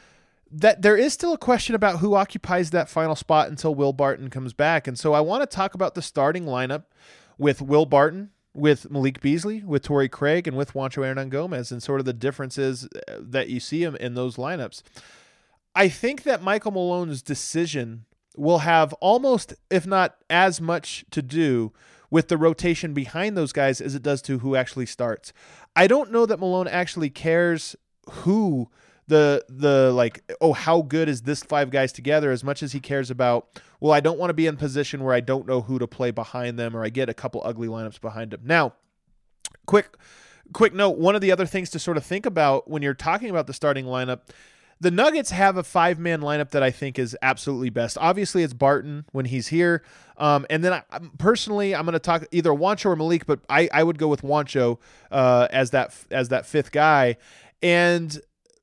that 0.51 0.83
there 0.83 0.97
is 0.97 1.13
still 1.13 1.33
a 1.33 1.39
question 1.39 1.75
about 1.75 1.99
who 1.99 2.15
occupies 2.15 2.71
that 2.71 2.89
final 2.89 3.15
spot 3.15 3.49
until 3.49 3.75
Will 3.75 3.93
Barton 3.93 4.31
comes 4.31 4.53
back. 4.53 4.87
And 4.87 4.99
so 4.99 5.13
I 5.13 5.21
want 5.21 5.43
to 5.43 5.55
talk 5.55 5.75
about 5.75 5.95
the 5.95 6.03
starting 6.03 6.45
lineup 6.45 6.85
with 7.37 7.61
Will 7.61 7.85
Barton, 7.85 8.31
with 8.55 8.91
Malik 8.91 9.21
Beasley, 9.21 9.63
with 9.63 9.83
Torrey 9.83 10.09
Craig, 10.09 10.49
and 10.49 10.57
with 10.57 10.73
Juancho 10.73 11.03
Hernangomez, 11.03 11.71
and 11.71 11.83
sort 11.83 12.01
of 12.01 12.07
the 12.07 12.13
differences 12.15 12.89
uh, 13.09 13.19
that 13.21 13.49
you 13.49 13.61
see 13.61 13.85
in 13.85 14.15
those 14.15 14.37
lineups. 14.37 14.83
I 15.79 15.89
think 15.89 16.25
that 16.25 16.43
Michael 16.43 16.73
Malone's 16.73 17.23
decision 17.23 18.05
will 18.37 18.59
have 18.59 18.93
almost, 18.95 19.55
if 19.71 19.87
not 19.87 20.17
as 20.29 20.61
much 20.61 21.05
to 21.13 21.23
do 21.23 21.73
with 22.11 22.27
the 22.27 22.37
rotation 22.37 22.95
behind 22.95 23.37
those 23.37 23.53
guys 23.53 23.81
as 23.81 23.95
it 23.95 24.03
does 24.03 24.21
to 24.23 24.41
who 24.41 24.57
actually 24.57 24.87
starts. 24.87 25.33
I 25.77 25.87
don't 25.87 26.11
know 26.11 26.27
that 26.27 26.41
Malone 26.41 26.67
actually 26.67 27.11
cares 27.11 27.77
who 28.11 28.69
the 29.07 29.45
the 29.49 29.93
like 29.93 30.23
oh 30.41 30.53
how 30.53 30.83
good 30.83 31.09
is 31.09 31.23
this 31.23 31.45
five 31.45 31.71
guys 31.71 31.93
together 31.93 32.33
as 32.33 32.43
much 32.43 32.63
as 32.63 32.73
he 32.73 32.81
cares 32.81 33.11
about 33.11 33.49
well 33.81 33.93
I 33.93 34.01
don't 34.01 34.19
want 34.19 34.29
to 34.31 34.35
be 34.35 34.47
in 34.47 34.57
position 34.57 35.03
where 35.03 35.15
I 35.15 35.21
don't 35.21 35.47
know 35.47 35.63
who 35.63 35.79
to 35.79 35.87
play 35.87 36.11
behind 36.11 36.59
them 36.59 36.77
or 36.77 36.85
I 36.85 36.91
get 36.91 37.09
a 37.09 37.15
couple 37.15 37.41
ugly 37.45 37.69
lineups 37.69 38.01
behind 38.01 38.33
them. 38.33 38.41
Now, 38.45 38.75
quick 39.67 39.97
quick 40.53 40.75
note, 40.75 40.99
one 40.99 41.15
of 41.15 41.21
the 41.21 41.31
other 41.31 41.47
things 41.47 41.71
to 41.71 41.79
sort 41.79 41.97
of 41.97 42.05
think 42.05 42.27
about 42.27 42.69
when 42.69 42.83
you're 42.83 42.95
talking 42.95 43.31
about 43.31 43.47
the 43.47 43.53
starting 43.53 43.85
lineup 43.85 44.23
the 44.81 44.91
Nuggets 44.91 45.31
have 45.31 45.57
a 45.57 45.63
five 45.63 45.99
man 45.99 46.21
lineup 46.21 46.51
that 46.51 46.63
I 46.63 46.71
think 46.71 46.99
is 46.99 47.17
absolutely 47.23 47.71
best. 47.71 47.99
Obviously, 47.99 48.43
it's 48.43 48.55
Barton 48.55 49.05
when 49.13 49.25
he's 49.25 49.49
here. 49.49 49.83
Um, 50.17 50.47
and 50.51 50.65
then 50.65 50.73
I, 50.73 50.83
personally, 51.19 51.75
I'm 51.75 51.85
going 51.85 51.95
to 51.95 51.99
talk 51.99 52.25
either 52.31 52.51
Juancho 52.51 52.87
or 52.87 52.97
Malik, 52.97 53.27
but 53.27 53.41
I, 53.49 53.69
I 53.73 53.83
would 53.83 53.99
go 53.99 54.09
with 54.09 54.23
Juancho 54.23 54.79
uh, 55.11 55.49
as 55.51 55.71
that 55.71 55.95
as 56.11 56.29
that 56.29 56.47
fifth 56.47 56.73
guy. 56.73 57.17
And 57.63 58.19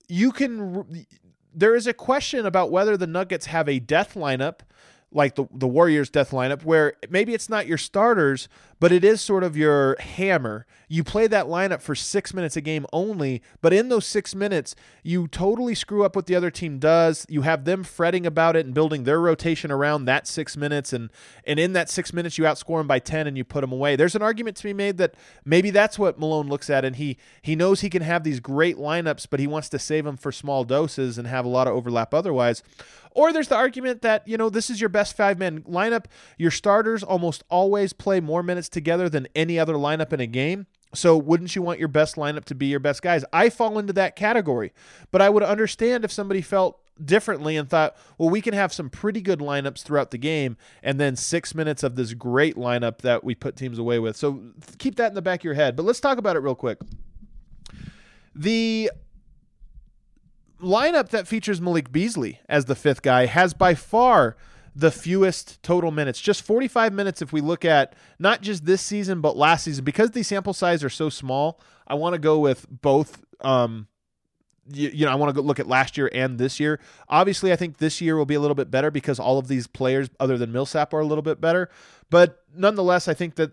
you 0.07 0.31
can. 0.31 1.05
There 1.53 1.75
is 1.75 1.87
a 1.87 1.93
question 1.93 2.45
about 2.45 2.69
whether 2.69 2.97
the 2.97 3.07
Nuggets 3.07 3.45
have 3.45 3.69
a 3.69 3.79
death 3.79 4.15
lineup 4.15 4.59
like 5.11 5.35
the 5.35 5.45
the 5.53 5.67
Warriors 5.67 6.09
death 6.09 6.31
lineup 6.31 6.63
where 6.63 6.93
maybe 7.09 7.33
it's 7.33 7.49
not 7.49 7.67
your 7.67 7.77
starters, 7.77 8.47
but 8.79 8.91
it 8.91 9.03
is 9.03 9.21
sort 9.21 9.43
of 9.43 9.55
your 9.55 9.95
hammer. 9.99 10.65
You 10.87 11.03
play 11.03 11.27
that 11.27 11.45
lineup 11.45 11.81
for 11.81 11.95
6 11.95 12.33
minutes 12.33 12.55
a 12.55 12.61
game 12.61 12.85
only, 12.93 13.41
but 13.61 13.73
in 13.73 13.89
those 13.89 14.05
6 14.05 14.35
minutes, 14.35 14.75
you 15.03 15.27
totally 15.27 15.73
screw 15.73 16.03
up 16.03 16.15
what 16.15 16.25
the 16.25 16.35
other 16.35 16.51
team 16.51 16.77
does. 16.77 17.25
You 17.29 17.41
have 17.43 17.65
them 17.65 17.83
fretting 17.83 18.25
about 18.25 18.55
it 18.55 18.65
and 18.65 18.75
building 18.75 19.03
their 19.03 19.19
rotation 19.19 19.71
around 19.71 20.05
that 20.05 20.27
6 20.27 20.57
minutes 20.57 20.93
and 20.93 21.09
and 21.45 21.59
in 21.59 21.73
that 21.73 21.89
6 21.89 22.13
minutes 22.13 22.37
you 22.37 22.43
outscore 22.43 22.79
them 22.79 22.87
by 22.87 22.99
10 22.99 23.27
and 23.27 23.37
you 23.37 23.43
put 23.43 23.61
them 23.61 23.71
away. 23.71 23.95
There's 23.95 24.15
an 24.15 24.21
argument 24.21 24.57
to 24.57 24.63
be 24.63 24.73
made 24.73 24.97
that 24.97 25.15
maybe 25.43 25.69
that's 25.69 25.97
what 25.97 26.19
Malone 26.19 26.47
looks 26.47 26.69
at 26.69 26.85
and 26.85 26.97
he 26.97 27.17
he 27.41 27.55
knows 27.55 27.81
he 27.81 27.89
can 27.89 28.01
have 28.01 28.23
these 28.23 28.39
great 28.39 28.77
lineups, 28.77 29.27
but 29.29 29.39
he 29.39 29.47
wants 29.47 29.69
to 29.69 29.79
save 29.79 30.05
them 30.05 30.17
for 30.17 30.31
small 30.31 30.63
doses 30.63 31.17
and 31.17 31.27
have 31.27 31.45
a 31.45 31.49
lot 31.49 31.67
of 31.67 31.73
overlap 31.73 32.13
otherwise. 32.13 32.61
Or 33.15 33.31
there's 33.31 33.47
the 33.47 33.55
argument 33.55 34.01
that, 34.01 34.27
you 34.27 34.35
know, 34.37 34.49
this 34.49 34.69
is 34.69 34.81
your 34.81 34.89
best 34.89 35.15
five 35.15 35.39
man 35.39 35.61
lineup. 35.61 36.05
Your 36.37 36.51
starters 36.51 37.01
almost 37.01 37.43
always 37.49 37.93
play 37.93 38.19
more 38.19 38.43
minutes 38.43 38.64
together 38.69 39.09
than 39.09 39.27
any 39.35 39.59
other 39.59 39.73
lineup 39.73 40.13
in 40.13 40.19
a 40.19 40.27
game. 40.27 40.67
So 40.93 41.17
wouldn't 41.17 41.55
you 41.55 41.61
want 41.61 41.79
your 41.79 41.87
best 41.87 42.15
lineup 42.15 42.45
to 42.45 42.55
be 42.55 42.67
your 42.67 42.79
best 42.79 43.01
guys? 43.01 43.25
I 43.33 43.49
fall 43.49 43.77
into 43.77 43.93
that 43.93 44.15
category, 44.15 44.71
but 45.11 45.21
I 45.21 45.29
would 45.29 45.43
understand 45.43 46.05
if 46.05 46.11
somebody 46.11 46.41
felt 46.41 46.79
differently 47.03 47.57
and 47.57 47.69
thought, 47.69 47.97
well, 48.17 48.29
we 48.29 48.39
can 48.39 48.53
have 48.53 48.71
some 48.71 48.89
pretty 48.89 49.21
good 49.21 49.39
lineups 49.39 49.83
throughout 49.83 50.11
the 50.11 50.17
game 50.17 50.55
and 50.81 50.99
then 50.99 51.15
six 51.15 51.53
minutes 51.53 51.83
of 51.83 51.95
this 51.95 52.13
great 52.13 52.55
lineup 52.55 52.99
that 52.99 53.23
we 53.23 53.35
put 53.35 53.57
teams 53.57 53.77
away 53.77 53.99
with. 53.99 54.15
So 54.15 54.41
keep 54.77 54.95
that 54.95 55.09
in 55.09 55.15
the 55.15 55.21
back 55.21 55.41
of 55.41 55.43
your 55.43 55.55
head. 55.55 55.75
But 55.75 55.83
let's 55.83 55.99
talk 55.99 56.17
about 56.17 56.37
it 56.37 56.39
real 56.39 56.55
quick. 56.55 56.79
The 58.33 58.91
lineup 60.61 61.09
that 61.09 61.27
features 61.27 61.59
Malik 61.59 61.91
Beasley 61.91 62.39
as 62.47 62.65
the 62.65 62.75
fifth 62.75 63.01
guy 63.01 63.25
has 63.25 63.53
by 63.53 63.75
far 63.75 64.37
the 64.75 64.91
fewest 64.91 65.63
total 65.63 65.89
minutes, 65.89 66.19
just 66.19 66.41
45 66.41 66.93
minutes 66.93 67.21
if 67.21 67.31
we 67.31 67.39
look 67.39 67.63
at 67.63 67.93
not 68.19 68.41
just 68.41 68.65
this 68.65 68.81
season 68.81 69.21
but 69.21 69.37
last 69.37 69.63
season. 69.63 69.85
Because 69.85 70.11
these 70.11 70.27
sample 70.27 70.53
size 70.53 70.83
are 70.83 70.89
so 70.89 71.09
small, 71.09 71.61
I 71.87 71.95
want 71.95 72.13
to 72.13 72.19
go 72.19 72.39
with 72.39 72.67
both. 72.69 73.23
Um, 73.41 73.87
you, 74.67 74.89
you 74.89 75.05
know, 75.05 75.11
I 75.11 75.15
want 75.15 75.35
to 75.35 75.41
look 75.41 75.59
at 75.59 75.67
last 75.67 75.95
year 75.95 76.09
and 76.11 76.39
this 76.39 76.59
year. 76.59 76.79
Obviously, 77.07 77.51
I 77.51 77.55
think 77.55 77.77
this 77.77 78.01
year 78.01 78.17
will 78.17 78.25
be 78.25 78.33
a 78.33 78.39
little 78.39 78.55
bit 78.55 78.71
better 78.71 78.89
because 78.89 79.19
all 79.19 79.37
of 79.37 79.47
these 79.47 79.67
players, 79.67 80.09
other 80.19 80.39
than 80.39 80.51
Millsap, 80.51 80.91
are 80.93 81.01
a 81.01 81.05
little 81.05 81.21
bit 81.21 81.39
better. 81.39 81.69
But 82.09 82.43
nonetheless, 82.53 83.07
I 83.07 83.13
think 83.13 83.35
that 83.35 83.51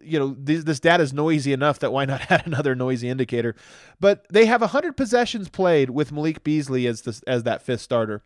you 0.00 0.18
know 0.18 0.36
this, 0.38 0.64
this 0.64 0.80
data 0.80 1.02
is 1.02 1.12
noisy 1.12 1.52
enough 1.52 1.80
that 1.80 1.92
why 1.92 2.04
not 2.04 2.22
add 2.30 2.46
another 2.46 2.74
noisy 2.74 3.08
indicator 3.08 3.56
but 3.98 4.24
they 4.30 4.46
have 4.46 4.60
100 4.60 4.96
possessions 4.96 5.48
played 5.48 5.90
with 5.90 6.12
malik 6.12 6.44
beasley 6.44 6.86
as 6.86 7.02
this 7.02 7.22
as 7.22 7.42
that 7.42 7.60
fifth 7.60 7.80
starter 7.80 8.22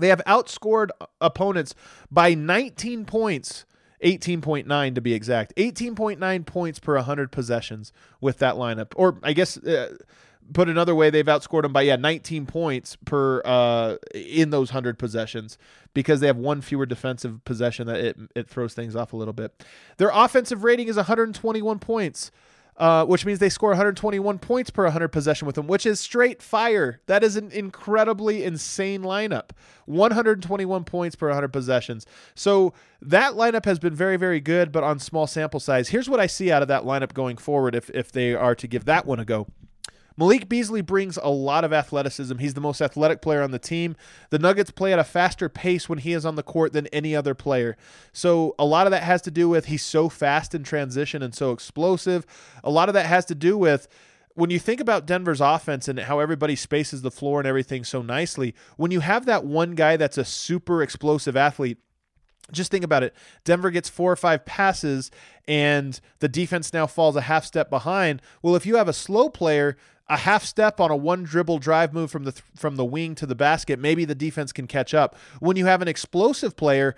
they 0.00 0.08
have 0.08 0.22
outscored 0.26 0.90
opponents 1.20 1.74
by 2.10 2.34
19 2.34 3.04
points 3.04 3.64
18.9 4.02 4.94
to 4.94 5.00
be 5.00 5.12
exact 5.12 5.54
18.9 5.56 6.46
points 6.46 6.78
per 6.78 6.94
100 6.96 7.30
possessions 7.30 7.92
with 8.20 8.38
that 8.38 8.54
lineup 8.54 8.92
or 8.96 9.18
i 9.22 9.32
guess 9.32 9.58
uh, 9.58 9.94
put 10.52 10.68
another 10.68 10.94
way, 10.94 11.10
they've 11.10 11.24
outscored 11.24 11.62
them 11.62 11.72
by 11.72 11.82
yeah 11.82 11.96
19 11.96 12.46
points 12.46 12.96
per 13.04 13.42
uh, 13.44 13.96
in 14.14 14.50
those 14.50 14.70
hundred 14.70 14.98
possessions 14.98 15.58
because 15.94 16.20
they 16.20 16.26
have 16.26 16.36
one 16.36 16.60
fewer 16.60 16.86
defensive 16.86 17.44
possession 17.44 17.86
that 17.86 18.00
it 18.00 18.16
it 18.34 18.48
throws 18.48 18.74
things 18.74 18.96
off 18.96 19.12
a 19.12 19.16
little 19.16 19.34
bit. 19.34 19.64
Their 19.96 20.10
offensive 20.12 20.64
rating 20.64 20.88
is 20.88 20.96
121 20.96 21.78
points. 21.78 22.30
Uh, 22.76 23.04
which 23.04 23.26
means 23.26 23.38
they 23.38 23.50
score 23.50 23.70
121 23.70 24.38
points 24.38 24.70
per 24.70 24.84
100 24.84 25.08
possession 25.08 25.44
with 25.44 25.54
them, 25.54 25.66
which 25.66 25.84
is 25.84 26.00
straight 26.00 26.40
fire. 26.42 27.00
That 27.06 27.22
is 27.22 27.36
an 27.36 27.50
incredibly 27.52 28.42
insane 28.42 29.02
lineup. 29.02 29.50
121 29.84 30.84
points 30.84 31.14
per 31.14 31.26
100 31.26 31.48
possessions. 31.48 32.06
So 32.34 32.72
that 33.02 33.34
lineup 33.34 33.66
has 33.66 33.78
been 33.78 33.94
very, 33.94 34.16
very 34.16 34.40
good, 34.40 34.72
but 34.72 34.82
on 34.82 34.98
small 34.98 35.26
sample 35.26 35.60
size. 35.60 35.90
Here's 35.90 36.08
what 36.08 36.20
I 36.20 36.26
see 36.26 36.50
out 36.50 36.62
of 36.62 36.68
that 36.68 36.84
lineup 36.84 37.12
going 37.12 37.36
forward 37.36 37.74
if, 37.74 37.90
if 37.90 38.10
they 38.12 38.34
are 38.34 38.54
to 38.54 38.66
give 38.66 38.86
that 38.86 39.04
one 39.04 39.20
a 39.20 39.24
go. 39.26 39.46
Malik 40.20 40.50
Beasley 40.50 40.82
brings 40.82 41.16
a 41.16 41.30
lot 41.30 41.64
of 41.64 41.72
athleticism. 41.72 42.36
He's 42.36 42.52
the 42.52 42.60
most 42.60 42.82
athletic 42.82 43.22
player 43.22 43.40
on 43.40 43.52
the 43.52 43.58
team. 43.58 43.96
The 44.28 44.38
Nuggets 44.38 44.70
play 44.70 44.92
at 44.92 44.98
a 44.98 45.04
faster 45.04 45.48
pace 45.48 45.88
when 45.88 45.98
he 45.98 46.12
is 46.12 46.26
on 46.26 46.34
the 46.34 46.42
court 46.42 46.74
than 46.74 46.88
any 46.88 47.16
other 47.16 47.34
player. 47.34 47.74
So 48.12 48.54
a 48.58 48.66
lot 48.66 48.86
of 48.86 48.90
that 48.90 49.02
has 49.02 49.22
to 49.22 49.30
do 49.30 49.48
with 49.48 49.64
he's 49.64 49.82
so 49.82 50.10
fast 50.10 50.54
in 50.54 50.62
transition 50.62 51.22
and 51.22 51.34
so 51.34 51.52
explosive. 51.52 52.26
A 52.62 52.68
lot 52.68 52.90
of 52.90 52.92
that 52.92 53.06
has 53.06 53.24
to 53.26 53.34
do 53.34 53.56
with 53.56 53.88
when 54.34 54.50
you 54.50 54.58
think 54.58 54.78
about 54.78 55.06
Denver's 55.06 55.40
offense 55.40 55.88
and 55.88 55.98
how 55.98 56.18
everybody 56.18 56.54
spaces 56.54 57.00
the 57.00 57.10
floor 57.10 57.40
and 57.40 57.48
everything 57.48 57.82
so 57.82 58.02
nicely, 58.02 58.54
when 58.76 58.90
you 58.90 59.00
have 59.00 59.24
that 59.24 59.46
one 59.46 59.74
guy 59.74 59.96
that's 59.96 60.18
a 60.18 60.24
super 60.26 60.82
explosive 60.82 61.34
athlete, 61.34 61.78
just 62.52 62.70
think 62.70 62.84
about 62.84 63.02
it. 63.02 63.14
Denver 63.44 63.70
gets 63.70 63.88
four 63.88 64.12
or 64.12 64.16
five 64.16 64.44
passes, 64.44 65.10
and 65.46 66.00
the 66.18 66.28
defense 66.28 66.72
now 66.72 66.86
falls 66.86 67.16
a 67.16 67.22
half 67.22 67.44
step 67.44 67.70
behind. 67.70 68.20
Well, 68.42 68.56
if 68.56 68.66
you 68.66 68.76
have 68.76 68.88
a 68.88 68.92
slow 68.92 69.28
player, 69.28 69.76
a 70.10 70.16
half 70.16 70.44
step 70.44 70.80
on 70.80 70.90
a 70.90 70.96
one 70.96 71.22
dribble 71.22 71.58
drive 71.58 71.94
move 71.94 72.10
from 72.10 72.24
the 72.24 72.32
from 72.54 72.76
the 72.76 72.84
wing 72.84 73.14
to 73.14 73.26
the 73.26 73.34
basket, 73.34 73.78
maybe 73.78 74.04
the 74.04 74.14
defense 74.14 74.52
can 74.52 74.66
catch 74.66 74.92
up. 74.92 75.16
When 75.38 75.56
you 75.56 75.66
have 75.66 75.80
an 75.80 75.88
explosive 75.88 76.56
player, 76.56 76.96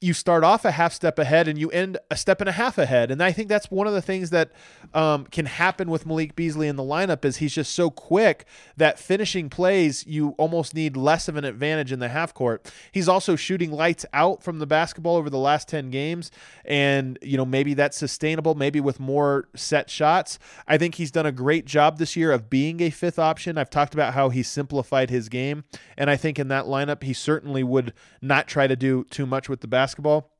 you 0.00 0.12
start 0.12 0.44
off 0.44 0.66
a 0.66 0.70
half 0.70 0.92
step 0.92 1.18
ahead 1.18 1.48
and 1.48 1.58
you 1.58 1.70
end 1.70 1.96
a 2.10 2.16
step 2.16 2.40
and 2.40 2.48
a 2.48 2.52
half 2.52 2.76
ahead. 2.76 3.10
And 3.10 3.22
I 3.22 3.32
think 3.32 3.48
that's 3.48 3.70
one 3.70 3.86
of 3.86 3.94
the 3.94 4.02
things 4.02 4.30
that 4.30 4.52
um, 4.92 5.24
can 5.24 5.46
happen 5.46 5.88
with 5.88 6.04
Malik 6.04 6.36
Beasley 6.36 6.68
in 6.68 6.76
the 6.76 6.82
lineup 6.82 7.24
is 7.24 7.38
he's 7.38 7.54
just 7.54 7.74
so 7.74 7.90
quick 7.90 8.44
that 8.76 8.98
finishing 8.98 9.48
plays 9.48 10.06
you 10.06 10.30
almost 10.36 10.74
need 10.74 10.94
less 10.94 11.26
of 11.26 11.36
an 11.36 11.44
advantage 11.44 11.90
in 11.90 12.00
the 12.00 12.10
half 12.10 12.34
court. 12.34 12.70
He's 12.92 13.08
also 13.08 13.34
shooting 13.34 13.72
lights 13.72 14.04
out 14.12 14.42
from 14.42 14.58
the 14.58 14.66
basketball 14.66 15.16
over 15.16 15.30
the 15.30 15.38
last 15.38 15.68
10 15.68 15.90
games 15.90 16.30
and 16.66 17.18
you 17.22 17.36
know 17.36 17.46
maybe 17.46 17.72
that's 17.72 17.96
sustainable 17.96 18.54
maybe 18.54 18.80
with 18.80 19.00
more 19.00 19.48
set 19.54 19.88
shots. 19.88 20.38
I 20.68 20.76
think 20.76 20.96
he's 20.96 21.10
done 21.10 21.26
a 21.26 21.32
great 21.32 21.64
job 21.64 21.98
this 21.98 22.14
year 22.14 22.30
of 22.30 22.50
being 22.50 22.82
a 22.82 22.90
fifth 22.90 23.18
option. 23.18 23.56
I've 23.56 23.70
talked 23.70 23.94
about 23.94 24.12
how 24.12 24.28
he 24.28 24.42
simplified 24.42 25.08
his 25.08 25.30
game 25.30 25.64
and 25.96 26.10
I 26.10 26.16
think 26.16 26.38
in 26.38 26.48
that 26.48 26.66
lineup 26.66 27.04
he 27.04 27.14
certainly 27.14 27.62
would 27.62 27.94
not 28.20 28.48
try 28.48 28.66
to 28.66 28.76
do 28.76 29.04
too 29.04 29.24
much 29.24 29.48
with 29.48 29.62
the 29.62 29.66
basketball 29.66 29.83
basketball, 29.84 30.30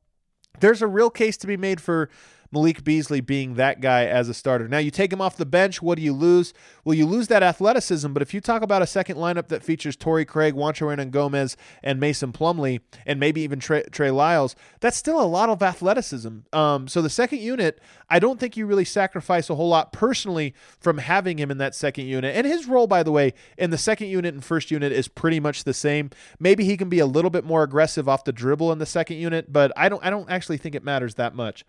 there's 0.59 0.81
a 0.81 0.87
real 0.87 1.11
case 1.11 1.37
to 1.37 1.45
be 1.45 1.55
made 1.55 1.79
for 1.79 2.09
Malik 2.55 2.85
Beasley 2.85 3.19
being 3.19 3.55
that 3.55 3.81
guy 3.81 4.05
as 4.05 4.29
a 4.29 4.33
starter. 4.33 4.67
Now, 4.67 4.77
you 4.77 4.89
take 4.89 5.11
him 5.11 5.19
off 5.19 5.35
the 5.35 5.45
bench, 5.45 5.81
what 5.81 5.97
do 5.97 6.01
you 6.01 6.13
lose? 6.13 6.53
Well, 6.85 6.93
you 6.95 7.05
lose 7.05 7.27
that 7.27 7.43
athleticism, 7.43 8.13
but 8.13 8.21
if 8.21 8.33
you 8.33 8.39
talk 8.39 8.61
about 8.61 8.81
a 8.81 8.87
second 8.87 9.17
lineup 9.17 9.49
that 9.49 9.61
features 9.61 9.97
Torrey 9.97 10.23
Craig, 10.23 10.55
Juancho 10.55 10.95
Hernangomez, 10.95 11.57
and 11.83 11.99
Mason 11.99 12.31
Plumlee, 12.31 12.79
and 13.05 13.19
maybe 13.19 13.41
even 13.41 13.59
Trey, 13.59 13.83
Trey 13.91 14.09
Lyles, 14.09 14.55
that's 14.79 14.95
still 14.95 15.19
a 15.19 15.27
lot 15.27 15.49
of 15.49 15.61
athleticism. 15.61 16.39
Um, 16.53 16.87
so 16.87 17.01
the 17.01 17.09
second 17.09 17.41
unit, 17.41 17.81
I 18.09 18.19
don't 18.19 18.39
think 18.39 18.55
you 18.55 18.65
really 18.65 18.85
sacrifice 18.85 19.49
a 19.49 19.55
whole 19.55 19.69
lot 19.69 19.91
personally 19.91 20.53
from 20.79 20.99
having 20.99 21.37
him 21.37 21.51
in 21.51 21.57
that 21.57 21.75
second 21.75 22.05
unit. 22.05 22.35
And 22.35 22.47
his 22.47 22.67
role, 22.67 22.87
by 22.87 23.03
the 23.03 23.11
way, 23.11 23.33
in 23.57 23.69
the 23.71 23.77
second 23.77 24.07
unit 24.07 24.33
and 24.33 24.43
first 24.43 24.71
unit 24.71 24.93
is 24.93 25.09
pretty 25.09 25.41
much 25.41 25.65
the 25.65 25.73
same. 25.73 26.09
Maybe 26.39 26.63
he 26.63 26.77
can 26.77 26.87
be 26.87 26.99
a 26.99 27.05
little 27.05 27.31
bit 27.31 27.43
more 27.43 27.63
aggressive 27.63 28.07
off 28.07 28.23
the 28.23 28.31
dribble 28.31 28.71
in 28.71 28.79
the 28.79 28.85
second 28.85 29.17
unit, 29.17 29.51
but 29.51 29.73
I 29.75 29.89
don't 29.89 30.03
I 30.05 30.09
don't 30.09 30.29
actually 30.29 30.57
think 30.57 30.73
it 30.73 30.83
matters 30.83 31.15
that 31.15 31.35
much. 31.35 31.65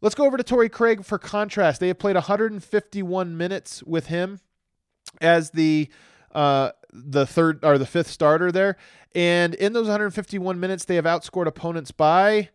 Let's 0.00 0.14
go 0.14 0.24
over 0.24 0.36
to 0.36 0.42
Torrey 0.42 0.68
Craig 0.68 1.04
for 1.04 1.18
contrast. 1.18 1.80
They 1.80 1.88
have 1.88 1.98
played 1.98 2.16
151 2.16 3.36
minutes 3.36 3.82
with 3.82 4.06
him 4.06 4.40
as 5.20 5.50
the 5.50 5.88
uh, 6.32 6.70
the 6.92 7.26
third 7.26 7.64
or 7.64 7.76
the 7.76 7.86
fifth 7.86 8.08
starter 8.08 8.52
there, 8.52 8.76
and 9.14 9.54
in 9.54 9.72
those 9.72 9.86
151 9.86 10.60
minutes, 10.60 10.84
they 10.84 10.94
have 10.94 11.04
outscored 11.04 11.46
opponents 11.46 11.90
by 11.90 12.50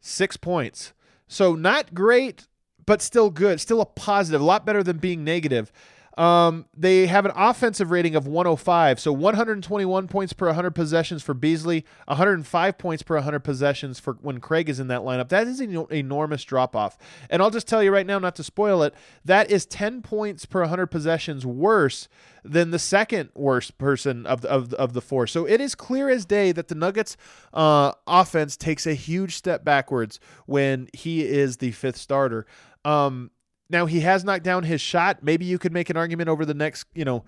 six 0.00 0.36
points. 0.36 0.92
So 1.26 1.54
not 1.54 1.94
great, 1.94 2.46
but 2.86 3.02
still 3.02 3.30
good, 3.30 3.60
still 3.60 3.80
a 3.80 3.86
positive, 3.86 4.40
a 4.40 4.44
lot 4.44 4.64
better 4.64 4.82
than 4.82 4.98
being 4.98 5.24
negative. 5.24 5.72
Um, 6.16 6.66
they 6.76 7.06
have 7.06 7.24
an 7.24 7.32
offensive 7.34 7.90
rating 7.90 8.14
of 8.14 8.26
105, 8.26 9.00
so 9.00 9.12
121 9.12 10.06
points 10.06 10.32
per 10.32 10.46
100 10.46 10.70
possessions 10.70 11.22
for 11.22 11.34
Beasley, 11.34 11.84
105 12.06 12.78
points 12.78 13.02
per 13.02 13.16
100 13.16 13.40
possessions 13.40 13.98
for 13.98 14.14
when 14.22 14.38
Craig 14.40 14.68
is 14.68 14.78
in 14.78 14.86
that 14.88 15.00
lineup. 15.00 15.28
That 15.28 15.48
is 15.48 15.60
an 15.60 15.86
enormous 15.90 16.44
drop 16.44 16.76
off. 16.76 16.96
And 17.30 17.42
I'll 17.42 17.50
just 17.50 17.66
tell 17.66 17.82
you 17.82 17.92
right 17.92 18.06
now, 18.06 18.18
not 18.18 18.36
to 18.36 18.44
spoil 18.44 18.82
it, 18.84 18.94
that 19.24 19.50
is 19.50 19.66
10 19.66 20.02
points 20.02 20.46
per 20.46 20.60
100 20.60 20.86
possessions 20.86 21.44
worse 21.44 22.08
than 22.44 22.70
the 22.70 22.78
second 22.78 23.30
worst 23.34 23.78
person 23.78 24.26
of 24.26 24.42
the, 24.42 24.50
of, 24.50 24.72
of 24.74 24.92
the 24.92 25.00
four. 25.00 25.26
So 25.26 25.46
it 25.46 25.60
is 25.60 25.74
clear 25.74 26.08
as 26.10 26.24
day 26.24 26.52
that 26.52 26.68
the 26.68 26.74
Nuggets 26.74 27.16
uh, 27.52 27.92
offense 28.06 28.56
takes 28.56 28.86
a 28.86 28.94
huge 28.94 29.34
step 29.34 29.64
backwards 29.64 30.20
when 30.46 30.88
he 30.92 31.24
is 31.24 31.56
the 31.56 31.72
fifth 31.72 31.96
starter. 31.96 32.46
Um, 32.84 33.30
now 33.70 33.86
he 33.86 34.00
has 34.00 34.24
knocked 34.24 34.44
down 34.44 34.64
his 34.64 34.80
shot. 34.80 35.22
Maybe 35.22 35.44
you 35.44 35.58
could 35.58 35.72
make 35.72 35.90
an 35.90 35.96
argument 35.96 36.28
over 36.28 36.44
the 36.44 36.54
next, 36.54 36.86
you 36.94 37.04
know, 37.04 37.24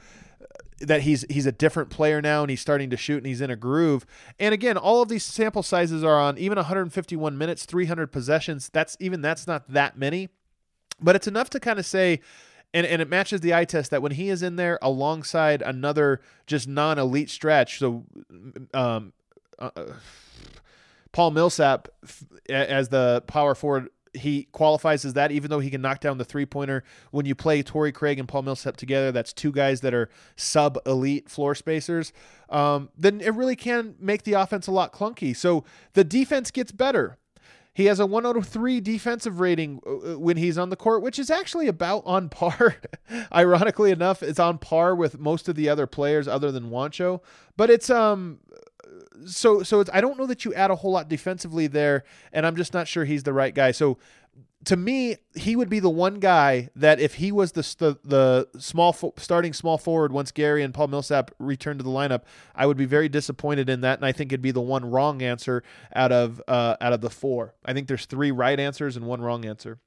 that 0.80 1.02
he's 1.02 1.24
he's 1.30 1.46
a 1.46 1.52
different 1.52 1.88
player 1.88 2.20
now 2.20 2.42
and 2.42 2.50
he's 2.50 2.60
starting 2.60 2.90
to 2.90 2.96
shoot 2.96 3.18
and 3.18 3.26
he's 3.26 3.40
in 3.40 3.50
a 3.50 3.56
groove. 3.56 4.04
And 4.38 4.52
again, 4.52 4.76
all 4.76 5.02
of 5.02 5.08
these 5.08 5.24
sample 5.24 5.62
sizes 5.62 6.04
are 6.04 6.20
on 6.20 6.36
even 6.38 6.56
151 6.56 7.38
minutes, 7.38 7.64
300 7.64 8.12
possessions. 8.12 8.68
That's 8.72 8.96
even 9.00 9.22
that's 9.22 9.46
not 9.46 9.70
that 9.72 9.98
many, 9.98 10.28
but 11.00 11.16
it's 11.16 11.26
enough 11.26 11.48
to 11.50 11.60
kind 11.60 11.78
of 11.78 11.86
say 11.86 12.20
and, 12.74 12.86
and 12.86 13.00
it 13.00 13.08
matches 13.08 13.40
the 13.40 13.54
eye 13.54 13.64
test 13.64 13.90
that 13.90 14.02
when 14.02 14.12
he 14.12 14.28
is 14.28 14.42
in 14.42 14.56
there 14.56 14.78
alongside 14.82 15.62
another 15.62 16.20
just 16.46 16.68
non-elite 16.68 17.30
stretch, 17.30 17.78
so 17.78 18.04
um, 18.74 19.12
uh, 19.58 19.70
uh 19.74 19.84
Paul 21.12 21.30
Millsap 21.30 21.88
as 22.50 22.90
the 22.90 23.22
power 23.26 23.54
forward 23.54 23.88
he 24.18 24.48
qualifies 24.52 25.04
as 25.04 25.14
that, 25.14 25.30
even 25.30 25.50
though 25.50 25.60
he 25.60 25.70
can 25.70 25.80
knock 25.80 26.00
down 26.00 26.18
the 26.18 26.24
three 26.24 26.46
pointer. 26.46 26.84
When 27.10 27.26
you 27.26 27.34
play 27.34 27.62
Torrey 27.62 27.92
Craig 27.92 28.18
and 28.18 28.28
Paul 28.28 28.42
Millsap 28.42 28.76
together, 28.76 29.12
that's 29.12 29.32
two 29.32 29.52
guys 29.52 29.80
that 29.80 29.94
are 29.94 30.08
sub 30.36 30.78
elite 30.86 31.28
floor 31.28 31.54
spacers. 31.54 32.12
Um, 32.48 32.90
then 32.96 33.20
it 33.20 33.34
really 33.34 33.56
can 33.56 33.94
make 33.98 34.22
the 34.22 34.34
offense 34.34 34.66
a 34.66 34.72
lot 34.72 34.92
clunky. 34.92 35.34
So 35.34 35.64
the 35.94 36.04
defense 36.04 36.50
gets 36.50 36.72
better. 36.72 37.18
He 37.76 37.84
has 37.86 38.00
a 38.00 38.06
103 38.06 38.80
defensive 38.80 39.38
rating 39.38 39.82
uh, 39.86 40.14
uh, 40.14 40.18
when 40.18 40.38
he's 40.38 40.56
on 40.56 40.70
the 40.70 40.76
court, 40.76 41.02
which 41.02 41.18
is 41.18 41.30
actually 41.30 41.68
about 41.68 42.04
on 42.06 42.30
par. 42.30 42.76
Ironically 43.34 43.90
enough, 43.90 44.22
it's 44.22 44.40
on 44.40 44.56
par 44.56 44.94
with 44.94 45.18
most 45.18 45.46
of 45.46 45.56
the 45.56 45.68
other 45.68 45.86
players 45.86 46.26
other 46.26 46.50
than 46.50 46.70
Juancho. 46.70 47.20
But 47.54 47.68
it's 47.68 47.90
um 47.90 48.38
so 49.24 49.62
so 49.62 49.80
it's 49.80 49.90
I 49.92 50.00
don't 50.00 50.18
know 50.18 50.26
that 50.26 50.44
you 50.44 50.52
add 50.54 50.70
a 50.70 50.76
whole 50.76 50.92
lot 50.92 51.08
defensively 51.08 51.66
there, 51.66 52.04
and 52.32 52.46
I'm 52.46 52.56
just 52.56 52.74
not 52.74 52.88
sure 52.88 53.04
he's 53.04 53.22
the 53.22 53.32
right 53.32 53.54
guy. 53.54 53.70
So 53.70 53.98
to 54.64 54.76
me, 54.76 55.16
he 55.34 55.54
would 55.54 55.68
be 55.68 55.78
the 55.78 55.90
one 55.90 56.18
guy 56.18 56.70
that 56.74 56.98
if 57.00 57.14
he 57.14 57.30
was 57.30 57.52
the 57.52 57.62
the, 57.78 57.98
the 58.04 58.60
small 58.60 58.92
fo- 58.92 59.14
starting 59.16 59.52
small 59.52 59.78
forward 59.78 60.12
once 60.12 60.32
Gary 60.32 60.62
and 60.62 60.74
Paul 60.74 60.88
Millsap 60.88 61.30
returned 61.38 61.78
to 61.78 61.84
the 61.84 61.90
lineup, 61.90 62.22
I 62.54 62.66
would 62.66 62.76
be 62.76 62.84
very 62.84 63.08
disappointed 63.08 63.70
in 63.70 63.80
that, 63.82 63.98
and 63.98 64.04
I 64.04 64.12
think 64.12 64.32
it'd 64.32 64.42
be 64.42 64.50
the 64.50 64.60
one 64.60 64.84
wrong 64.90 65.22
answer 65.22 65.62
out 65.94 66.12
of 66.12 66.42
uh, 66.48 66.76
out 66.80 66.92
of 66.92 67.00
the 67.00 67.10
four. 67.10 67.54
I 67.64 67.72
think 67.72 67.88
there's 67.88 68.06
three 68.06 68.30
right 68.30 68.58
answers 68.58 68.96
and 68.96 69.06
one 69.06 69.20
wrong 69.20 69.44
answer. 69.44 69.78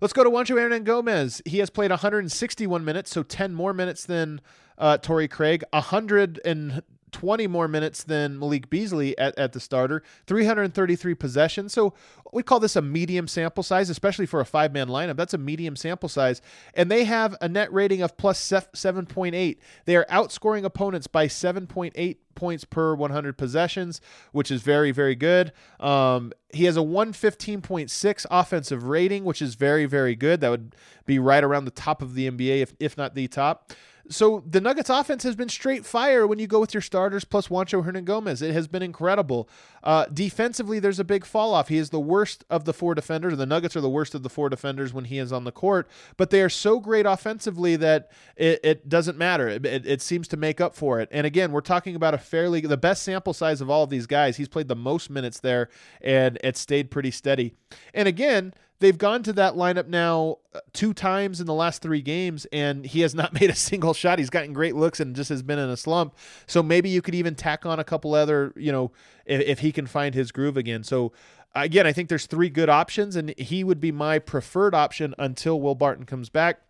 Let's 0.00 0.14
go 0.14 0.24
to 0.24 0.30
Juancho 0.30 0.56
Hernangomez. 0.56 1.46
He 1.46 1.58
has 1.58 1.68
played 1.68 1.90
161 1.90 2.84
minutes, 2.84 3.10
so 3.10 3.22
10 3.22 3.52
more 3.52 3.74
minutes 3.74 4.06
than 4.06 4.40
uh, 4.78 4.96
Torrey 4.96 5.28
Craig. 5.28 5.62
100 5.74 6.40
and 6.42 6.82
20 7.12 7.46
more 7.46 7.68
minutes 7.68 8.02
than 8.02 8.38
Malik 8.38 8.70
Beasley 8.70 9.16
at, 9.18 9.38
at 9.38 9.52
the 9.52 9.60
starter, 9.60 10.02
333 10.26 11.14
possessions. 11.14 11.72
So 11.72 11.94
we 12.32 12.42
call 12.42 12.60
this 12.60 12.76
a 12.76 12.82
medium 12.82 13.28
sample 13.28 13.62
size, 13.62 13.90
especially 13.90 14.26
for 14.26 14.40
a 14.40 14.44
five 14.44 14.72
man 14.72 14.88
lineup. 14.88 15.16
That's 15.16 15.34
a 15.34 15.38
medium 15.38 15.76
sample 15.76 16.08
size. 16.08 16.40
And 16.74 16.90
they 16.90 17.04
have 17.04 17.36
a 17.40 17.48
net 17.48 17.72
rating 17.72 18.02
of 18.02 18.16
plus 18.16 18.40
7.8. 18.40 19.58
They 19.84 19.96
are 19.96 20.06
outscoring 20.06 20.64
opponents 20.64 21.06
by 21.06 21.26
7.8 21.26 22.16
points 22.34 22.64
per 22.64 22.94
100 22.94 23.36
possessions, 23.36 24.00
which 24.32 24.50
is 24.50 24.62
very, 24.62 24.92
very 24.92 25.14
good. 25.14 25.52
Um, 25.78 26.32
he 26.52 26.64
has 26.64 26.76
a 26.76 26.80
115.6 26.80 28.26
offensive 28.30 28.84
rating, 28.84 29.24
which 29.24 29.42
is 29.42 29.54
very, 29.54 29.86
very 29.86 30.16
good. 30.16 30.40
That 30.40 30.50
would 30.50 30.74
be 31.06 31.18
right 31.18 31.44
around 31.44 31.66
the 31.66 31.70
top 31.70 32.02
of 32.02 32.14
the 32.14 32.30
NBA, 32.30 32.62
if, 32.62 32.74
if 32.80 32.96
not 32.96 33.14
the 33.14 33.28
top. 33.28 33.72
So 34.10 34.42
the 34.44 34.60
Nuggets 34.60 34.90
offense 34.90 35.22
has 35.22 35.36
been 35.36 35.48
straight 35.48 35.86
fire 35.86 36.26
when 36.26 36.40
you 36.40 36.48
go 36.48 36.58
with 36.58 36.74
your 36.74 36.80
starters 36.80 37.24
plus 37.24 37.46
Juancho 37.46 37.84
Hernangomez. 37.84 38.42
It 38.42 38.52
has 38.52 38.66
been 38.66 38.82
incredible. 38.82 39.48
Uh, 39.84 40.06
defensively, 40.12 40.80
there's 40.80 40.98
a 40.98 41.04
big 41.04 41.24
fall 41.24 41.54
off. 41.54 41.68
He 41.68 41.78
is 41.78 41.90
the 41.90 42.00
worst 42.00 42.44
of 42.50 42.64
the 42.64 42.72
four 42.72 42.96
defenders. 42.96 43.38
The 43.38 43.46
Nuggets 43.46 43.76
are 43.76 43.80
the 43.80 43.88
worst 43.88 44.16
of 44.16 44.24
the 44.24 44.28
four 44.28 44.48
defenders 44.48 44.92
when 44.92 45.04
he 45.04 45.18
is 45.18 45.32
on 45.32 45.44
the 45.44 45.52
court, 45.52 45.88
but 46.16 46.30
they 46.30 46.42
are 46.42 46.48
so 46.48 46.80
great 46.80 47.06
offensively 47.06 47.76
that 47.76 48.10
it, 48.36 48.58
it 48.64 48.88
doesn't 48.88 49.16
matter. 49.16 49.48
It, 49.48 49.64
it, 49.64 49.86
it, 49.86 50.02
seems 50.02 50.26
to 50.28 50.36
make 50.36 50.60
up 50.60 50.74
for 50.74 50.98
it. 50.98 51.08
And 51.12 51.26
again, 51.26 51.52
we're 51.52 51.60
talking 51.60 51.94
about 51.94 52.14
a 52.14 52.18
fairly 52.18 52.60
the 52.60 52.76
best 52.76 53.02
sample 53.04 53.32
size 53.32 53.60
of 53.60 53.70
all 53.70 53.84
of 53.84 53.90
these 53.90 54.06
guys. 54.06 54.36
He's 54.36 54.48
played 54.48 54.66
the 54.66 54.74
most 54.74 55.08
minutes 55.08 55.38
there, 55.38 55.68
and 56.00 56.36
it 56.42 56.56
stayed 56.56 56.90
pretty 56.90 57.12
steady. 57.12 57.54
And 57.94 58.08
again, 58.08 58.54
they've 58.80 58.98
gone 58.98 59.22
to 59.22 59.32
that 59.34 59.54
lineup 59.54 59.86
now 59.86 60.38
uh, 60.54 60.60
two 60.72 60.92
times 60.92 61.40
in 61.40 61.46
the 61.46 61.54
last 61.54 61.80
three 61.80 62.02
games, 62.02 62.46
and 62.52 62.84
he 62.84 63.00
has 63.00 63.14
not 63.14 63.32
made 63.40 63.50
a 63.50 63.54
single 63.54 63.94
shot. 63.94 64.18
He's 64.18 64.30
gotten 64.30 64.52
great 64.52 64.74
looks 64.74 64.98
and 64.98 65.14
just 65.14 65.28
has 65.28 65.42
been 65.42 65.58
in 65.58 65.70
a 65.70 65.76
slump. 65.76 66.16
So 66.46 66.62
maybe 66.62 66.88
you 66.88 67.00
could 67.00 67.14
even 67.14 67.34
tack 67.34 67.64
on 67.64 67.78
a 67.78 67.84
couple 67.84 68.14
other, 68.14 68.52
you 68.56 68.72
know, 68.72 68.90
if, 69.24 69.40
if 69.42 69.58
he 69.60 69.70
can 69.70 69.86
find 69.86 70.14
his 70.14 70.32
groove 70.32 70.56
again. 70.56 70.82
So 70.82 71.12
again, 71.54 71.86
I 71.86 71.92
think 71.92 72.08
there's 72.08 72.26
three 72.26 72.50
good 72.50 72.68
options, 72.68 73.16
and 73.16 73.34
he 73.38 73.62
would 73.62 73.80
be 73.80 73.92
my 73.92 74.18
preferred 74.18 74.74
option 74.74 75.14
until 75.18 75.60
Will 75.60 75.74
Barton 75.74 76.04
comes 76.04 76.28
back. 76.28 76.60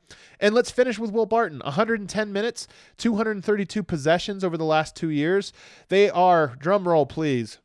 And 0.41 0.55
let's 0.55 0.71
finish 0.71 0.99
with 0.99 1.13
Will 1.13 1.27
Barton 1.27 1.61
110 1.65 2.33
minutes, 2.33 2.67
232 2.99 3.83
possessions 3.85 4.43
over 4.43 4.57
the 4.57 4.65
last 4.65 4.97
two 4.97 5.11
years. 5.11 5.53
They 5.89 6.11
are, 6.11 6.57
drum 6.59 6.89
roll 6.89 7.07
please, 7.07 7.59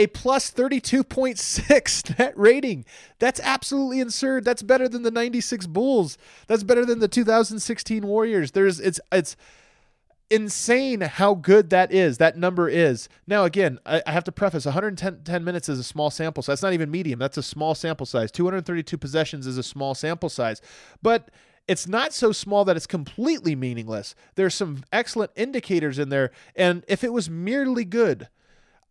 a 0.00 0.06
plus 0.06 0.50
32.6 0.50 2.18
net 2.18 2.32
rating. 2.34 2.86
That's 3.18 3.38
absolutely 3.40 4.00
absurd. 4.00 4.46
That's 4.46 4.62
better 4.62 4.88
than 4.88 5.02
the 5.02 5.10
96 5.10 5.66
Bulls. 5.66 6.16
That's 6.46 6.62
better 6.62 6.86
than 6.86 7.00
the 7.00 7.08
2016 7.08 8.06
Warriors. 8.06 8.52
There's 8.52 8.80
it's 8.80 8.98
it's 9.12 9.36
insane 10.30 11.02
how 11.02 11.34
good 11.34 11.68
that 11.68 11.92
is. 11.92 12.16
That 12.16 12.38
number 12.38 12.66
is. 12.66 13.10
Now 13.26 13.44
again, 13.44 13.78
I, 13.84 14.02
I 14.06 14.12
have 14.12 14.24
to 14.24 14.32
preface 14.32 14.64
110 14.64 15.22
10 15.22 15.44
minutes 15.44 15.68
is 15.68 15.78
a 15.78 15.84
small 15.84 16.10
sample 16.10 16.42
size. 16.42 16.54
That's 16.54 16.62
not 16.62 16.72
even 16.72 16.90
medium. 16.90 17.18
That's 17.18 17.36
a 17.36 17.42
small 17.42 17.74
sample 17.74 18.06
size. 18.06 18.32
232 18.32 18.96
possessions 18.96 19.46
is 19.46 19.58
a 19.58 19.62
small 19.62 19.94
sample 19.94 20.30
size. 20.30 20.62
But 21.02 21.30
it's 21.68 21.86
not 21.86 22.14
so 22.14 22.32
small 22.32 22.64
that 22.64 22.76
it's 22.76 22.86
completely 22.86 23.54
meaningless. 23.54 24.14
There's 24.34 24.54
some 24.54 24.82
excellent 24.94 25.32
indicators 25.36 25.98
in 25.98 26.08
there 26.08 26.30
and 26.56 26.86
if 26.88 27.04
it 27.04 27.12
was 27.12 27.28
merely 27.28 27.84
good, 27.84 28.28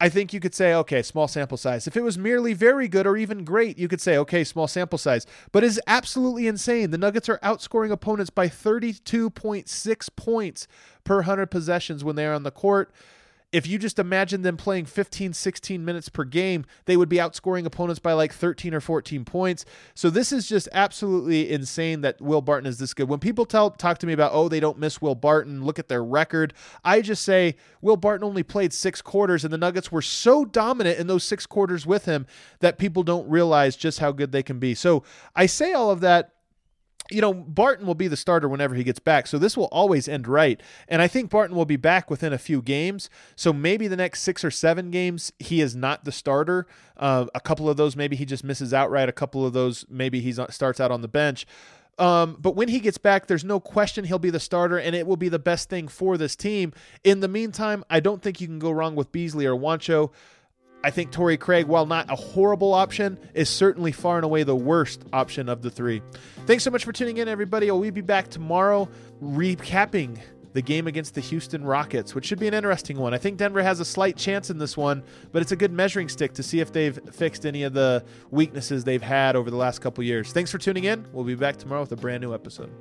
I 0.02 0.08
think 0.08 0.32
you 0.32 0.40
could 0.40 0.56
say, 0.56 0.74
okay, 0.74 1.02
small 1.02 1.28
sample 1.28 1.58
size. 1.58 1.86
If 1.86 1.98
it 1.98 2.04
was 2.04 2.18
merely 2.18 2.54
very 2.54 2.88
good 2.88 3.06
or 3.06 3.18
even 3.18 3.44
great, 3.44 3.78
you 3.78 3.90
could 3.90 4.00
say, 4.00 4.18
okay, 4.18 4.46
small 4.46 4.68
sample 4.68 4.98
size. 4.98 5.26
But 5.52 5.64
it's 5.64 5.80
absolutely 5.88 6.48
insane. 6.48 6.92
The 6.92 6.98
Nuggets 6.98 7.28
are 7.28 7.40
outscoring 7.40 7.92
opponents 7.92 8.30
by 8.30 8.48
32.6 8.48 10.10
points 10.16 10.68
per 11.04 11.16
100 11.16 11.48
possessions 11.48 12.04
when 12.04 12.16
they 12.16 12.26
are 12.26 12.34
on 12.34 12.44
the 12.44 12.52
court 12.52 12.94
if 13.52 13.66
you 13.66 13.80
just 13.80 13.98
imagine 13.98 14.44
them 14.44 14.58
playing 14.58 14.86
15, 14.86 15.34
16 15.34 15.84
minutes 15.84 16.08
per 16.08 16.24
game, 16.24 16.66
they 16.86 16.96
would 16.96 17.10
be 17.10 17.18
outscoring 17.18 17.66
opponents 17.66 18.00
by 18.00 18.14
like 18.14 18.32
13 18.32 18.76
or 18.76 18.80
14 18.80 19.26
points. 19.26 19.66
So 19.96 20.12
this 20.12 20.32
is 20.32 20.48
just 20.48 20.70
absolutely 20.72 21.50
insane 21.50 22.02
that 22.02 22.22
Will 22.22 22.42
Barton 22.42 22.68
is 22.68 22.78
this 22.78 22.94
good. 22.94 23.10
When 23.10 23.20
people 23.20 23.46
tell 23.46 23.72
talk 23.72 23.98
to 24.00 24.08
me 24.08 24.14
about, 24.14 24.34
oh, 24.34 24.50
they 24.50 24.60
don't 24.60 24.78
miss 24.78 25.02
Will 25.02 25.16
Barton, 25.16 25.66
look 25.66 25.80
at 25.80 25.88
their 25.88 26.04
record, 26.04 26.54
I 26.84 27.02
just 27.02 27.24
say 27.24 27.56
Will 27.82 27.98
Barton 27.98 28.24
only 28.24 28.44
played 28.44 28.72
six 28.72 29.02
quarters, 29.02 29.44
and 29.44 29.52
the 29.52 29.58
Nuggets 29.58 29.92
were 29.92 30.04
so 30.04 30.46
dominant 30.46 31.00
in 31.00 31.08
those 31.08 31.24
six 31.24 31.48
quarters 31.48 31.88
with 31.88 32.06
him 32.06 32.28
that 32.60 32.78
people 32.78 33.02
don't 33.02 33.28
realize 33.28 33.76
just 33.76 34.00
how 34.00 34.12
good 34.12 34.32
they 34.32 34.44
can 34.44 34.60
be. 34.60 34.76
So 34.76 35.04
I 35.36 35.48
say 35.48 35.74
all 35.74 35.90
of 35.90 36.02
that 36.02 36.34
you 37.10 37.22
know, 37.22 37.34
Barton 37.34 37.88
will 37.88 37.96
be 37.96 38.08
the 38.08 38.18
starter 38.18 38.48
whenever 38.48 38.76
he 38.76 38.84
gets 38.84 39.00
back. 39.00 39.28
So 39.28 39.38
this 39.38 39.58
will 39.58 39.66
always 39.66 40.08
end 40.08 40.28
right. 40.28 40.62
And 40.88 41.02
I 41.02 41.08
think 41.08 41.30
Barton 41.30 41.56
will 41.56 41.66
be 41.66 41.76
back 41.76 42.10
within 42.10 42.34
a 42.34 42.38
few 42.38 42.62
games. 42.62 43.10
So 43.36 43.52
maybe 43.52 43.88
the 43.88 43.96
next 43.96 44.22
six 44.22 44.44
or 44.44 44.52
seven 44.52 44.92
games, 44.92 45.32
he 45.40 45.62
is 45.62 45.76
not 45.76 46.06
the 46.06 46.12
starter. 46.12 46.68
Uh, 46.98 47.26
a 47.34 47.40
couple 47.40 47.70
of 47.70 47.78
those, 47.78 47.96
maybe 47.96 48.16
he 48.16 48.26
just 48.26 48.44
misses 48.44 48.74
outright. 48.74 49.10
A 49.10 49.14
couple 49.14 49.46
of 49.46 49.54
those, 49.54 49.86
maybe 49.90 50.22
he 50.22 50.32
starts 50.32 50.80
out 50.80 50.92
on 50.92 51.02
the 51.02 51.08
bench. 51.08 51.46
Um, 51.98 52.38
but 52.40 52.56
when 52.56 52.70
he 52.70 52.80
gets 52.80 52.98
back, 52.98 53.28
there's 53.28 53.44
no 53.44 53.60
question 53.60 54.06
he'll 54.06 54.20
be 54.20 54.30
the 54.30 54.40
starter, 54.40 54.78
and 54.78 54.96
it 54.96 55.06
will 55.06 55.18
be 55.18 55.28
the 55.28 55.38
best 55.38 55.68
thing 55.70 55.90
for 55.90 56.18
this 56.18 56.34
team. 56.34 56.72
In 57.04 57.20
the 57.20 57.28
meantime, 57.28 57.84
I 57.90 58.00
don't 58.00 58.22
think 58.22 58.40
you 58.40 58.48
can 58.48 58.58
go 58.58 58.72
wrong 58.72 58.96
with 58.96 59.12
Beasley 59.12 59.46
or 59.46 59.54
Juancho. 59.54 60.12
I 60.84 60.92
think 60.92 61.12
Torrey 61.12 61.38
Craig, 61.38 61.68
while 61.68 61.86
not 61.86 62.10
a 62.10 62.16
horrible 62.16 62.74
option, 62.74 63.20
is 63.34 63.50
certainly 63.50 63.92
far 63.92 64.16
and 64.16 64.24
away 64.24 64.44
the 64.44 64.56
worst 64.56 65.04
option 65.12 65.50
of 65.50 65.62
the 65.62 65.70
three. 65.70 66.02
Thanks 66.46 66.64
so 66.64 66.72
much 66.72 66.86
for 66.86 66.94
tuning 66.94 67.18
in, 67.18 67.28
everybody. 67.28 67.70
We'll 67.70 67.92
be 67.92 68.02
back 68.02 68.30
tomorrow 68.30 68.88
recapping 69.22 70.20
the 70.54 70.62
game 70.62 70.88
against 70.88 71.16
the 71.16 71.22
Houston 71.22 71.64
Rockets, 71.64 72.16
which 72.16 72.26
should 72.26 72.40
be 72.40 72.48
an 72.48 72.54
interesting 72.54 72.98
one. 72.98 73.14
I 73.14 73.18
think 73.18 73.38
Denver 73.38 73.62
has 73.62 73.80
a 73.80 73.86
slight 73.86 74.18
chance 74.18 74.50
in 74.50 74.58
this 74.58 74.76
one, 74.76 75.04
but 75.32 75.42
it's 75.42 75.52
a 75.52 75.56
good 75.56 75.72
measuring 75.72 76.10
stick 76.10 76.34
to 76.34 76.44
see 76.44 76.60
if 76.60 76.72
they've 76.72 76.98
fixed 77.12 77.46
any 77.46 77.64
of 77.64 77.74
the 77.74 78.04
weaknesses 78.32 78.84
they've 78.84 79.02
had 79.02 79.36
over 79.36 79.52
the 79.52 79.58
last 79.58 79.80
couple 79.80 80.04
years. 80.04 80.32
Thanks 80.32 80.50
for 80.50 80.58
tuning 80.58 80.86
in. 80.86 81.06
We'll 81.12 81.26
be 81.26 81.36
back 81.36 81.58
tomorrow 81.58 81.82
with 81.82 81.92
a 81.92 81.98
brand 81.98 82.22
new 82.22 82.34
episode. 82.34 82.72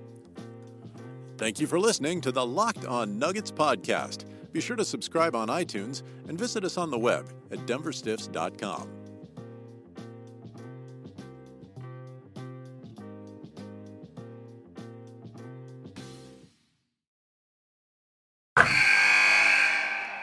Thank 1.37 1.61
you 1.61 1.67
for 1.67 1.79
listening 1.79 2.21
to 2.23 2.33
the 2.33 2.45
Locked 2.45 2.85
On 2.87 3.19
Nuggets 3.19 3.53
podcast. 3.53 4.25
Be 4.53 4.61
sure 4.61 4.77
to 4.77 4.85
subscribe 4.85 5.35
on 5.37 5.49
iTunes 5.49 6.03
and 6.29 6.39
visit 6.39 6.65
us 6.65 6.77
on 6.77 6.91
the 6.91 6.99
web 6.99 7.33
at 7.51 7.59
denverstiffs.com. 7.61 8.99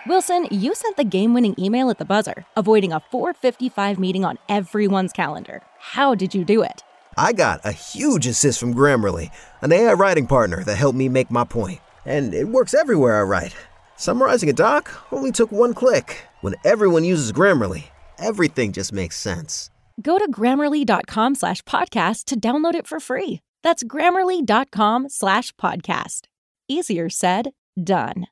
Wilson, 0.07 0.47
you 0.51 0.75
sent 0.75 0.97
the 0.97 1.03
game 1.03 1.33
winning 1.33 1.55
email 1.57 1.89
at 1.89 1.97
the 1.97 2.05
buzzer, 2.05 2.45
avoiding 2.55 2.93
a 2.93 2.99
455 2.99 3.97
meeting 3.97 4.23
on 4.23 4.37
everyone's 4.47 5.11
calendar. 5.11 5.63
How 5.79 6.13
did 6.13 6.35
you 6.35 6.45
do 6.45 6.61
it? 6.61 6.83
I 7.17 7.33
got 7.33 7.61
a 7.63 7.71
huge 7.71 8.27
assist 8.27 8.59
from 8.59 8.75
Grammarly, 8.75 9.31
an 9.61 9.71
AI 9.71 9.93
writing 9.93 10.27
partner 10.27 10.63
that 10.63 10.75
helped 10.75 10.97
me 10.97 11.09
make 11.09 11.31
my 11.31 11.43
point. 11.43 11.79
And 12.05 12.35
it 12.35 12.47
works 12.47 12.75
everywhere 12.75 13.19
I 13.19 13.23
write. 13.23 13.55
Summarizing 13.97 14.49
a 14.49 14.53
doc 14.53 14.91
only 15.11 15.31
took 15.31 15.51
one 15.51 15.73
click. 15.73 16.23
When 16.41 16.55
everyone 16.63 17.03
uses 17.03 17.31
Grammarly, 17.31 17.85
everything 18.19 18.71
just 18.71 18.91
makes 18.93 19.17
sense. 19.17 19.69
Go 20.01 20.17
to 20.19 20.29
grammarly.com 20.31 21.35
slash 21.35 21.61
podcast 21.63 22.25
to 22.25 22.39
download 22.39 22.75
it 22.75 22.87
for 22.87 22.99
free. 22.99 23.39
That's 23.63 23.83
grammarly.com 23.83 25.09
slash 25.09 25.53
podcast. 25.53 26.21
Easier 26.67 27.09
said, 27.09 27.51
done. 27.81 28.27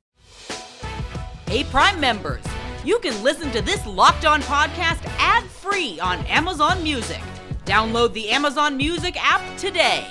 Hey, 1.47 1.63
Prime 1.65 1.99
members, 1.99 2.43
you 2.83 2.99
can 2.99 3.21
listen 3.23 3.51
to 3.51 3.61
this 3.61 3.85
locked 3.85 4.25
on 4.25 4.41
podcast 4.41 5.03
ad 5.19 5.43
free 5.43 5.99
on 5.99 6.19
Amazon 6.25 6.83
Music. 6.83 7.21
Download 7.65 8.11
the 8.13 8.29
Amazon 8.29 8.75
Music 8.75 9.15
app 9.17 9.57
today. 9.57 10.05